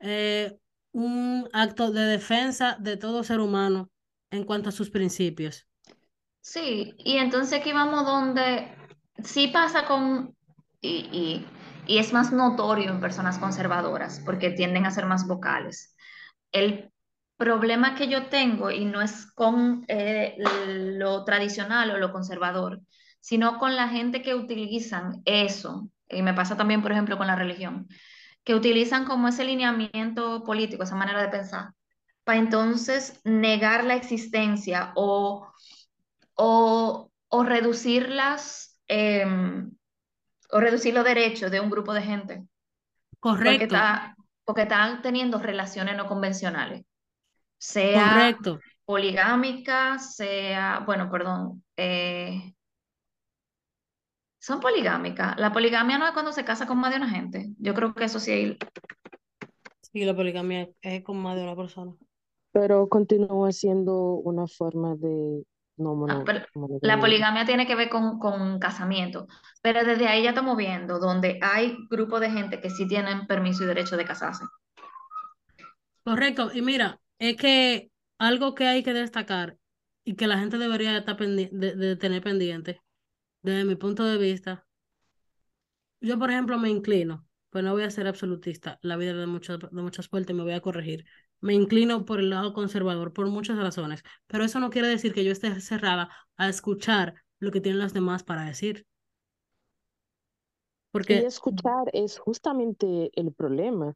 eh, 0.00 0.58
un 0.92 1.48
acto 1.54 1.92
de 1.92 2.02
defensa 2.04 2.76
de 2.80 2.96
todo 2.96 3.24
ser 3.24 3.40
humano 3.40 3.90
en 4.30 4.44
cuanto 4.44 4.70
a 4.70 4.72
sus 4.72 4.90
principios. 4.90 5.68
sí. 6.40 6.94
Y 6.98 7.18
entonces 7.18 7.60
aquí 7.60 7.72
vamos 7.72 8.04
donde 8.06 8.68
sí 9.24 9.48
pasa 9.48 9.86
con, 9.86 10.36
y, 10.80 11.08
y, 11.12 11.46
y 11.86 11.98
es 11.98 12.12
más 12.12 12.32
notorio 12.32 12.90
en 12.90 13.00
personas 13.00 13.38
conservadoras, 13.38 14.20
porque 14.24 14.50
tienden 14.50 14.86
a 14.86 14.90
ser 14.90 15.06
más 15.06 15.26
vocales. 15.26 15.96
El 16.52 16.92
problema 17.36 17.94
que 17.94 18.08
yo 18.08 18.26
tengo, 18.26 18.70
y 18.70 18.84
no 18.84 19.00
es 19.00 19.26
con 19.32 19.84
eh, 19.88 20.36
lo 20.66 21.24
tradicional 21.24 21.90
o 21.90 21.98
lo 21.98 22.12
conservador, 22.12 22.80
sino 23.20 23.58
con 23.58 23.76
la 23.76 23.88
gente 23.88 24.22
que 24.22 24.34
utilizan 24.34 25.22
eso, 25.24 25.90
y 26.08 26.22
me 26.22 26.34
pasa 26.34 26.56
también, 26.56 26.82
por 26.82 26.92
ejemplo, 26.92 27.16
con 27.16 27.26
la 27.26 27.36
religión, 27.36 27.88
que 28.44 28.54
utilizan 28.54 29.04
como 29.04 29.28
ese 29.28 29.44
lineamiento 29.44 30.42
político, 30.42 30.82
esa 30.82 30.96
manera 30.96 31.22
de 31.22 31.28
pensar, 31.28 31.70
para 32.24 32.38
entonces 32.38 33.20
negar 33.24 33.84
la 33.84 33.94
existencia 33.94 34.92
o, 34.96 35.46
o, 36.34 37.10
o 37.28 37.42
reducir 37.44 38.08
las, 38.08 38.80
em, 38.88 39.70
o 40.50 40.60
reducir 40.60 40.94
los 40.94 41.04
derechos 41.04 41.50
de 41.50 41.60
un 41.60 41.70
grupo 41.70 41.92
de 41.94 42.02
gente, 42.02 42.44
porque, 43.20 43.20
Correcto, 43.20 43.64
está, 43.64 44.16
porque 44.44 44.62
están 44.62 45.02
teniendo 45.02 45.38
relaciones 45.38 45.96
no 45.96 46.06
convencionales 46.06 46.84
sea 47.58 48.36
correcto. 48.36 48.60
poligámica, 48.84 49.98
sea, 49.98 50.80
bueno, 50.86 51.10
perdón, 51.10 51.64
eh, 51.76 52.54
son 54.38 54.60
poligámicas. 54.60 55.36
La 55.38 55.52
poligamia 55.52 55.98
no 55.98 56.06
es 56.06 56.12
cuando 56.12 56.32
se 56.32 56.44
casa 56.44 56.66
con 56.66 56.78
más 56.78 56.90
de 56.90 56.96
una 56.96 57.10
gente. 57.10 57.50
Yo 57.58 57.74
creo 57.74 57.94
que 57.94 58.04
eso 58.04 58.20
sí, 58.20 58.56
Sí, 59.82 60.04
la 60.04 60.14
poligamia 60.14 60.68
es 60.82 61.02
con 61.02 61.16
más 61.18 61.36
de 61.36 61.42
una 61.42 61.56
persona. 61.56 61.94
Pero 62.52 62.88
continúa 62.88 63.52
siendo 63.52 64.14
una 64.14 64.46
forma 64.46 64.96
de 64.96 65.44
no 65.78 65.94
ah, 66.06 66.20
mono- 66.20 66.26
pero 66.26 66.40
la 66.80 67.00
poligamia 67.00 67.44
tiene 67.46 67.66
que 67.66 67.74
ver 67.74 67.88
con, 67.88 68.18
con 68.18 68.58
casamiento, 68.58 69.26
pero 69.62 69.84
desde 69.84 70.08
ahí 70.08 70.22
ya 70.24 70.30
estamos 70.30 70.56
viendo 70.56 70.98
donde 70.98 71.38
hay 71.42 71.76
grupos 71.90 72.20
de 72.20 72.30
gente 72.30 72.60
que 72.60 72.70
sí 72.70 72.86
tienen 72.88 73.26
permiso 73.26 73.64
y 73.64 73.66
derecho 73.66 73.96
de 73.96 74.04
casarse. 74.04 74.44
Correcto. 76.04 76.50
Y 76.54 76.62
mira, 76.62 77.00
es 77.18 77.36
que 77.36 77.90
algo 78.18 78.54
que 78.54 78.66
hay 78.66 78.82
que 78.82 78.92
destacar 78.94 79.58
y 80.04 80.16
que 80.16 80.26
la 80.26 80.38
gente 80.38 80.58
debería 80.58 80.96
estar 80.98 81.16
pendi- 81.16 81.50
de, 81.52 81.74
de 81.76 81.96
tener 81.96 82.22
pendiente, 82.22 82.80
desde 83.42 83.64
mi 83.66 83.76
punto 83.76 84.04
de 84.04 84.18
vista, 84.18 84.66
yo 86.00 86.18
por 86.18 86.30
ejemplo 86.30 86.58
me 86.58 86.70
inclino, 86.70 87.26
pues 87.50 87.64
no 87.64 87.72
voy 87.72 87.82
a 87.84 87.90
ser 87.90 88.06
absolutista, 88.06 88.78
la 88.82 88.96
vida 88.96 89.14
de 89.14 89.26
muchas, 89.26 89.58
de 89.60 89.82
muchas 89.82 90.08
puertas 90.08 90.34
me 90.36 90.42
voy 90.42 90.52
a 90.52 90.60
corregir. 90.60 91.04
Me 91.40 91.54
inclino 91.54 92.04
por 92.04 92.20
el 92.20 92.30
lado 92.30 92.52
conservador 92.52 93.12
por 93.12 93.28
muchas 93.28 93.58
razones, 93.58 94.02
pero 94.26 94.44
eso 94.44 94.60
no 94.60 94.70
quiere 94.70 94.88
decir 94.88 95.12
que 95.14 95.24
yo 95.24 95.32
esté 95.32 95.60
cerrada 95.60 96.10
a 96.36 96.48
escuchar 96.48 97.14
lo 97.38 97.50
que 97.52 97.60
tienen 97.60 97.80
los 97.80 97.92
demás 97.92 98.22
para 98.24 98.44
decir. 98.44 98.86
Y 100.90 100.92
Porque, 100.92 101.24
escuchar 101.24 101.90
es 101.92 102.18
justamente 102.18 103.10
el 103.14 103.32
problema. 103.32 103.88
o 103.88 103.94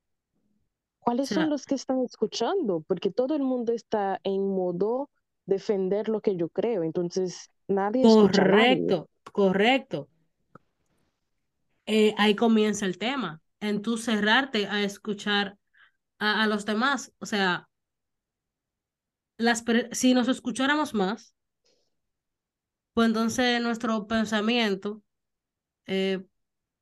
¿Cuáles 1.01 1.28
son 1.28 1.51
los 1.51 1.66
que 1.66 1.74
están 1.74 2.01
escuchando? 2.03 2.80
Porque 2.86 3.11
todo 3.11 3.34
el 3.34 3.43
mundo 3.43 3.72
está 3.72 4.20
en 4.24 4.49
modo 4.49 5.11
defender 5.47 6.09
lo 6.09 6.20
que 6.20 6.36
yo 6.36 6.49
creo, 6.49 6.82
entonces 6.82 7.51
nadie. 7.68 8.05
correcto, 8.05 9.09
correcto. 9.32 10.09
Eh, 11.86 12.14
ahí 12.18 12.34
comienza 12.36 12.86
el 12.86 12.99
tema, 12.99 13.40
en 13.61 13.82
tú 13.82 13.97
cerrarte 13.99 14.66
a 14.66 14.82
escuchar 14.82 15.57
a, 16.22 16.42
a 16.42 16.46
los 16.46 16.64
demás. 16.64 17.12
O 17.18 17.26
sea, 17.26 17.68
las, 19.36 19.62
si 19.92 20.14
nos 20.14 20.28
escucháramos 20.28 20.94
más, 20.94 21.34
pues 22.94 23.06
entonces 23.08 23.60
nuestro 23.62 24.06
pensamiento 24.06 25.02
eh, 25.86 26.24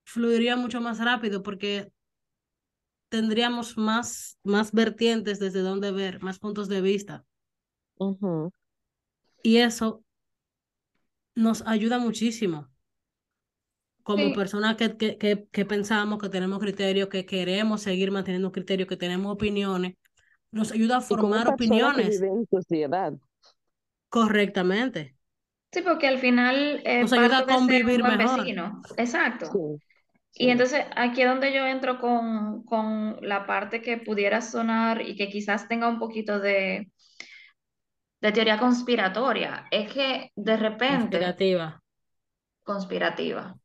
fluiría 0.04 0.56
mucho 0.56 0.80
más 0.80 0.98
rápido 1.00 1.42
porque 1.44 1.92
tendríamos 3.10 3.76
más, 3.76 4.38
más 4.44 4.72
vertientes 4.72 5.38
desde 5.38 5.60
donde 5.60 5.92
ver, 5.92 6.22
más 6.22 6.38
puntos 6.38 6.68
de 6.68 6.80
vista. 6.80 7.24
Y 9.42 9.58
eso 9.58 10.02
nos 11.34 11.62
ayuda 11.66 11.98
muchísimo 11.98 12.69
como 14.16 14.32
Sí. 14.32 14.32
personas 14.32 14.76
que, 14.76 14.96
que, 14.96 15.18
que, 15.18 15.46
que 15.52 15.64
pensamos, 15.66 16.18
que 16.20 16.28
tenemos 16.28 16.58
criterios, 16.60 17.08
que 17.08 17.26
queremos 17.26 17.82
seguir 17.82 18.10
manteniendo 18.12 18.48
un 18.48 18.52
criterio, 18.52 18.86
que 18.86 18.96
tenemos 18.96 19.32
opiniones, 19.32 19.94
nos 20.52 20.72
ayuda 20.72 20.98
a 20.98 21.00
formar 21.02 21.48
opiniones 21.48 22.20
en 22.22 22.46
sociedad. 22.50 23.14
correctamente. 24.08 25.16
Sí, 25.72 25.82
porque 25.82 26.08
al 26.08 26.18
final 26.18 26.82
eh, 26.84 27.00
Nos 27.02 27.12
ayuda 27.12 27.38
a 27.38 27.46
convivir 27.46 28.02
mejor. 28.04 28.18
vecino. 28.18 28.82
Exacto. 28.96 29.46
Sí, 29.52 29.80
Y 30.34 30.50
entonces 30.50 30.84
aquí 30.96 31.22
es 31.22 31.28
donde 31.28 31.52
yo 31.54 31.66
entro 31.66 32.00
con, 32.00 32.64
con 32.64 33.18
la 33.22 33.46
parte 33.46 33.82
que 33.82 33.98
pudiera 33.98 34.42
sonar 34.42 35.02
y 35.02 35.16
que 35.16 35.28
quizás 35.30 35.68
tenga 35.68 35.88
un 35.88 35.98
poquito 36.00 36.40
de, 36.40 36.90
de 38.22 38.32
teoría 38.32 38.58
conspiratoria. 38.58 39.66
Es 39.70 39.92
que 39.92 40.30
de 40.34 40.56
repente, 40.56 41.18
Conspirativa. 41.18 41.66
conspirativa. 42.64 43.59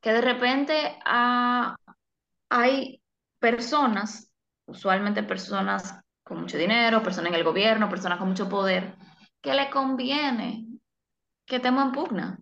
Que 0.00 0.12
de 0.12 0.20
repente 0.20 0.74
ah, 1.04 1.76
hay 2.50 3.02
personas, 3.38 4.32
usualmente 4.66 5.22
personas 5.22 6.00
con 6.24 6.40
mucho 6.42 6.58
dinero, 6.58 7.02
personas 7.02 7.30
en 7.32 7.36
el 7.38 7.44
gobierno, 7.44 7.88
personas 7.88 8.18
con 8.18 8.28
mucho 8.28 8.48
poder, 8.48 8.94
que 9.40 9.54
le 9.54 9.70
conviene 9.70 10.66
que 11.46 11.56
estemos 11.58 11.84
en 11.86 11.92
pugna. 11.92 12.38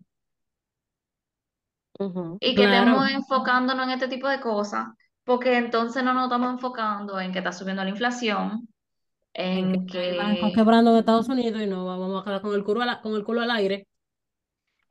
Y 2.41 2.55
que 2.55 2.65
Claro. 2.65 2.75
estemos 2.81 3.11
enfocándonos 3.11 3.87
en 3.87 3.93
este 3.93 4.09
tipo 4.09 4.29
de 4.29 4.41
cosas, 4.41 4.87
porque 5.25 5.57
entonces 5.59 6.03
no 6.05 6.15
nos 6.15 6.25
estamos 6.25 6.53
enfocando 6.53 7.19
en 7.21 7.33
que 7.33 7.39
está 7.39 7.53
subiendo 7.53 7.83
la 7.85 7.91
inflación, 7.91 8.69
En 9.53 9.71
en 9.73 9.87
que 9.87 10.13
que, 10.39 10.53
quebrando 10.55 10.91
en 10.93 10.99
Estados 10.99 11.29
Unidos 11.29 11.61
y 11.63 11.67
no 11.67 11.85
vamos 11.87 12.23
a 12.23 12.25
quedar 12.25 12.43
con 12.43 12.55
el 12.55 12.65
culo, 12.65 12.83
al- 12.83 13.01
con 13.01 13.15
el 13.15 13.25
culo 13.25 13.41
al 13.43 13.51
aire. 13.51 13.87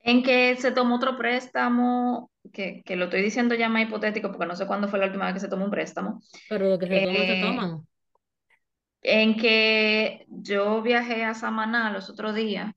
En 0.07 0.23
que 0.23 0.55
se 0.57 0.71
tomó 0.73 0.97
otro 0.97 1.17
préstamo, 1.19 2.31
que, 2.53 2.83
que 2.85 2.97
lo 2.97 3.05
estoy 3.05 3.23
diciendo 3.23 3.55
ya 3.55 3.69
más 3.69 3.83
hipotético 3.83 4.29
porque 4.31 4.47
no 4.47 4.55
sé 4.57 4.67
cuándo 4.67 4.89
fue 4.89 4.99
la 4.99 5.07
última 5.07 5.25
vez 5.27 5.35
que 5.35 5.41
se 5.41 5.49
tomó 5.49 5.65
un 5.65 5.71
préstamo, 5.71 6.21
Pero 6.47 6.67
lo 6.69 6.77
que 6.79 6.87
se 6.87 7.25
se 7.25 7.35
Eh, 7.35 7.37
toman. 7.37 7.87
en 9.01 9.37
que 9.37 10.25
yo 10.29 10.81
viajé 10.81 11.23
a 11.23 11.33
Samaná 11.33 11.91
los 11.91 12.09
otros 12.09 12.35
días 12.35 12.73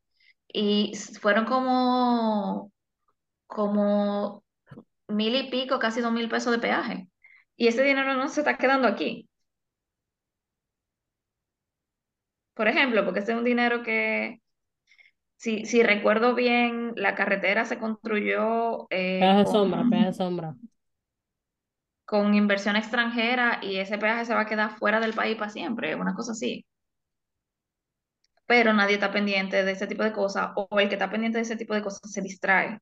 y 0.49 0.93
fueron 1.21 1.45
como, 1.47 2.73
como 3.49 4.45
mil 5.09 5.37
y 5.37 5.51
pico, 5.51 5.79
casi 5.81 6.01
dos 6.03 6.13
mil 6.13 6.29
pesos 6.31 6.53
de 6.53 6.61
peaje. 6.61 7.09
Y 7.57 7.69
ese 7.69 7.85
dinero 7.85 8.15
no 8.17 8.29
se 8.31 8.43
está 8.43 8.59
quedando 8.59 8.89
aquí. 8.89 9.29
Por 12.55 12.69
ejemplo, 12.69 13.05
porque 13.05 13.21
ese 13.21 13.33
es 13.33 13.39
un 13.39 13.45
dinero 13.45 13.83
que, 13.83 14.41
si, 15.41 15.65
si 15.67 15.83
recuerdo 15.83 16.35
bien, 16.35 16.93
la 16.97 17.15
carretera 17.15 17.65
se 17.65 17.79
construyó 17.79 18.87
eh, 18.91 19.21
Peaje 19.21 19.39
de 19.39 19.47
con, 19.47 19.53
sombra, 19.53 19.87
peaje 19.89 20.07
de 20.07 20.13
sombra. 20.15 20.57
con 22.05 22.35
inversión 22.35 22.77
extranjera 22.77 23.59
y 23.63 23.77
ese 23.77 23.97
peaje 23.97 24.27
se 24.27 24.35
va 24.35 24.41
a 24.43 24.47
quedar 24.47 24.77
fuera 24.79 25.01
del 25.01 25.15
país 25.15 25.37
para 25.39 25.51
siempre, 25.51 25.95
una 25.95 26.15
cosa 26.15 26.33
así. 26.33 26.67
Pero 28.47 28.75
nadie 28.75 28.97
está 28.97 29.11
pendiente 29.13 29.65
de 29.65 29.73
ese 29.73 29.87
tipo 29.87 30.03
de 30.03 30.13
cosas 30.13 30.51
o 30.55 30.79
el 30.79 30.89
que 30.91 30.97
está 30.97 31.11
pendiente 31.11 31.39
de 31.39 31.43
ese 31.45 31.57
tipo 31.57 31.73
de 31.73 31.83
cosas 31.83 32.13
se 32.13 32.21
distrae. 32.21 32.79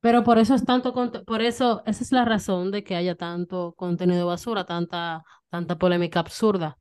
Pero 0.00 0.22
por 0.22 0.38
eso 0.38 0.54
es 0.54 0.64
tanto, 0.64 0.92
por 1.24 1.42
eso, 1.42 1.82
esa 1.86 2.04
es 2.04 2.12
la 2.12 2.24
razón 2.24 2.70
de 2.70 2.84
que 2.84 2.94
haya 2.96 3.16
tanto 3.16 3.74
contenido 3.76 4.26
basura, 4.26 4.64
tanta, 4.66 5.24
tanta 5.50 5.78
polémica 5.78 6.20
absurda 6.20 6.78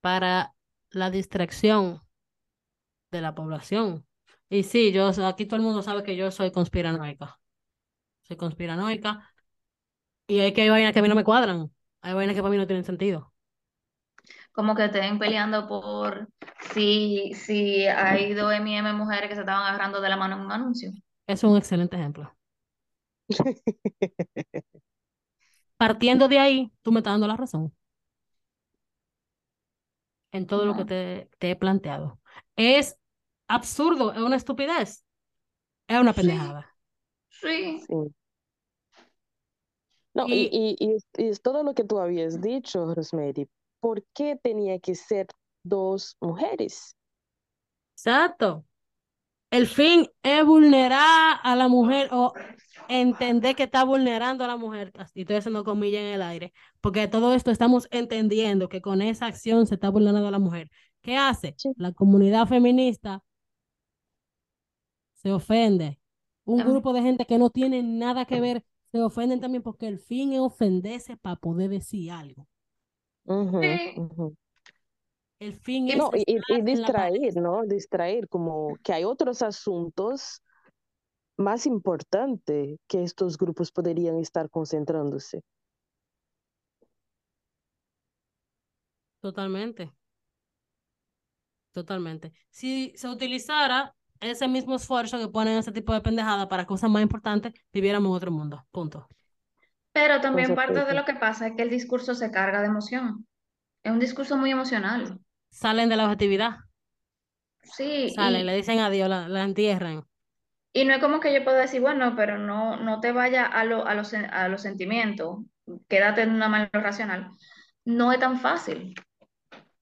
para 0.00 0.54
la 0.90 1.10
distracción 1.10 2.00
de 3.10 3.20
la 3.20 3.34
población. 3.34 4.06
Y 4.48 4.62
sí, 4.62 4.92
yo, 4.92 5.10
aquí 5.26 5.46
todo 5.46 5.56
el 5.56 5.62
mundo 5.62 5.82
sabe 5.82 6.02
que 6.02 6.16
yo 6.16 6.30
soy 6.30 6.50
conspiranoica. 6.50 7.38
Soy 8.22 8.36
conspiranoica. 8.36 9.32
Y 10.26 10.40
hay 10.40 10.52
que 10.52 10.62
hay 10.62 10.68
vainas 10.68 10.92
que 10.92 10.98
a 11.00 11.02
mí 11.02 11.08
no 11.08 11.14
me 11.14 11.24
cuadran. 11.24 11.70
Hay 12.00 12.14
vainas 12.14 12.34
que 12.34 12.42
para 12.42 12.50
mí 12.50 12.56
no 12.56 12.66
tienen 12.66 12.84
sentido. 12.84 13.32
Como 14.52 14.74
que 14.74 14.86
estén 14.86 15.18
peleando 15.18 15.68
por 15.68 16.28
si, 16.72 17.32
si 17.34 17.86
hay 17.86 18.34
dos 18.34 18.52
M&M 18.52 18.92
mujeres 18.92 19.28
que 19.28 19.34
se 19.34 19.40
estaban 19.40 19.66
agarrando 19.66 20.00
de 20.00 20.08
la 20.08 20.16
mano 20.16 20.36
en 20.36 20.42
un 20.42 20.52
anuncio. 20.52 20.92
Es 21.26 21.44
un 21.44 21.56
excelente 21.56 21.96
ejemplo. 21.96 22.34
Partiendo 25.76 26.28
de 26.28 26.38
ahí, 26.38 26.72
tú 26.82 26.92
me 26.92 27.00
estás 27.00 27.14
dando 27.14 27.26
la 27.28 27.36
razón 27.36 27.72
en 30.32 30.46
todo 30.46 30.64
lo 30.66 30.76
que 30.76 30.84
te, 30.84 31.30
te 31.38 31.50
he 31.50 31.56
planteado. 31.56 32.20
Es 32.56 32.96
absurdo, 33.48 34.12
es 34.12 34.20
una 34.20 34.36
estupidez, 34.36 35.04
es 35.88 36.00
una 36.00 36.14
pendejada. 36.14 36.74
Sí, 37.30 37.80
Sí. 37.86 38.14
No, 40.14 40.26
y, 40.28 40.48
Y 40.50 40.76
y, 40.78 40.96
y 41.16 41.28
es 41.28 41.40
todo 41.42 41.62
lo 41.62 41.74
que 41.74 41.84
tú 41.84 41.98
habías 41.98 42.40
dicho, 42.40 42.94
Rosemary. 42.94 43.48
¿Por 43.80 44.04
qué 44.14 44.36
tenía 44.36 44.78
que 44.80 44.94
ser 44.94 45.26
dos 45.62 46.16
mujeres? 46.20 46.94
exacto. 47.96 48.64
El 49.50 49.66
fin 49.68 50.08
es 50.22 50.44
vulnerar 50.44 51.38
a 51.42 51.56
la 51.56 51.68
mujer 51.68 52.08
o 52.12 52.34
entender 52.88 53.56
que 53.56 53.64
está 53.64 53.84
vulnerando 53.84 54.44
a 54.44 54.48
la 54.48 54.56
mujer. 54.58 54.92
Y 55.14 55.22
estoy 55.22 55.36
haciendo 55.36 55.64
comillas 55.64 56.02
en 56.02 56.08
el 56.08 56.22
aire, 56.22 56.52
porque 56.80 57.08
todo 57.08 57.34
esto 57.34 57.50
estamos 57.50 57.88
entendiendo 57.92 58.68
que 58.68 58.82
con 58.82 59.02
esa 59.02 59.26
acción 59.26 59.66
se 59.66 59.74
está 59.76 59.90
vulnerando 59.90 60.28
a 60.28 60.32
la 60.32 60.38
mujer. 60.40 60.70
¿Qué 61.02 61.16
hace? 61.16 61.54
Sí. 61.56 61.72
La 61.76 61.92
comunidad 61.92 62.46
feminista 62.46 63.22
se 65.14 65.32
ofende. 65.32 65.98
Un 66.44 66.58
grupo 66.60 66.92
de 66.92 67.02
gente 67.02 67.26
que 67.26 67.38
no 67.38 67.50
tiene 67.50 67.82
nada 67.82 68.24
que 68.24 68.40
ver 68.40 68.64
se 68.90 69.02
ofenden 69.02 69.40
también 69.40 69.62
porque 69.62 69.86
el 69.86 69.98
fin 69.98 70.32
es 70.32 70.40
ofenderse 70.40 71.16
para 71.16 71.36
poder 71.36 71.68
decir 71.70 72.10
algo. 72.10 72.46
El 75.40 75.54
fin 75.54 75.88
es 75.88 75.96
No, 75.96 76.10
y, 76.14 76.24
y- 76.26 76.62
distraer. 76.62 77.36
¿no? 77.36 77.64
Distraer, 77.64 78.28
como 78.28 78.76
que 78.82 78.92
hay 78.92 79.04
otros 79.04 79.42
asuntos 79.42 80.42
más 81.36 81.66
importantes 81.66 82.78
que 82.88 83.02
estos 83.04 83.38
grupos 83.38 83.70
podrían 83.70 84.18
estar 84.18 84.50
concentrándose. 84.50 85.42
Totalmente. 89.20 89.92
Totalmente. 91.78 92.32
Si 92.50 92.92
se 92.96 93.08
utilizara 93.08 93.94
ese 94.20 94.48
mismo 94.48 94.74
esfuerzo 94.76 95.18
que 95.18 95.28
ponen 95.28 95.58
ese 95.58 95.72
tipo 95.72 95.92
de 95.92 96.00
pendejada 96.00 96.48
para 96.48 96.66
cosas 96.66 96.90
más 96.90 97.02
importantes, 97.02 97.52
viviéramos 97.72 98.10
en 98.10 98.16
otro 98.16 98.30
mundo. 98.32 98.66
Punto. 98.72 99.08
Pero 99.92 100.20
también 100.22 100.54
parte 100.54 100.82
de 100.84 100.94
lo 100.94 101.04
que 101.04 101.12
pasa 101.14 101.48
es 101.48 101.54
que 101.56 101.62
el 101.62 101.68
discurso 101.70 102.14
se 102.14 102.30
carga 102.30 102.60
de 102.62 102.68
emoción. 102.68 103.26
Es 103.82 103.92
un 103.92 104.00
discurso 104.00 104.36
muy 104.36 104.50
emocional. 104.50 105.20
Salen 105.50 105.90
de 105.90 105.96
la 105.96 106.04
objetividad, 106.06 106.56
Sí, 107.62 108.10
salen, 108.10 108.42
y, 108.42 108.44
le 108.44 108.54
dicen 108.56 108.80
adiós, 108.80 109.08
la, 109.08 109.28
la 109.28 109.42
entierran. 109.44 110.04
y 110.72 110.84
no 110.84 110.94
es 110.94 111.00
como 111.00 111.20
que 111.20 111.32
yo 111.34 111.44
puedo 111.44 111.56
decir, 111.56 111.80
bueno, 111.80 112.14
pero 112.16 112.38
no, 112.38 112.76
no 112.76 113.00
te 113.00 113.12
vayas 113.12 113.48
a, 113.52 113.64
lo, 113.64 113.86
a, 113.86 113.94
los, 113.94 114.12
a 114.14 114.48
los 114.48 114.62
sentimientos, 114.62 115.40
quédate 115.88 116.22
en 116.22 116.30
una 116.32 116.48
manera 116.48 116.80
racional. 116.80 117.30
No 117.84 118.12
es 118.12 118.20
tan 118.20 118.38
fácil 118.40 118.94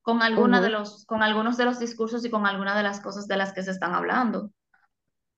con, 0.06 0.22
alguna 0.22 0.60
de 0.60 0.68
Ujú. 0.68 0.78
los, 0.78 1.04
con 1.04 1.22
algunos 1.24 1.56
de 1.56 1.64
los 1.64 1.80
discursos 1.80 2.24
y 2.24 2.30
con 2.30 2.46
algunas 2.46 2.76
de 2.76 2.84
las 2.84 3.00
cosas 3.00 3.26
de 3.26 3.36
las 3.36 3.52
que 3.52 3.64
se 3.64 3.72
están 3.72 3.92
hablando. 3.92 4.52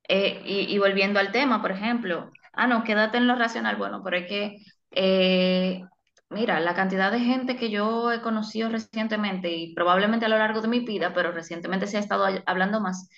Eh, 0.08 0.42
y, 0.44 0.74
y 0.74 0.78
volviendo 0.78 1.18
al 1.20 1.32
tema, 1.32 1.62
por 1.62 1.72
ejemplo, 1.72 2.30
ah, 2.52 2.66
no, 2.66 2.84
quédate 2.84 3.16
en 3.16 3.26
lo 3.26 3.34
racional. 3.34 3.76
Bueno, 3.76 4.02
pero 4.04 4.18
es 4.18 4.26
que, 4.28 4.56
eh, 4.90 5.82
mira, 6.28 6.60
la 6.60 6.74
cantidad 6.74 7.10
de 7.10 7.20
gente 7.20 7.56
que 7.56 7.70
yo 7.70 8.12
he 8.12 8.20
conocido 8.20 8.68
recientemente 8.68 9.50
y 9.56 9.74
probablemente 9.74 10.26
a 10.26 10.28
lo 10.28 10.36
largo 10.38 10.60
de 10.60 10.68
mi 10.68 10.80
vida, 10.80 11.14
pero 11.14 11.32
recientemente 11.32 11.86
se 11.86 11.96
ha 11.96 12.00
estado 12.00 12.26
hablando 12.46 12.80
más, 12.80 13.08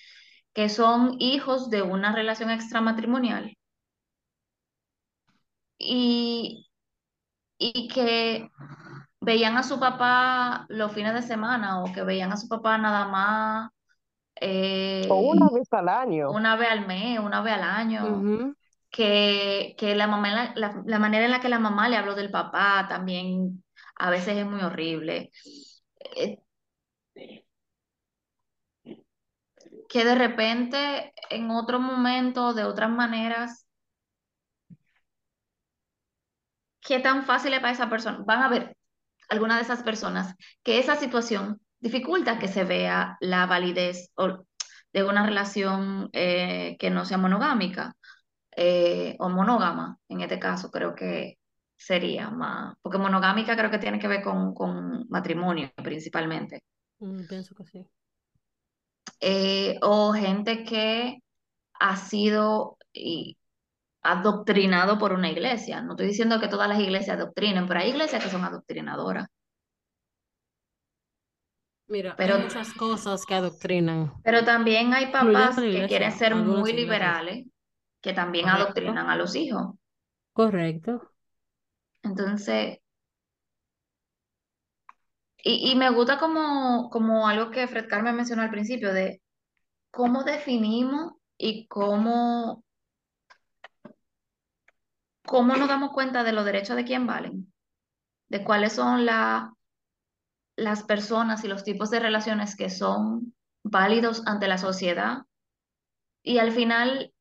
que 0.53 0.69
son 0.69 1.15
hijos 1.19 1.69
de 1.69 1.81
una 1.81 2.13
relación 2.15 2.49
extramatrimonial 2.49 3.57
y, 5.77 6.67
y 7.57 7.87
que 7.89 8.49
veían 9.21 9.57
a 9.57 9.63
su 9.63 9.79
papá 9.79 10.65
los 10.69 10.91
fines 10.91 11.13
de 11.13 11.21
semana 11.21 11.83
o 11.83 11.93
que 11.93 12.03
veían 12.03 12.31
a 12.31 12.37
su 12.37 12.47
papá 12.47 12.77
nada 12.77 13.07
más 13.07 13.69
eh, 14.39 15.07
O 15.09 15.15
una 15.21 15.49
vez 15.49 15.71
al 15.71 15.89
año. 15.89 16.31
una 16.31 16.55
vez 16.55 16.69
al 16.69 16.87
mes, 16.87 17.19
una 17.19 17.41
vez 17.41 17.53
al 17.53 17.63
año. 17.63 18.23
Que, 18.93 19.73
que 19.77 19.95
la 19.95 20.05
mamá, 20.07 20.51
la- 20.55 20.83
la 20.85 20.99
manera 20.99 21.23
en 21.25 21.31
la 21.31 21.39
que 21.39 21.47
la 21.47 21.59
mamá 21.59 21.87
le 21.87 21.95
habló 21.95 22.13
del 22.13 22.29
papá 22.29 22.87
también 22.89 23.63
a 23.95 24.09
veces 24.09 24.35
es 24.37 24.45
muy 24.45 24.61
horrible. 24.61 25.31
Eh, 26.17 26.39
que 29.89 30.05
de 30.05 30.15
repente 30.15 31.13
en 31.29 31.51
otro 31.51 31.79
momento, 31.79 32.53
de 32.53 32.63
otras 32.65 32.89
maneras, 32.89 33.67
¿qué 36.81 36.99
tan 36.99 37.23
fácil 37.25 37.53
es 37.53 37.59
para 37.59 37.73
esa 37.73 37.89
persona? 37.89 38.19
Van 38.25 38.43
a 38.43 38.49
ver 38.49 38.77
algunas 39.31 39.57
de 39.57 39.63
esas 39.63 39.83
personas 39.83 40.35
que 40.63 40.79
esa 40.79 40.95
situación 40.97 41.61
dificulta 41.81 42.39
que 42.39 42.49
se 42.49 42.65
vea 42.65 43.17
la 43.21 43.47
validez 43.47 44.11
de 44.93 45.03
una 45.03 45.25
relación 45.25 46.09
eh, 46.13 46.77
que 46.79 46.89
no 46.89 47.05
sea 47.05 47.17
monogámica. 47.17 47.95
eh, 48.57 49.17
o 49.19 49.29
monógama, 49.29 49.97
en 50.09 50.21
este 50.21 50.39
caso 50.39 50.71
creo 50.71 50.95
que 50.95 51.39
sería 51.77 52.29
más, 52.31 52.75
porque 52.83 52.99
monogámica 52.99 53.57
creo 53.57 53.71
que 53.71 53.79
tiene 53.79 53.99
que 53.99 54.07
ver 54.09 54.23
con, 54.23 54.53
con 54.55 55.07
matrimonio 55.09 55.71
principalmente. 55.83 56.63
Mm, 57.01 57.25
pienso 57.27 57.53
que 57.55 57.65
sí. 57.65 57.85
Eh, 59.19 59.77
o 59.81 60.13
gente 60.13 60.63
que 60.63 61.19
ha 61.79 61.97
sido 61.97 62.77
y, 62.93 63.37
adoctrinado 64.03 64.97
por 64.97 65.13
una 65.13 65.29
iglesia. 65.29 65.81
No 65.81 65.93
estoy 65.93 66.07
diciendo 66.07 66.39
que 66.39 66.47
todas 66.47 66.67
las 66.69 66.79
iglesias 66.79 67.17
adoctrinen, 67.17 67.67
pero 67.67 67.79
hay 67.79 67.89
iglesias 67.89 68.23
que 68.23 68.29
son 68.29 68.43
adoctrinadoras. 68.43 69.27
Mira, 71.87 72.15
Pero- 72.15 72.35
hay 72.35 72.43
muchas 72.43 72.73
cosas 72.73 73.25
que 73.25 73.35
adoctrinan. 73.35 74.13
Pero 74.23 74.45
también 74.45 74.93
hay 74.93 75.11
papás 75.11 75.57
que 75.57 75.85
quieren 75.87 76.11
ser 76.13 76.35
muy 76.35 76.71
liberales, 76.73 77.45
que 78.01 78.13
también 78.13 78.45
Correcto. 78.45 78.63
adoctrinan 78.63 79.09
a 79.09 79.15
los 79.15 79.35
hijos. 79.35 79.75
Correcto. 80.33 81.01
Entonces, 82.03 82.79
y, 85.43 85.71
y 85.71 85.75
me 85.75 85.89
gusta 85.89 86.17
como, 86.17 86.89
como 86.89 87.27
algo 87.27 87.51
que 87.51 87.67
Fred 87.67 87.89
Carmen 87.89 88.15
mencionó 88.15 88.43
al 88.43 88.51
principio, 88.51 88.93
de 88.93 89.21
cómo 89.91 90.23
definimos 90.23 91.13
y 91.37 91.67
cómo, 91.67 92.63
cómo 95.31 95.55
nos 95.55 95.69
damos 95.69 95.91
cuenta 95.93 96.23
de 96.25 96.33
los 96.33 96.45
derechos 96.45 96.75
de 96.75 96.85
quién 96.85 97.07
valen, 97.07 97.53
de 98.29 98.43
cuáles 98.43 98.73
son 98.73 99.05
la- 99.05 99.53
las 100.55 100.83
personas 100.83 101.43
y 101.43 101.47
los 101.49 101.63
tipos 101.63 101.89
de 101.89 101.99
relaciones 101.99 102.55
que 102.55 102.69
son 102.69 103.33
válidos 103.63 104.23
ante 104.25 104.47
la 104.47 104.57
sociedad. 104.57 105.23
Y 106.23 106.37
al 106.39 106.51
final 106.51 107.13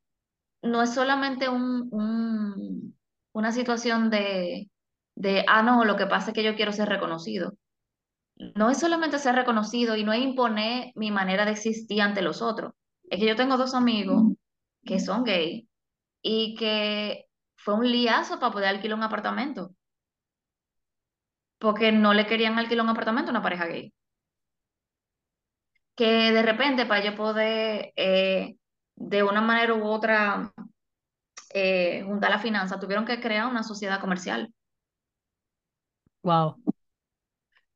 no 0.62 0.82
es 0.82 0.94
solamente 0.94 1.48
un, 1.48 1.88
un- 1.92 2.98
una 3.34 3.52
situación 3.52 4.10
de, 4.10 4.70
de, 5.16 5.44
ah, 5.48 5.62
no, 5.62 5.84
lo 5.84 5.96
que 5.96 6.06
pasa 6.06 6.30
es 6.30 6.34
que 6.34 6.44
yo 6.44 6.56
quiero 6.56 6.72
ser 6.72 6.88
reconocido. 6.88 7.54
No 8.56 8.70
es 8.70 8.78
solamente 8.78 9.18
ser 9.18 9.34
reconocido 9.36 9.96
y 9.96 10.04
no 10.04 10.12
es 10.12 10.22
imponer 10.22 10.92
mi 10.96 11.10
manera 11.10 11.44
de 11.44 11.52
existir 11.52 12.02
ante 12.02 12.22
los 12.22 12.42
otros. 12.42 12.72
Es 13.10 13.20
que 13.20 13.26
yo 13.26 13.36
tengo 13.36 13.56
dos 13.58 13.74
amigos 13.74 14.32
que 14.84 15.00
son 15.00 15.24
gay 15.24 15.68
y 16.22 16.56
que 16.56 17.26
fue 17.62 17.74
un 17.74 17.90
liazo 17.90 18.38
para 18.40 18.52
poder 18.52 18.68
alquilar 18.68 18.96
un 18.96 19.04
apartamento. 19.04 19.74
Porque 21.58 21.92
no 21.92 22.14
le 22.14 22.26
querían 22.26 22.58
alquilar 22.58 22.84
un 22.84 22.90
apartamento 22.90 23.30
a 23.30 23.32
una 23.32 23.42
pareja 23.42 23.66
gay. 23.66 23.92
Que 25.94 26.32
de 26.32 26.42
repente 26.42 26.86
para 26.86 27.04
yo 27.04 27.14
poder 27.14 27.92
eh, 27.96 28.56
de 28.96 29.22
una 29.22 29.42
manera 29.42 29.74
u 29.74 29.84
otra 29.84 30.52
eh, 31.52 32.02
juntar 32.06 32.30
la 32.30 32.38
finanza, 32.38 32.80
tuvieron 32.80 33.04
que 33.04 33.20
crear 33.20 33.46
una 33.46 33.62
sociedad 33.62 34.00
comercial. 34.00 34.54
Wow. 36.22 36.56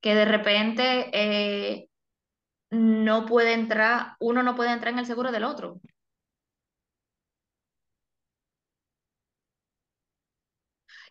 Que 0.00 0.14
de 0.14 0.24
repente 0.24 1.10
eh, 1.12 1.88
no 2.70 3.26
puede 3.26 3.52
entrar, 3.52 4.16
uno 4.18 4.42
no 4.42 4.54
puede 4.54 4.72
entrar 4.72 4.94
en 4.94 5.00
el 5.00 5.06
seguro 5.06 5.30
del 5.30 5.44
otro. 5.44 5.80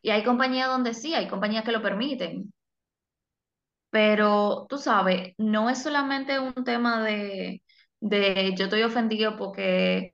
Y 0.03 0.11
hay 0.11 0.23
compañías 0.23 0.67
donde 0.67 0.93
sí, 0.93 1.15
hay 1.15 1.27
compañías 1.27 1.63
que 1.63 1.71
lo 1.71 1.81
permiten. 1.81 2.53
Pero 3.89 4.65
tú 4.69 4.77
sabes, 4.77 5.33
no 5.37 5.69
es 5.69 5.81
solamente 5.83 6.39
un 6.39 6.63
tema 6.63 7.03
de, 7.03 7.61
de 7.99 8.53
yo 8.57 8.65
estoy 8.65 8.83
ofendido 8.83 9.37
porque 9.37 10.11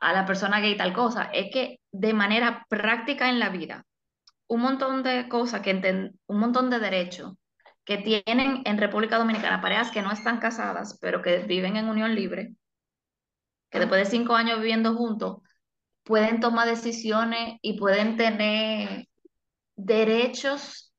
a 0.00 0.12
la 0.12 0.26
persona 0.26 0.60
gay 0.60 0.76
tal 0.76 0.92
cosa, 0.92 1.24
es 1.32 1.50
que 1.52 1.80
de 1.92 2.12
manera 2.14 2.66
práctica 2.68 3.28
en 3.28 3.38
la 3.38 3.50
vida, 3.50 3.84
un 4.48 4.62
montón 4.62 5.02
de 5.02 5.28
cosas 5.28 5.60
que 5.60 5.72
un 6.26 6.40
montón 6.40 6.70
de 6.70 6.80
derechos 6.80 7.34
que 7.84 7.98
tienen 7.98 8.62
en 8.64 8.78
República 8.78 9.18
Dominicana 9.18 9.60
parejas 9.60 9.90
que 9.90 10.02
no 10.02 10.12
están 10.12 10.38
casadas, 10.38 10.98
pero 11.00 11.22
que 11.22 11.38
viven 11.38 11.76
en 11.76 11.88
unión 11.88 12.14
libre, 12.14 12.54
que 13.70 13.78
después 13.78 14.00
de 14.00 14.10
cinco 14.10 14.34
años 14.34 14.58
viviendo 14.58 14.94
juntos, 14.94 15.38
pueden 16.04 16.40
tomar 16.40 16.68
decisiones 16.68 17.58
y 17.62 17.78
pueden 17.78 18.16
tener 18.16 19.06
derechos 19.76 20.94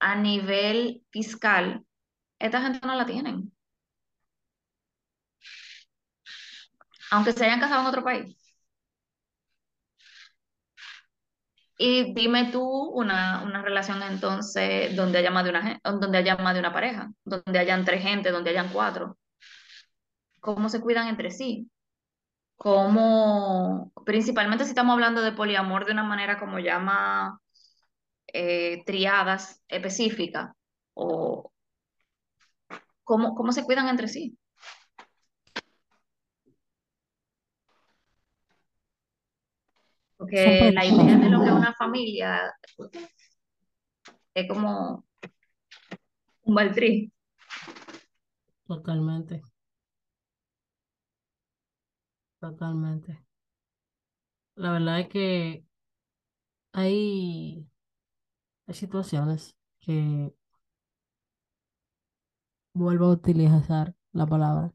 a 0.00 0.16
nivel 0.16 1.04
fiscal. 1.10 1.84
Esta 2.38 2.62
gente 2.62 2.86
no 2.86 2.94
la 2.96 3.06
tienen. 3.06 3.52
Aunque 7.12 7.32
se 7.32 7.44
hayan 7.44 7.60
casado 7.60 7.82
en 7.82 7.86
otro 7.86 8.02
país. 8.04 8.36
Y 11.78 12.14
dime 12.14 12.50
tú 12.52 12.62
una, 12.62 13.42
una 13.42 13.60
relación 13.62 14.02
entonces 14.02 14.94
donde 14.96 15.18
haya 15.18 15.30
más 15.30 15.44
de 15.44 15.50
una, 15.50 15.80
donde 15.84 16.18
haya 16.18 16.36
más 16.36 16.54
de 16.54 16.60
una 16.60 16.72
pareja, 16.72 17.10
donde 17.24 17.58
hayan 17.58 17.84
tres 17.84 18.02
gente, 18.02 18.30
donde 18.30 18.50
hayan 18.50 18.68
cuatro. 18.72 19.18
¿Cómo 20.40 20.68
se 20.68 20.80
cuidan 20.80 21.08
entre 21.08 21.30
sí? 21.30 21.70
¿Cómo, 22.62 23.90
principalmente 24.06 24.62
si 24.62 24.70
estamos 24.70 24.92
hablando 24.92 25.20
de 25.20 25.32
poliamor 25.32 25.84
de 25.84 25.90
una 25.90 26.04
manera 26.04 26.38
como 26.38 26.60
llama 26.60 27.40
eh, 28.32 28.84
triadas 28.86 29.60
específicas, 29.66 30.52
o 30.94 31.50
cómo, 33.02 33.34
cómo 33.34 33.50
se 33.50 33.64
cuidan 33.64 33.88
entre 33.88 34.06
sí? 34.06 34.38
Porque 40.16 40.70
la 40.72 40.84
idea 40.84 41.18
de 41.18 41.30
lo 41.30 41.40
que 41.40 41.48
es 41.48 41.52
una 41.52 41.74
familia 41.74 42.54
es 44.34 44.48
como 44.48 45.04
un 46.42 46.54
baltrí. 46.54 47.12
Totalmente. 48.68 49.42
Totalmente. 52.42 53.24
La 54.56 54.72
verdad 54.72 55.00
es 55.00 55.08
que 55.08 55.64
hay, 56.72 57.66
hay 58.66 58.74
situaciones 58.74 59.56
que 59.80 60.34
vuelvo 62.74 63.06
a 63.06 63.10
utilizar 63.12 63.94
la 64.12 64.26
palabra. 64.26 64.72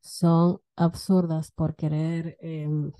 Son 0.00 0.60
absurdas 0.76 1.52
por 1.52 1.76
querer 1.76 2.36
em, 2.40 2.92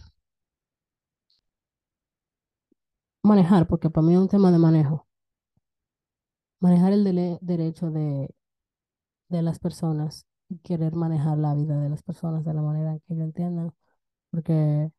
manejar, 3.23 3.67
porque 3.67 3.89
para 3.91 4.07
mí 4.07 4.13
es 4.13 4.19
un 4.21 4.29
tema 4.29 4.53
de 4.53 4.59
manejo. 4.59 5.07
Manejar 6.61 6.93
el 6.95 7.05
dele- 7.05 7.39
derecho 7.43 7.91
de, 7.91 8.35
de 9.31 9.43
las 9.43 9.59
personas 9.61 10.27
y 10.49 10.59
querer 10.59 10.95
manejar 10.97 11.39
la 11.39 11.55
vida 11.55 11.81
de 11.81 11.89
las 11.91 12.03
personas 12.03 12.45
de 12.45 12.55
la 12.55 12.63
manera 12.63 12.99
que 13.07 13.15
ellos 13.15 13.25
entiendan. 13.27 13.73
Porque 14.31 14.91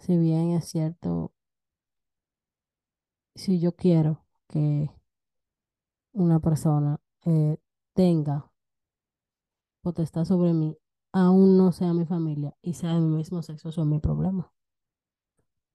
si 0.00 0.18
bien 0.18 0.50
es 0.50 0.68
cierto, 0.68 1.32
si 3.34 3.58
yo 3.60 3.72
quiero 3.74 4.24
que 4.48 4.88
una 6.12 6.38
persona 6.40 7.00
eh, 7.26 7.56
tenga 7.94 8.48
potestad 9.82 10.24
sobre 10.24 10.54
mí, 10.54 10.74
aún 11.12 11.58
no 11.58 11.70
sea 11.72 11.92
mi 11.92 12.06
familia 12.06 12.54
y 12.62 12.72
sea 12.72 12.94
de 12.94 13.00
mi 13.00 13.14
mismo 13.16 13.42
sexo, 13.42 13.68
eso 13.68 13.82
es 13.82 13.86
mi 13.86 13.98
problema. 13.98 14.50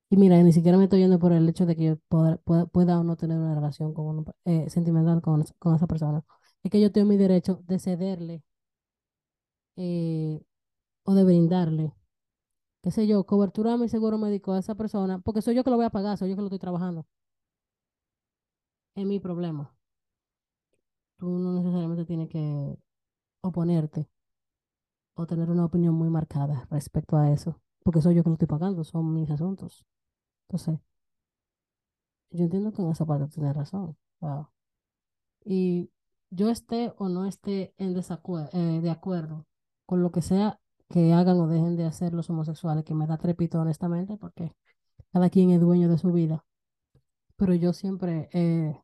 Y 0.09 0.17
mira, 0.17 0.41
ni 0.43 0.53
siquiera 0.53 0.77
me 0.77 0.83
estoy 0.85 0.99
yendo 0.99 1.19
por 1.19 1.31
el 1.33 1.47
hecho 1.49 1.65
de 1.65 1.75
que 1.75 1.83
yo 1.85 1.97
pueda, 2.07 2.37
pueda, 2.37 2.99
o 2.99 3.03
no 3.03 3.17
tener 3.17 3.37
una 3.39 3.55
relación 3.55 3.93
con 3.93 4.25
eh, 4.45 4.69
sentimental 4.69 5.21
con, 5.21 5.43
con 5.59 5.75
esa 5.75 5.87
persona. 5.87 6.23
Es 6.63 6.71
que 6.71 6.79
yo 6.81 6.91
tengo 6.91 7.07
mi 7.07 7.17
derecho 7.17 7.59
de 7.67 7.79
cederle 7.79 8.43
eh, 9.77 10.41
o 11.03 11.13
de 11.15 11.23
brindarle, 11.25 11.93
qué 12.85 12.91
sé 12.91 13.07
yo, 13.07 13.25
cobertura 13.25 13.73
a 13.73 13.77
mi 13.77 13.89
seguro 13.89 14.19
médico 14.19 14.53
a 14.53 14.59
esa 14.59 14.75
persona, 14.75 15.17
porque 15.17 15.41
soy 15.41 15.55
yo 15.55 15.63
que 15.63 15.71
lo 15.71 15.75
voy 15.75 15.87
a 15.87 15.89
pagar, 15.89 16.19
soy 16.19 16.29
yo 16.29 16.35
que 16.35 16.41
lo 16.43 16.47
estoy 16.49 16.59
trabajando. 16.59 17.07
Es 18.93 19.03
mi 19.07 19.19
problema. 19.19 19.75
Tú 21.17 21.27
no 21.27 21.53
necesariamente 21.53 22.05
tienes 22.05 22.29
que 22.29 22.77
oponerte 23.41 24.07
o 25.15 25.25
tener 25.25 25.49
una 25.49 25.65
opinión 25.65 25.95
muy 25.95 26.11
marcada 26.11 26.67
respecto 26.69 27.17
a 27.17 27.31
eso, 27.31 27.59
porque 27.83 28.03
soy 28.03 28.13
yo 28.13 28.21
que 28.21 28.29
lo 28.29 28.35
estoy 28.35 28.47
pagando, 28.47 28.83
son 28.83 29.15
mis 29.15 29.31
asuntos. 29.31 29.83
Entonces, 30.47 30.79
yo 32.29 32.43
entiendo 32.43 32.71
que 32.71 32.83
en 32.83 32.91
esa 32.91 33.07
parte 33.07 33.33
tienes 33.33 33.55
razón. 33.55 33.97
Y 35.43 35.89
yo 36.29 36.51
esté 36.51 36.93
o 36.99 37.09
no 37.09 37.25
esté 37.25 37.73
en 37.77 37.95
desacuerdo, 37.95 38.51
de 38.51 38.91
acuerdo 38.91 39.47
con 39.87 40.03
lo 40.03 40.11
que 40.11 40.21
sea 40.21 40.61
que 40.89 41.13
hagan 41.13 41.39
o 41.39 41.47
dejen 41.47 41.75
de 41.77 41.85
hacer 41.85 42.13
los 42.13 42.29
homosexuales, 42.29 42.83
que 42.85 42.93
me 42.93 43.07
da 43.07 43.17
trepito 43.17 43.59
honestamente, 43.59 44.17
porque 44.17 44.55
cada 45.13 45.29
quien 45.29 45.51
es 45.51 45.61
dueño 45.61 45.89
de 45.89 45.97
su 45.97 46.11
vida. 46.11 46.45
Pero 47.37 47.53
yo 47.55 47.73
siempre 47.73 48.29
eh, 48.33 48.79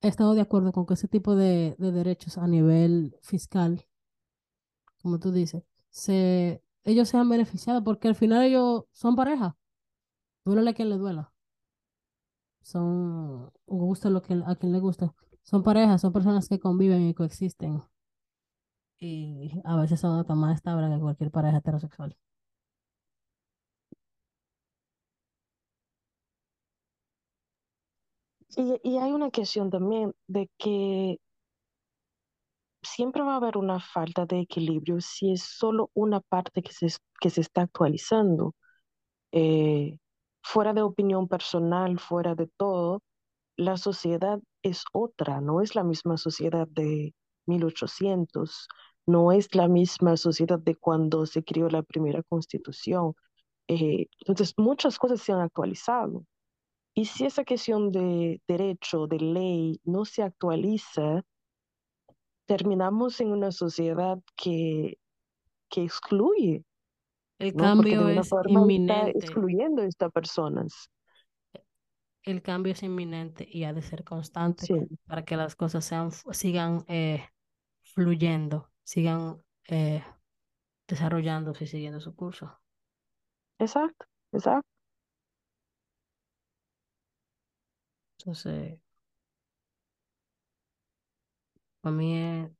he 0.00 0.08
estado 0.08 0.34
de 0.34 0.40
acuerdo 0.40 0.72
con 0.72 0.86
que 0.86 0.94
ese 0.94 1.08
tipo 1.08 1.34
de, 1.36 1.76
de 1.78 1.92
derechos 1.92 2.38
a 2.38 2.46
nivel 2.46 3.16
fiscal, 3.22 3.86
como 5.02 5.18
tú 5.18 5.32
dices, 5.32 5.62
se 5.90 6.62
ellos 6.88 7.08
sean 7.08 7.28
beneficiados, 7.28 7.82
porque 7.84 8.08
al 8.08 8.14
final 8.14 8.44
ellos 8.44 8.84
son 8.92 9.14
pareja. 9.16 9.56
Duele 10.44 10.70
a 10.70 10.74
quien 10.74 10.88
le 10.88 10.96
duela. 10.96 11.32
Son, 12.62 13.50
gusta 13.66 14.10
lo 14.10 14.22
que, 14.22 14.34
a 14.46 14.56
quien 14.56 14.72
le 14.72 14.80
gusta. 14.80 15.14
Son 15.42 15.62
parejas, 15.62 16.00
son 16.00 16.12
personas 16.12 16.48
que 16.48 16.58
conviven 16.58 17.02
y 17.02 17.14
coexisten. 17.14 17.82
Y 19.00 19.60
a 19.64 19.74
veces 19.76 19.98
son 20.00 20.24
más 20.38 20.54
estable 20.56 20.88
que 20.94 21.00
cualquier 21.00 21.30
pareja 21.32 21.58
heterosexual. 21.58 22.16
Y, 28.56 28.78
y 28.82 28.98
hay 28.98 29.12
una 29.12 29.30
cuestión 29.30 29.70
también 29.70 30.14
de 30.26 30.50
que 30.58 31.18
siempre 32.82 33.22
va 33.22 33.34
a 33.34 33.36
haber 33.36 33.56
una 33.56 33.80
falta 33.80 34.26
de 34.26 34.40
equilibrio 34.40 35.00
si 35.00 35.32
es 35.32 35.42
solo 35.42 35.90
una 35.94 36.20
parte 36.20 36.62
que 36.62 36.72
se, 36.72 36.88
que 37.20 37.30
se 37.30 37.40
está 37.40 37.62
actualizando. 37.62 38.54
Eh, 39.32 39.98
fuera 40.42 40.74
de 40.74 40.82
opinión 40.82 41.28
personal, 41.28 41.98
fuera 42.00 42.34
de 42.34 42.48
todo, 42.58 43.02
la 43.56 43.76
sociedad 43.78 44.40
es 44.62 44.84
otra, 44.92 45.40
no 45.42 45.62
es 45.62 45.74
la 45.76 45.84
misma 45.84 46.16
sociedad 46.18 46.68
de 46.68 47.14
1800, 47.48 48.68
no 49.06 49.32
es 49.32 49.54
la 49.54 49.68
misma 49.68 50.16
sociedad 50.16 50.58
de 50.58 50.76
cuando 50.76 51.26
se 51.26 51.42
creó 51.42 51.68
la 51.68 51.82
primera 51.82 52.22
constitución. 52.22 53.14
Eh, 53.66 54.06
entonces, 54.20 54.54
muchas 54.56 54.98
cosas 54.98 55.20
se 55.20 55.32
han 55.32 55.40
actualizado. 55.40 56.24
Y 56.94 57.06
si 57.06 57.24
esa 57.24 57.44
cuestión 57.44 57.92
de 57.92 58.40
derecho, 58.46 59.06
de 59.06 59.18
ley, 59.18 59.80
no 59.84 60.04
se 60.04 60.22
actualiza, 60.22 61.22
terminamos 62.46 63.20
en 63.20 63.30
una 63.30 63.52
sociedad 63.52 64.18
que, 64.34 64.98
que 65.68 65.84
excluye. 65.84 66.64
El 67.38 67.54
cambio 67.54 68.08
es 68.08 68.30
inminente. 68.48 69.12
excluyendo 69.16 69.82
a 69.82 69.86
estas 69.86 70.10
personas. 70.10 70.90
El 72.24 72.42
cambio 72.42 72.72
es 72.72 72.82
inminente 72.82 73.46
y 73.48 73.64
ha 73.64 73.72
de 73.72 73.80
ser 73.80 74.02
constante 74.02 74.88
para 75.06 75.24
que 75.24 75.36
las 75.36 75.54
cosas 75.54 75.84
sean, 75.84 76.10
sigan 76.10 76.84
eh, 76.88 77.24
fluyendo, 77.94 78.70
sigan 78.84 79.42
eh, 79.68 80.02
desarrollándose 80.88 81.64
y 81.64 81.66
siguiendo 81.68 82.00
su 82.00 82.14
curso. 82.16 82.60
Exacto, 83.58 84.06
exacto. 84.32 84.68
Entonces, 88.18 88.78
para 91.80 91.94
mí 91.96 92.16
es... 92.18 92.50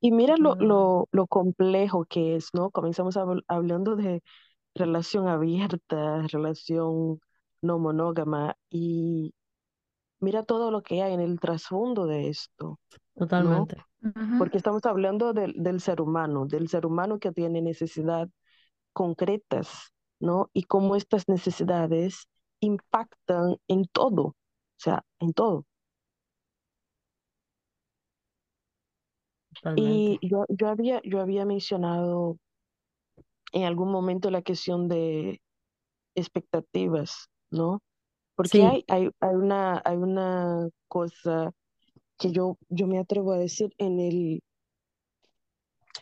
Y, 0.00 0.10
mira 0.10 0.36
lo, 0.36 0.56
lo, 0.56 1.08
lo, 1.12 1.26
complejo 1.28 2.04
que 2.06 2.34
es, 2.36 2.48
¿no? 2.54 2.70
Comenzamos 2.70 3.16
hablando 3.46 3.94
de 3.96 4.20
relación 4.74 5.28
abierta, 5.28 6.22
relación 6.28 7.20
no 7.62 7.78
monógama, 7.78 8.56
y 8.70 9.34
mira 10.20 10.44
todo 10.44 10.70
lo 10.70 10.82
que 10.82 11.02
hay 11.02 11.14
en 11.14 11.20
el 11.20 11.40
trasfondo 11.40 12.06
de 12.06 12.28
esto. 12.30 12.78
Totalmente. 13.14 13.76
Porque 14.38 14.58
estamos 14.58 14.84
hablando 14.84 15.32
del, 15.32 15.54
del 15.56 15.80
ser 15.80 16.00
humano, 16.00 16.46
del 16.46 16.68
ser 16.68 16.84
humano 16.84 17.18
que 17.18 17.32
tiene 17.32 17.62
necesidades 17.62 18.28
concretas, 18.92 19.92
¿no? 20.20 20.50
Y 20.52 20.64
cómo 20.64 20.94
estas 20.96 21.28
necesidades 21.28 22.28
impactan 22.60 23.56
en 23.68 23.86
todo 23.86 24.34
sea, 24.84 25.04
en 25.18 25.32
todo. 25.32 25.66
Y 29.76 30.18
yo, 30.20 30.44
yo, 30.48 30.68
había, 30.68 31.00
yo 31.04 31.20
había 31.20 31.46
mencionado 31.46 32.36
en 33.52 33.64
algún 33.64 33.90
momento 33.90 34.30
la 34.30 34.42
cuestión 34.42 34.88
de 34.88 35.40
expectativas, 36.14 37.28
¿no? 37.50 37.80
Porque 38.34 38.62
hay, 38.62 38.84
hay, 38.88 39.10
hay, 39.20 39.34
una, 39.34 39.80
hay 39.84 39.96
una 39.96 40.68
cosa 40.88 41.50
que 42.18 42.32
yo, 42.32 42.58
yo 42.68 42.86
me 42.86 42.98
atrevo 42.98 43.32
a 43.32 43.38
decir 43.38 43.74
en 43.78 44.00
el, 44.00 44.42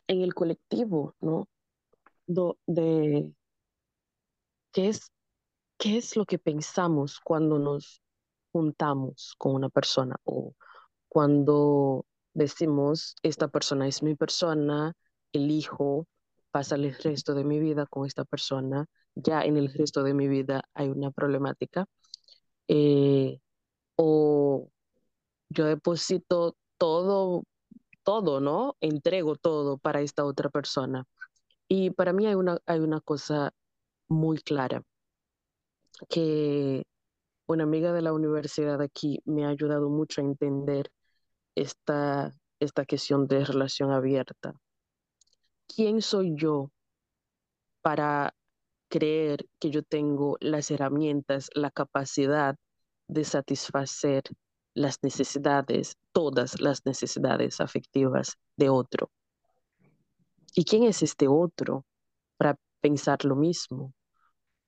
en 0.06 0.22
el 0.22 0.34
colectivo, 0.34 1.14
¿no? 1.20 1.48
de 2.26 3.32
qué 4.72 4.88
es, 4.88 5.10
qué 5.78 5.98
es 5.98 6.16
lo 6.16 6.24
que 6.24 6.38
pensamos 6.38 7.20
cuando 7.20 7.58
nos 7.58 8.02
juntamos 8.52 9.34
con 9.38 9.54
una 9.54 9.68
persona 9.68 10.16
o 10.24 10.54
cuando 11.08 12.06
decimos, 12.34 13.16
esta 13.22 13.48
persona 13.48 13.86
es 13.86 14.02
mi 14.02 14.14
persona, 14.14 14.94
elijo 15.32 16.06
pasar 16.50 16.80
el 16.80 16.94
resto 16.94 17.34
de 17.34 17.44
mi 17.44 17.58
vida 17.60 17.86
con 17.86 18.06
esta 18.06 18.24
persona, 18.24 18.86
ya 19.14 19.42
en 19.42 19.56
el 19.56 19.72
resto 19.72 20.02
de 20.02 20.14
mi 20.14 20.28
vida 20.28 20.62
hay 20.74 20.88
una 20.88 21.10
problemática, 21.10 21.86
eh, 22.68 23.38
o 23.96 24.70
yo 25.53 25.66
deposito 25.66 26.57
todo, 26.78 27.44
todo, 28.03 28.40
¿no? 28.40 28.76
Entrego 28.80 29.36
todo 29.36 29.78
para 29.78 30.00
esta 30.00 30.24
otra 30.24 30.50
persona. 30.50 31.05
Y 31.68 31.90
para 31.90 32.12
mí 32.12 32.26
hay 32.26 32.34
una, 32.34 32.59
hay 32.66 32.80
una 32.80 33.00
cosa 33.00 33.53
muy 34.09 34.38
clara, 34.38 34.82
que 36.09 36.84
una 37.46 37.64
amiga 37.64 37.92
de 37.92 38.03
la 38.03 38.12
universidad 38.12 38.80
aquí 38.80 39.20
me 39.24 39.44
ha 39.44 39.48
ayudado 39.48 39.88
mucho 39.90 40.20
a 40.20 40.24
entender 40.24 40.90
esta, 41.55 42.32
esta 42.61 42.84
cuestión 42.86 43.26
de 43.26 43.44
relación 43.44 43.90
abierta. 43.92 44.55
¿Quién 45.66 46.03
soy 46.03 46.34
yo 46.36 46.70
para 47.82 48.34
creer 48.88 49.46
que 49.59 49.70
yo 49.70 49.82
tengo 49.82 50.36
las 50.40 50.70
herramientas, 50.70 51.50
la 51.55 51.70
capacidad 51.70 52.57
de 53.09 53.24
satisfacer 53.24 54.22
las 54.75 55.03
necesidades, 55.03 55.97
todas 56.12 56.61
las 56.61 56.85
necesidades 56.87 57.61
afectivas 57.61 58.39
de 58.57 58.68
otro? 58.68 59.11
¿Y 60.55 60.64
quién 60.64 60.85
es 60.85 61.03
este 61.03 61.29
otro 61.29 61.85
para 62.37 62.59
pensar 62.81 63.25
lo 63.25 63.37
mismo? 63.37 63.95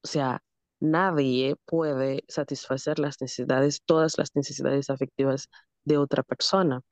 O 0.03 0.07
sea, 0.07 0.43
nadie 0.81 1.57
puede 1.67 2.25
satisfacer 2.29 2.99
las 2.99 3.21
necesidades, 3.21 3.83
todas 3.85 4.19
las 4.19 4.35
necesidades 4.35 4.91
afectivas 4.91 5.49
de 5.85 5.99
otra 5.99 6.23
persona. 6.23 6.83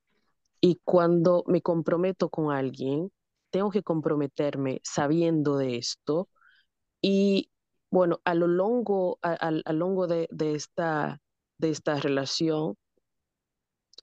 Y 0.60 0.80
cuando 0.84 1.44
me 1.46 1.62
comprometo 1.62 2.30
con 2.30 2.52
alguien, 2.52 3.10
tengo 3.50 3.70
que 3.70 3.82
comprometerme 3.82 4.80
sabiendo 4.84 5.56
de 5.58 5.76
esto. 5.76 6.28
Y 7.00 7.50
bueno, 7.90 8.20
a 8.24 8.34
lo 8.34 8.48
largo, 8.48 9.18
a, 9.22 9.50
largo 9.50 10.06
de, 10.06 10.28
esta, 10.54 11.20
de 11.58 11.70
esta 11.70 11.96
relación, 11.96 12.76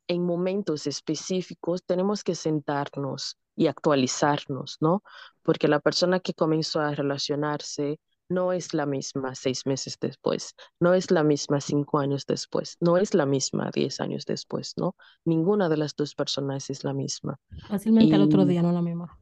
en 0.08 0.26
momentos 0.26 0.88
específicos 0.88 1.84
tenemos 1.84 2.24
que 2.24 2.36
sentarnos 2.36 3.38
y 3.56 3.68
actualizarnos, 3.68 4.78
¿no? 4.80 5.04
Porque 5.44 5.68
la 5.68 5.80
persona 5.80 6.20
que 6.20 6.34
comenzó 6.34 6.80
a 6.80 6.96
relacionarse 6.96 8.00
no 8.30 8.54
es 8.54 8.74
la 8.74 8.86
misma 8.86 9.34
seis 9.36 9.66
meses 9.66 9.98
después, 10.00 10.54
no 10.80 10.94
es 10.94 11.12
la 11.12 11.24
misma 11.24 11.60
cinco 11.60 11.98
años 11.98 12.26
después, 12.26 12.78
no 12.80 12.98
es 12.98 13.14
la 13.14 13.26
misma 13.26 13.72
diez 13.74 14.00
años 14.00 14.26
después, 14.26 14.76
¿no? 14.78 14.96
Ninguna 15.26 15.68
de 15.68 15.78
las 15.78 15.96
dos 15.96 16.14
personas 16.16 16.70
es 16.70 16.84
la 16.84 16.94
misma. 16.94 17.40
Fácilmente 17.68 18.16
el 18.16 18.22
otro 18.22 18.46
día 18.46 18.62
no 18.62 18.72
la 18.72 18.82
misma. 18.82 19.20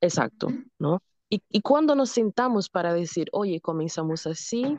Exacto, 0.00 0.48
¿no? 0.78 1.02
Y, 1.30 1.42
y 1.48 1.62
cuando 1.62 1.94
nos 1.94 2.10
sentamos 2.10 2.68
para 2.68 2.92
decir, 2.92 3.28
oye, 3.32 3.60
comenzamos 3.60 4.26
así 4.26 4.78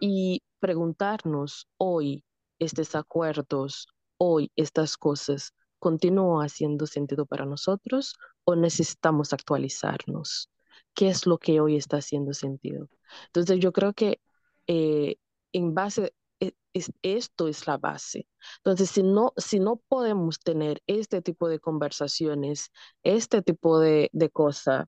y 0.00 0.42
preguntarnos 0.58 1.68
hoy 1.78 2.24
estos 2.58 2.94
acuerdos, 2.96 3.86
hoy 4.18 4.52
estas 4.56 4.96
cosas, 4.96 5.54
¿continúan 5.78 6.44
haciendo 6.46 6.86
sentido 6.86 7.26
para 7.26 7.46
nosotros 7.46 8.16
o 8.44 8.56
necesitamos 8.56 9.32
actualizarnos? 9.32 10.50
qué 10.98 11.08
es 11.08 11.26
lo 11.26 11.38
que 11.38 11.60
hoy 11.60 11.76
está 11.76 11.98
haciendo 11.98 12.32
sentido. 12.34 12.88
Entonces 13.26 13.60
yo 13.60 13.72
creo 13.72 13.92
que 13.94 14.20
eh, 14.66 15.16
en 15.52 15.72
base, 15.74 16.12
e, 16.40 16.54
esto 17.02 17.46
es 17.48 17.68
la 17.68 17.78
base. 17.78 18.26
Entonces 18.58 18.90
si 18.90 19.04
no, 19.04 19.32
si 19.36 19.60
no 19.60 19.76
podemos 19.76 20.40
tener 20.40 20.82
este 20.88 21.22
tipo 21.22 21.48
de 21.48 21.60
conversaciones, 21.60 22.72
este 23.04 23.42
tipo 23.42 23.78
de, 23.78 24.10
de 24.12 24.30
cosas 24.30 24.86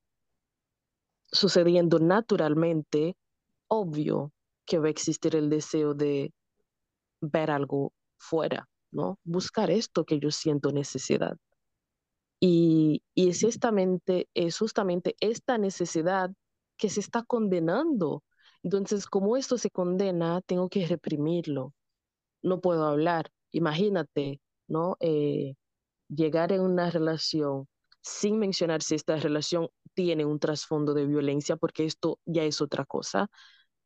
sucediendo 1.31 2.01
naturalmente, 2.01 3.17
obvio 3.69 4.33
que 4.67 4.79
va 4.81 4.89
a 4.89 4.91
existir 4.91 5.37
el 5.37 5.49
deseo 5.49 5.95
de 5.95 6.33
ver 7.21 7.53
algo 7.53 7.93
fuera, 8.19 8.69
¿no? 8.93 9.19
Buscar 9.25 9.71
esto 9.71 10.05
que 10.05 10.19
yo 10.21 10.31
siento 10.31 10.73
necesidad. 10.73 11.37
Y, 12.41 13.03
es, 13.15 13.43
justamente, 13.43 14.29
es 14.35 14.59
justamente 14.59 15.15
esta 15.21 15.59
necesidad 15.59 16.31
que 16.77 16.89
se 16.89 17.01
está 17.01 17.23
condenando. 17.23 18.25
Entonces, 18.63 19.07
como 19.07 19.37
esto 19.37 19.59
se 19.59 19.71
condena, 19.71 20.41
tengo 20.43 20.69
que 20.71 20.87
reprimirlo. 20.87 21.75
No 22.43 22.61
puedo 22.61 22.85
hablar. 22.87 23.31
Imagínate, 23.53 24.41
¿no? 24.69 24.97
Eh, 25.01 25.55
llegar 26.09 26.53
en 26.53 26.63
una 26.63 26.91
relación 26.91 27.69
sin 28.03 28.39
mencionar 28.39 28.83
si 28.83 28.95
esta 28.95 29.17
relación 29.17 29.69
tiene 29.95 30.25
un 30.25 30.39
trasfondo 30.39 30.95
de 30.95 31.07
violencia, 31.07 31.57
porque 31.57 31.85
esto 31.85 32.19
ya 32.25 32.45
es 32.45 32.61
otra 32.63 32.85
cosa. 32.87 33.29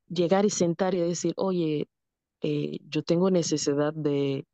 Llegar 0.08 0.44
y 0.46 0.50
sentar 0.50 0.94
y 0.94 1.00
decir, 1.00 1.34
oye, 1.36 1.88
eh, 2.42 2.78
yo 2.88 3.02
tengo 3.02 3.30
necesidad 3.30 3.92
de 3.94 4.46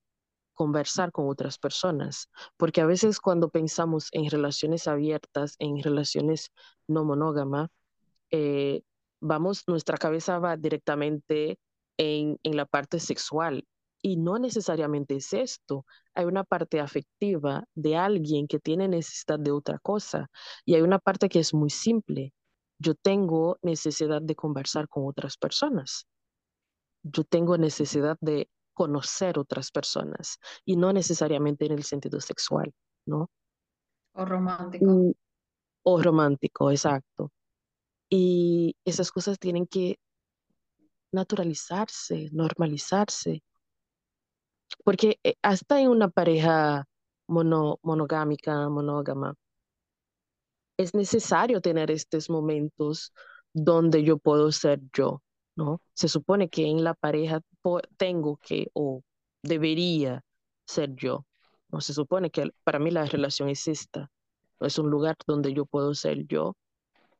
conversar 0.61 1.11
con 1.11 1.27
otras 1.27 1.57
personas, 1.57 2.29
porque 2.59 2.83
a 2.83 2.87
veces 2.87 3.19
cuando 3.19 3.49
pensamos 3.49 4.11
en 4.13 4.29
relaciones 4.29 4.87
abiertas, 4.89 5.57
en 5.59 5.83
relaciones 5.83 6.53
no 6.87 7.03
monógamas, 7.03 7.71
eh, 8.31 8.83
vamos, 9.21 9.65
nuestra 9.67 9.97
cabeza 9.97 10.39
va 10.39 10.59
directamente 10.59 11.59
en, 11.97 12.39
en 12.43 12.57
la 12.59 12.67
parte 12.67 13.01
sexual 13.01 13.65
y 14.03 14.19
no 14.19 14.39
necesariamente 14.39 15.17
es 15.17 15.33
esto. 15.33 15.87
Hay 16.15 16.27
una 16.27 16.45
parte 16.45 16.79
afectiva 16.79 17.65
de 17.75 17.97
alguien 17.97 18.47
que 18.47 18.59
tiene 18.59 18.87
necesidad 18.87 19.39
de 19.39 19.53
otra 19.53 19.79
cosa 19.79 20.29
y 20.67 20.75
hay 20.75 20.83
una 20.83 20.99
parte 20.99 21.31
que 21.31 21.39
es 21.39 21.55
muy 21.55 21.71
simple. 21.71 22.35
Yo 22.79 22.95
tengo 22.95 23.57
necesidad 23.63 24.21
de 24.21 24.35
conversar 24.35 24.89
con 24.89 25.07
otras 25.07 25.39
personas. 25.39 26.07
Yo 27.03 27.25
tengo 27.25 27.57
necesidad 27.57 28.19
de 28.21 28.51
conocer 28.83 29.39
otras 29.39 29.70
personas 29.70 30.39
y 30.64 30.76
no 30.76 30.93
necesariamente 30.93 31.66
en 31.66 31.72
el 31.72 31.85
sentido 31.85 32.18
sexual, 32.20 32.72
¿no? 33.07 33.28
O 34.20 34.24
romántico. 34.33 34.91
Y- 34.93 35.16
o 35.85 36.03
romántico, 36.03 36.70
exacto. 36.70 37.31
Y 38.11 38.76
esas 38.85 39.11
cosas 39.12 39.39
tienen 39.39 39.66
que 39.66 39.99
naturalizarse, 41.18 42.28
normalizarse, 42.33 43.33
porque 44.85 45.18
eh, 45.24 45.35
hasta 45.43 45.81
en 45.81 45.89
una 45.89 46.09
pareja 46.09 46.85
mono, 47.28 47.78
monogámica, 47.83 48.68
monógama, 48.68 49.35
es 50.78 50.95
necesario 50.95 51.61
tener 51.61 51.91
estos 51.91 52.28
momentos 52.31 53.12
donde 53.53 54.03
yo 54.03 54.18
puedo 54.18 54.51
ser 54.53 54.81
yo, 54.93 55.22
¿no? 55.57 55.83
Se 55.95 56.09
supone 56.09 56.49
que 56.49 56.67
en 56.67 56.85
la 56.85 56.95
pareja 56.95 57.41
tengo 57.97 58.37
que 58.39 58.71
o 58.75 59.03
debería 59.43 60.23
ser 60.67 60.95
yo, 60.97 61.27
¿no? 61.71 61.81
Se 61.81 61.95
supone 61.95 62.31
que 62.31 62.51
para 62.65 62.79
mí 62.79 62.91
la 62.91 63.05
relación 63.07 63.49
es 63.49 63.69
esta. 63.69 64.11
Es 64.61 64.79
un 64.79 64.91
lugar 64.91 65.17
donde 65.27 65.53
yo 65.55 65.67
puedo 65.67 65.95
ser 65.95 66.27
yo 66.27 66.57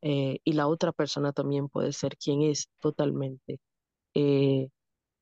eh, 0.03 0.39
y 0.45 0.53
la 0.55 0.66
otra 0.68 0.93
persona 0.93 1.33
también 1.33 1.68
puede 1.68 1.93
ser 1.93 2.16
quien 2.16 2.43
es 2.43 2.68
totalmente. 2.81 3.61
Eh, 4.14 4.68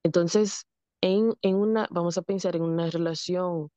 entonces, 0.05 0.65
en, 1.03 1.35
en 1.43 1.57
una, 1.57 1.89
vamos 1.91 2.19
a 2.19 2.23
pensar 2.23 2.57
en 2.57 2.63
una 2.63 2.91
relación 2.91 3.71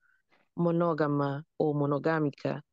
monógama 0.55 1.45
o 1.57 1.73
monogámica, 1.73 2.63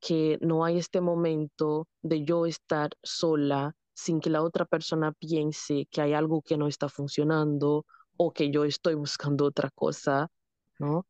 que 0.00 0.38
no 0.42 0.64
hay 0.64 0.78
este 0.78 1.00
momento 1.00 1.88
de 2.02 2.24
yo 2.24 2.46
estar 2.46 2.90
sola 3.02 3.74
sin 3.96 4.20
que 4.20 4.28
la 4.28 4.42
otra 4.42 4.66
persona 4.66 5.10
piense 5.12 5.86
que 5.90 6.02
hay 6.02 6.12
algo 6.12 6.42
que 6.42 6.58
no 6.58 6.68
está 6.68 6.86
funcionando 6.90 7.86
o 8.18 8.30
que 8.30 8.50
yo 8.50 8.64
estoy 8.64 8.94
buscando 8.94 9.46
otra 9.46 9.70
cosa, 9.70 10.30
¿no? 10.78 11.06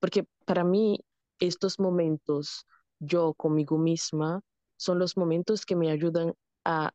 Porque 0.00 0.26
para 0.46 0.64
mí 0.64 0.98
estos 1.38 1.78
momentos, 1.78 2.66
yo 2.98 3.34
conmigo 3.34 3.76
misma, 3.76 4.40
son 4.78 4.98
los 4.98 5.18
momentos 5.18 5.66
que 5.66 5.76
me 5.76 5.90
ayudan 5.90 6.32
a 6.64 6.92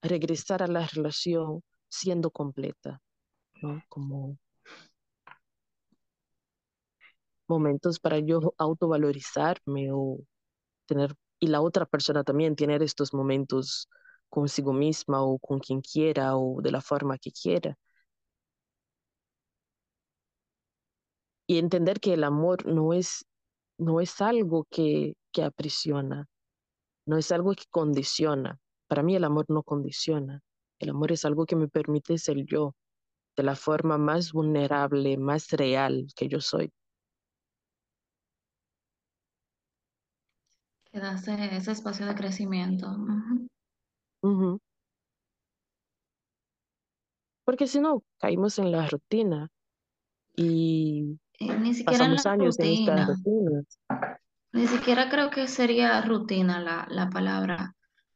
regresar 0.00 0.62
a 0.62 0.66
la 0.66 0.86
relación 0.86 1.62
siendo 1.90 2.30
completa, 2.30 3.02
¿no? 3.60 3.82
Como 3.90 4.38
momentos 7.46 8.00
para 8.00 8.18
yo 8.18 8.54
autovalorizarme 8.56 9.92
o 9.92 10.20
tener, 10.86 11.14
y 11.38 11.48
la 11.48 11.60
otra 11.60 11.84
persona 11.84 12.24
también 12.24 12.56
tener 12.56 12.82
estos 12.82 13.12
momentos 13.12 13.90
consigo 14.28 14.72
misma 14.72 15.22
o 15.22 15.38
con 15.38 15.58
quien 15.60 15.80
quiera 15.80 16.36
o 16.36 16.60
de 16.62 16.70
la 16.72 16.80
forma 16.80 17.18
que 17.18 17.30
quiera. 17.32 17.76
Y 21.48 21.58
entender 21.58 22.00
que 22.00 22.14
el 22.14 22.24
amor 22.24 22.66
no 22.66 22.92
es, 22.92 23.24
no 23.78 24.00
es 24.00 24.20
algo 24.20 24.66
que, 24.70 25.14
que 25.32 25.42
aprisiona, 25.44 26.26
no 27.06 27.18
es 27.18 27.32
algo 27.32 27.52
que 27.54 27.64
condiciona. 27.70 28.58
Para 28.88 29.02
mí 29.02 29.16
el 29.16 29.24
amor 29.24 29.46
no 29.48 29.62
condiciona. 29.62 30.42
El 30.78 30.90
amor 30.90 31.12
es 31.12 31.24
algo 31.24 31.46
que 31.46 31.56
me 31.56 31.68
permite 31.68 32.18
ser 32.18 32.44
yo 32.46 32.74
de 33.36 33.42
la 33.42 33.56
forma 33.56 33.98
más 33.98 34.32
vulnerable, 34.32 35.16
más 35.18 35.50
real 35.50 36.06
que 36.16 36.28
yo 36.28 36.40
soy. 36.40 36.72
Ese, 40.92 41.72
espacio 41.72 42.06
de 42.06 42.14
crecimiento. 42.14 42.96
Ujú. 44.26 44.58
Porque 47.44 47.66
si 47.66 47.80
no, 47.80 48.02
caímos 48.18 48.58
en 48.58 48.72
la 48.72 48.86
rutina 48.88 49.48
y 50.36 51.18
Y 51.38 51.48
ni 51.50 51.74
siquiera 51.74 52.04
en 52.04 52.10
pasamos 52.10 52.26
la 52.26 52.32
años 52.32 52.58
en 52.58 52.66
estas 52.66 53.06
rutina. 53.06 53.06
rutinas. 53.06 53.64
Ni 54.52 54.66
siquiera 54.66 55.08
creo 55.10 55.30
que 55.30 55.48
sería 55.48 56.00
rutina 56.02 56.60
la, 56.60 56.86
la 56.90 57.08
palabra. 57.10 57.74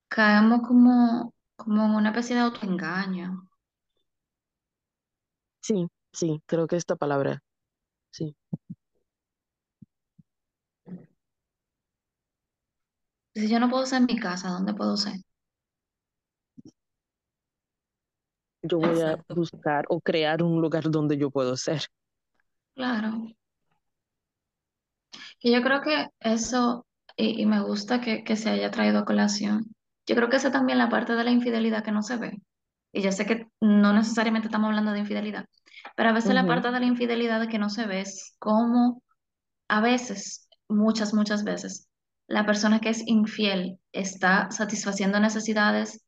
Caemos 0.08 0.66
como, 0.66 1.34
como 1.56 1.84
en 1.84 1.90
una 1.94 2.08
especie 2.10 2.34
de 2.36 2.42
autoengaño. 2.42 3.48
Sí, 5.62 5.86
sí, 6.12 6.42
creo 6.46 6.66
que 6.66 6.76
esta 6.76 6.96
palabra, 6.96 7.42
sí. 8.12 8.36
Si 13.34 13.48
yo 13.48 13.58
no 13.58 13.68
puedo 13.68 13.86
ser 13.86 14.00
en 14.02 14.06
mi 14.06 14.18
casa, 14.20 14.50
¿dónde 14.50 14.72
puedo 14.72 14.96
ser? 14.96 15.14
Yo 18.62 18.78
voy 18.78 19.00
a 19.00 19.18
buscar 19.28 19.84
o 19.88 20.00
crear 20.00 20.42
un 20.42 20.60
lugar 20.60 20.90
donde 20.90 21.16
yo 21.16 21.30
puedo 21.30 21.56
ser. 21.56 21.82
Claro. 22.74 23.26
Y 25.40 25.52
yo 25.52 25.62
creo 25.62 25.80
que 25.80 26.08
eso, 26.20 26.86
y, 27.16 27.42
y 27.42 27.46
me 27.46 27.62
gusta 27.62 28.00
que, 28.00 28.24
que 28.24 28.36
se 28.36 28.50
haya 28.50 28.70
traído 28.70 29.00
a 29.00 29.04
colación, 29.04 29.74
yo 30.06 30.14
creo 30.14 30.28
que 30.28 30.36
esa 30.36 30.50
también 30.50 30.78
la 30.78 30.88
parte 30.88 31.14
de 31.14 31.24
la 31.24 31.30
infidelidad 31.30 31.84
que 31.84 31.92
no 31.92 32.02
se 32.02 32.16
ve. 32.16 32.42
Y 32.92 33.02
yo 33.02 33.12
sé 33.12 33.24
que 33.24 33.46
no 33.60 33.92
necesariamente 33.92 34.48
estamos 34.48 34.68
hablando 34.68 34.92
de 34.92 34.98
infidelidad, 34.98 35.46
pero 35.96 36.10
a 36.10 36.12
veces 36.12 36.34
la 36.34 36.46
parte 36.46 36.72
de 36.72 36.80
la 36.80 36.86
infidelidad 36.86 37.48
que 37.48 37.58
no 37.58 37.70
se 37.70 37.86
ve 37.86 38.00
es 38.00 38.34
como 38.38 39.02
a 39.68 39.80
veces, 39.80 40.48
muchas, 40.68 41.14
muchas 41.14 41.44
veces, 41.44 41.88
la 42.26 42.44
persona 42.44 42.80
que 42.80 42.88
es 42.88 43.06
infiel 43.06 43.78
está 43.92 44.50
satisfaciendo 44.50 45.20
necesidades 45.20 46.04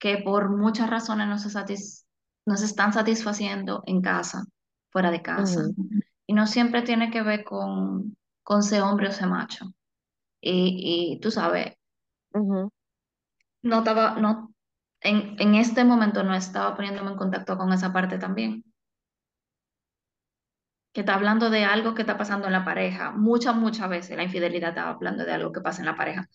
que 0.00 0.18
por 0.18 0.50
muchas 0.50 0.90
razones 0.90 1.28
no 1.28 1.38
se, 1.38 1.50
satis- 1.50 2.06
no 2.46 2.58
se 2.58 2.66
están 2.66 2.94
satisfaciendo 2.94 3.84
en 3.86 4.02
casa, 4.02 4.44
fuera 4.90 5.12
de 5.12 5.22
casa. 5.22 5.70
Y 6.26 6.34
no 6.34 6.46
siempre 6.48 6.82
tiene 6.82 7.10
que 7.12 7.22
ver 7.22 7.44
con, 7.44 8.16
con 8.44 8.62
ser 8.64 8.82
hombre 8.82 9.08
o 9.10 9.12
ser 9.12 9.28
macho. 9.28 9.66
Y, 10.40 11.14
y 11.16 11.20
tú 11.20 11.30
sabes, 11.32 11.74
no 13.62 13.78
estaba, 13.78 14.14
no, 14.16 14.54
en, 15.00 15.36
en 15.40 15.54
este 15.54 15.84
momento 15.84 16.22
no 16.22 16.34
estaba 16.34 16.76
poniéndome 16.76 17.10
en 17.12 17.16
contacto 17.16 17.56
con 17.56 17.72
esa 17.72 17.92
parte 17.92 18.18
también. 18.18 18.64
Que 20.92 21.00
está 21.02 21.14
hablando 21.14 21.50
de 21.50 21.64
algo 21.64 21.94
que 21.94 22.02
está 22.02 22.18
pasando 22.18 22.46
en 22.46 22.52
la 22.52 22.64
pareja. 22.64 23.12
Muchas, 23.12 23.54
muchas 23.56 23.88
veces 23.88 24.16
la 24.16 24.24
infidelidad 24.24 24.70
está 24.70 24.88
hablando 24.88 25.24
de 25.24 25.32
algo 25.32 25.52
que 25.52 25.60
pasa 25.60 25.82
en 25.82 25.86
la 25.86 25.94
pareja. 25.96 26.28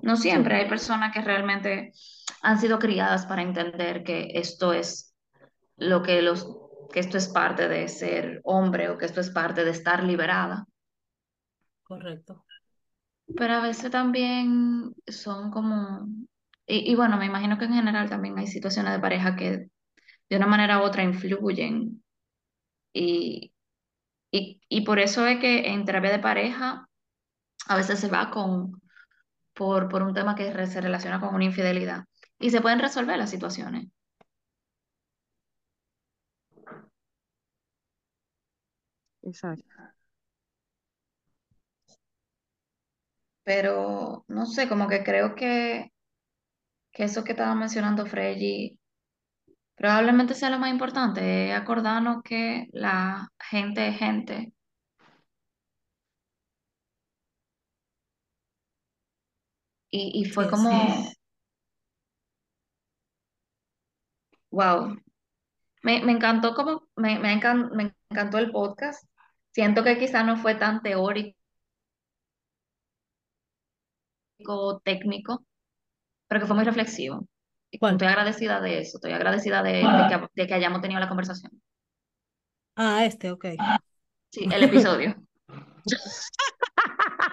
No 0.00 0.16
siempre 0.16 0.56
hay 0.56 0.68
personas 0.68 1.12
que 1.12 1.20
realmente 1.20 1.92
han 2.42 2.58
sido 2.58 2.78
criadas 2.78 3.26
para 3.26 3.42
entender 3.42 4.02
que 4.02 4.30
esto 4.34 4.72
es 4.72 5.14
lo 5.76 6.02
que 6.02 6.22
los, 6.22 6.46
que 6.92 7.00
esto 7.00 7.18
es 7.18 7.28
parte 7.28 7.68
de 7.68 7.88
ser 7.88 8.40
hombre 8.44 8.88
o 8.88 8.98
que 8.98 9.06
esto 9.06 9.20
es 9.20 9.30
parte 9.30 9.64
de 9.64 9.70
estar 9.70 10.02
liberada. 10.02 10.66
Correcto. 11.82 12.44
Pero 13.36 13.54
a 13.54 13.62
veces 13.62 13.90
también 13.90 14.94
son 15.06 15.50
como, 15.50 16.06
y, 16.66 16.90
y 16.90 16.94
bueno, 16.94 17.16
me 17.16 17.26
imagino 17.26 17.58
que 17.58 17.64
en 17.66 17.74
general 17.74 18.08
también 18.08 18.38
hay 18.38 18.46
situaciones 18.46 18.92
de 18.92 19.00
pareja 19.00 19.36
que 19.36 19.68
de 20.28 20.36
una 20.36 20.46
manera 20.46 20.80
u 20.80 20.82
otra 20.82 21.02
influyen 21.02 22.02
y, 22.92 23.52
y, 24.30 24.60
y 24.68 24.80
por 24.82 24.98
eso 24.98 25.26
es 25.26 25.38
que 25.40 25.68
en 25.68 25.84
terapia 25.84 26.10
de 26.12 26.18
pareja 26.18 26.88
a 27.68 27.76
veces 27.76 28.00
se 28.00 28.08
va 28.08 28.30
con, 28.30 28.81
por, 29.62 29.88
por 29.88 30.02
un 30.02 30.14
tema 30.14 30.34
que 30.34 30.46
se 30.66 30.80
relaciona 30.80 31.20
con 31.20 31.34
una 31.34 31.44
infidelidad 31.44 32.04
y 32.40 32.50
se 32.50 32.60
pueden 32.60 32.80
resolver 32.80 33.16
las 33.18 33.30
situaciones. 33.30 33.86
exacto. 39.22 39.92
Pero 43.44 44.24
no 44.28 44.46
sé, 44.46 44.68
como 44.68 44.88
que 44.88 45.02
creo 45.04 45.34
que, 45.34 45.92
que 46.92 47.04
eso 47.04 47.24
que 47.24 47.32
estaba 47.32 47.54
mencionando 47.54 48.06
Freddy 48.06 48.78
probablemente 49.76 50.34
sea 50.34 50.50
lo 50.50 50.58
más 50.58 50.70
importante, 50.72 51.52
acordarnos 51.52 52.22
que 52.24 52.68
la 52.72 53.28
gente 53.50 53.88
es 53.88 53.98
gente 53.98 54.52
Y, 59.92 60.22
y 60.22 60.24
fue 60.24 60.50
como, 60.50 60.70
sí. 60.70 61.16
wow, 64.50 64.96
me, 65.82 66.02
me 66.04 66.12
encantó 66.12 66.54
como, 66.54 66.88
me, 66.96 67.18
me, 67.18 67.34
encan- 67.40 67.70
me 67.72 67.94
encantó 68.10 68.38
el 68.38 68.52
podcast. 68.52 69.04
Siento 69.52 69.84
que 69.84 69.98
quizá 69.98 70.24
no 70.24 70.36
fue 70.38 70.54
tan 70.56 70.82
teórico, 70.82 71.36
técnico, 74.84 75.44
pero 76.28 76.40
que 76.42 76.46
fue 76.48 76.56
muy 76.56 76.64
reflexivo. 76.64 77.28
Estoy 77.70 78.08
agradecida 78.08 78.60
de 78.60 78.80
eso, 78.80 78.98
estoy 78.98 79.12
agradecida 79.12 79.62
de, 79.62 79.72
de 79.72 80.06
que, 80.08 80.28
de 80.34 80.46
que 80.48 80.54
hayamos 80.54 80.82
tenido 80.82 81.00
la 81.00 81.08
conversación. 81.08 81.52
Ah, 82.76 83.04
este, 83.06 83.30
ok. 83.32 83.46
Sí, 84.30 84.48
el 84.50 84.62
episodio. 84.64 85.14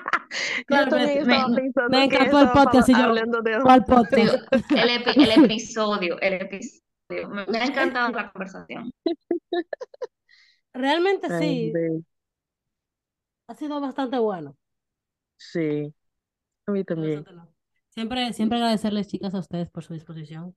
Claro, 0.67 0.91
me- 0.91 2.03
encantó 2.05 2.39
el 2.39 2.49
podcast 2.51 2.89
y 2.89 2.93
yo, 2.93 3.13
de 3.13 3.59
¿Cuál 3.61 3.83
podcast? 3.85 4.35
el, 4.71 4.89
epi- 4.89 5.23
el 5.23 5.43
episodio, 5.45 6.19
el 6.21 6.33
episodio. 6.33 7.29
Me, 7.29 7.45
me 7.47 7.57
ha 7.57 7.65
encantado 7.65 8.11
la 8.11 8.31
conversación. 8.31 8.91
Realmente 10.73 11.27
sí, 11.39 11.73
ha 13.47 13.55
sido 13.55 13.81
bastante 13.81 14.19
bueno. 14.19 14.55
Sí, 15.37 15.93
a 16.67 16.71
mí 16.71 16.83
también. 16.83 17.25
Siempre, 17.89 18.31
siempre 18.33 18.59
agradecerles, 18.59 19.07
chicas, 19.07 19.33
a 19.33 19.39
ustedes 19.39 19.69
por 19.71 19.83
su 19.83 19.93
disposición, 19.93 20.55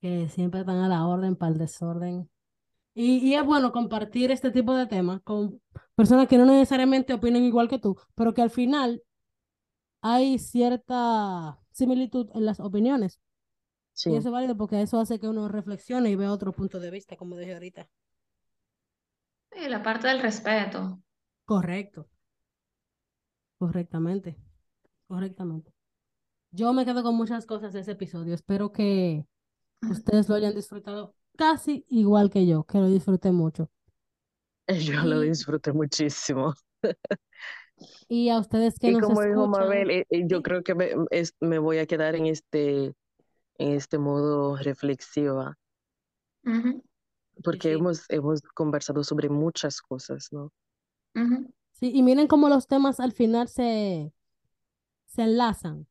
que 0.00 0.28
siempre 0.30 0.60
están 0.60 0.78
a 0.78 0.88
la 0.88 1.06
orden 1.06 1.36
para 1.36 1.52
el 1.52 1.58
desorden. 1.58 2.30
Y, 2.96 3.18
y 3.18 3.34
es 3.36 3.44
bueno 3.44 3.72
compartir 3.72 4.30
este 4.32 4.50
tipo 4.50 4.74
de 4.74 4.86
temas 4.86 5.20
con 5.22 5.60
personas 5.94 6.28
que 6.28 6.38
no 6.38 6.46
necesariamente 6.46 7.12
opinen 7.14 7.44
igual 7.44 7.68
que 7.68 7.78
tú, 7.78 7.96
pero 8.16 8.34
que 8.34 8.42
al 8.42 8.50
hay 10.02 10.38
cierta 10.38 11.58
similitud 11.72 12.30
en 12.34 12.46
las 12.46 12.60
opiniones. 12.60 13.20
Sí, 13.92 14.10
Y 14.10 14.16
eso 14.16 14.28
es 14.28 14.32
válido 14.32 14.56
porque 14.56 14.82
eso 14.82 15.00
hace 15.00 15.20
que 15.20 15.28
uno 15.28 15.48
reflexione 15.48 16.10
y 16.10 16.16
vea 16.16 16.32
otro 16.32 16.52
punto 16.52 16.80
de 16.80 16.90
vista, 16.92 17.16
como 17.16 17.36
dije 17.38 17.54
ahorita. 17.54 17.88
Sí, 19.52 19.68
la 19.68 19.82
parte 19.82 20.06
del 20.06 20.22
respeto. 20.22 21.00
Correcto. 21.44 22.08
Correctamente. 23.58 24.36
Correctamente. 25.08 25.72
Yo 26.52 26.72
me 26.74 26.84
quedo 26.86 27.02
con 27.02 27.16
muchas 27.16 27.46
cosas 27.46 27.72
de 27.74 27.80
ese 27.80 27.92
episodio. 27.92 28.34
Espero 28.34 28.72
que 28.72 29.26
ustedes 29.82 30.28
lo 30.28 30.36
hayan 30.36 30.54
disfrutado 30.54 31.16
casi 31.36 31.84
igual 31.88 32.30
que 32.30 32.46
yo, 32.46 32.64
que 32.64 32.78
lo 32.78 32.88
disfruté 32.88 33.32
mucho. 33.32 33.70
yo 34.68 35.02
lo 35.04 35.20
disfruté 35.20 35.72
muchísimo. 35.72 36.54
y 38.08 38.28
a 38.30 38.38
ustedes 38.38 38.78
que 38.78 38.90
Y 38.90 38.96
nos 38.96 39.08
como 39.08 39.22
dijo 39.22 39.46
escuchan, 39.48 39.48
Mabel, 39.48 39.90
eh, 39.90 40.06
eh, 40.10 40.22
yo 40.26 40.42
creo 40.42 40.62
que 40.62 40.74
me, 40.74 40.90
es- 41.10 41.34
me 41.40 41.58
voy 41.58 41.78
a 41.78 41.86
quedar 41.86 42.14
en 42.16 42.26
este, 42.26 42.86
en 43.58 43.72
este 43.74 43.98
modo 43.98 44.56
reflexiva, 44.58 45.58
porque 47.42 47.72
sí. 47.72 47.72
hemos, 47.72 48.04
hemos 48.10 48.42
conversado 48.54 49.02
sobre 49.04 49.28
muchas 49.30 49.80
cosas, 49.80 50.28
¿no? 50.32 50.52
Sí, 51.72 51.92
y 51.94 52.02
miren 52.02 52.26
cómo 52.26 52.48
los 52.48 52.66
temas 52.68 52.98
al 53.00 53.12
final 53.12 53.48
se, 53.48 54.12
se 55.06 55.22
enlazan. 55.22 55.88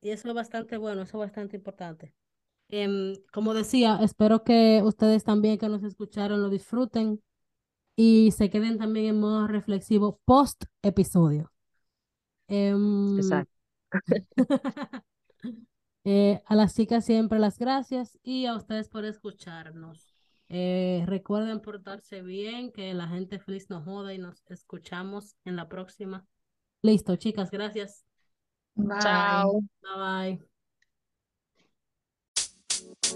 Y 0.00 0.08
eso 0.10 0.28
es 0.28 0.34
bastante 0.34 0.78
bueno, 0.78 1.02
eso 1.02 1.18
es 1.22 1.28
bastante 1.28 1.56
importante. 1.56 2.14
Em, 2.68 3.14
como 3.32 3.54
decía, 3.54 3.98
espero 4.02 4.42
que 4.42 4.82
ustedes 4.84 5.24
también 5.24 5.58
que 5.58 5.68
nos 5.68 5.84
escucharon 5.84 6.42
lo 6.42 6.50
disfruten 6.50 7.22
y 7.94 8.32
se 8.32 8.50
queden 8.50 8.78
también 8.78 9.06
en 9.06 9.20
modo 9.20 9.46
reflexivo 9.46 10.20
post 10.24 10.64
episodio. 10.82 11.52
Em, 12.48 13.16
Exacto. 13.16 13.52
eh, 16.04 16.42
a 16.44 16.54
las 16.54 16.74
chicas 16.74 17.04
siempre 17.04 17.38
las 17.38 17.58
gracias 17.58 18.18
y 18.22 18.46
a 18.46 18.54
ustedes 18.56 18.88
por 18.88 19.04
escucharnos. 19.04 20.12
Eh, 20.48 21.02
recuerden 21.06 21.60
portarse 21.60 22.22
bien, 22.22 22.70
que 22.72 22.94
la 22.94 23.08
gente 23.08 23.40
feliz 23.40 23.68
nos 23.68 23.84
joda 23.84 24.14
y 24.14 24.18
nos 24.18 24.42
escuchamos 24.48 25.36
en 25.44 25.56
la 25.56 25.68
próxima. 25.68 26.26
Listo, 26.82 27.16
chicas, 27.16 27.50
gracias. 27.50 28.04
Bye. 28.74 28.98
Chao. 29.00 29.60
Bye 29.82 30.36
bye. 30.36 30.55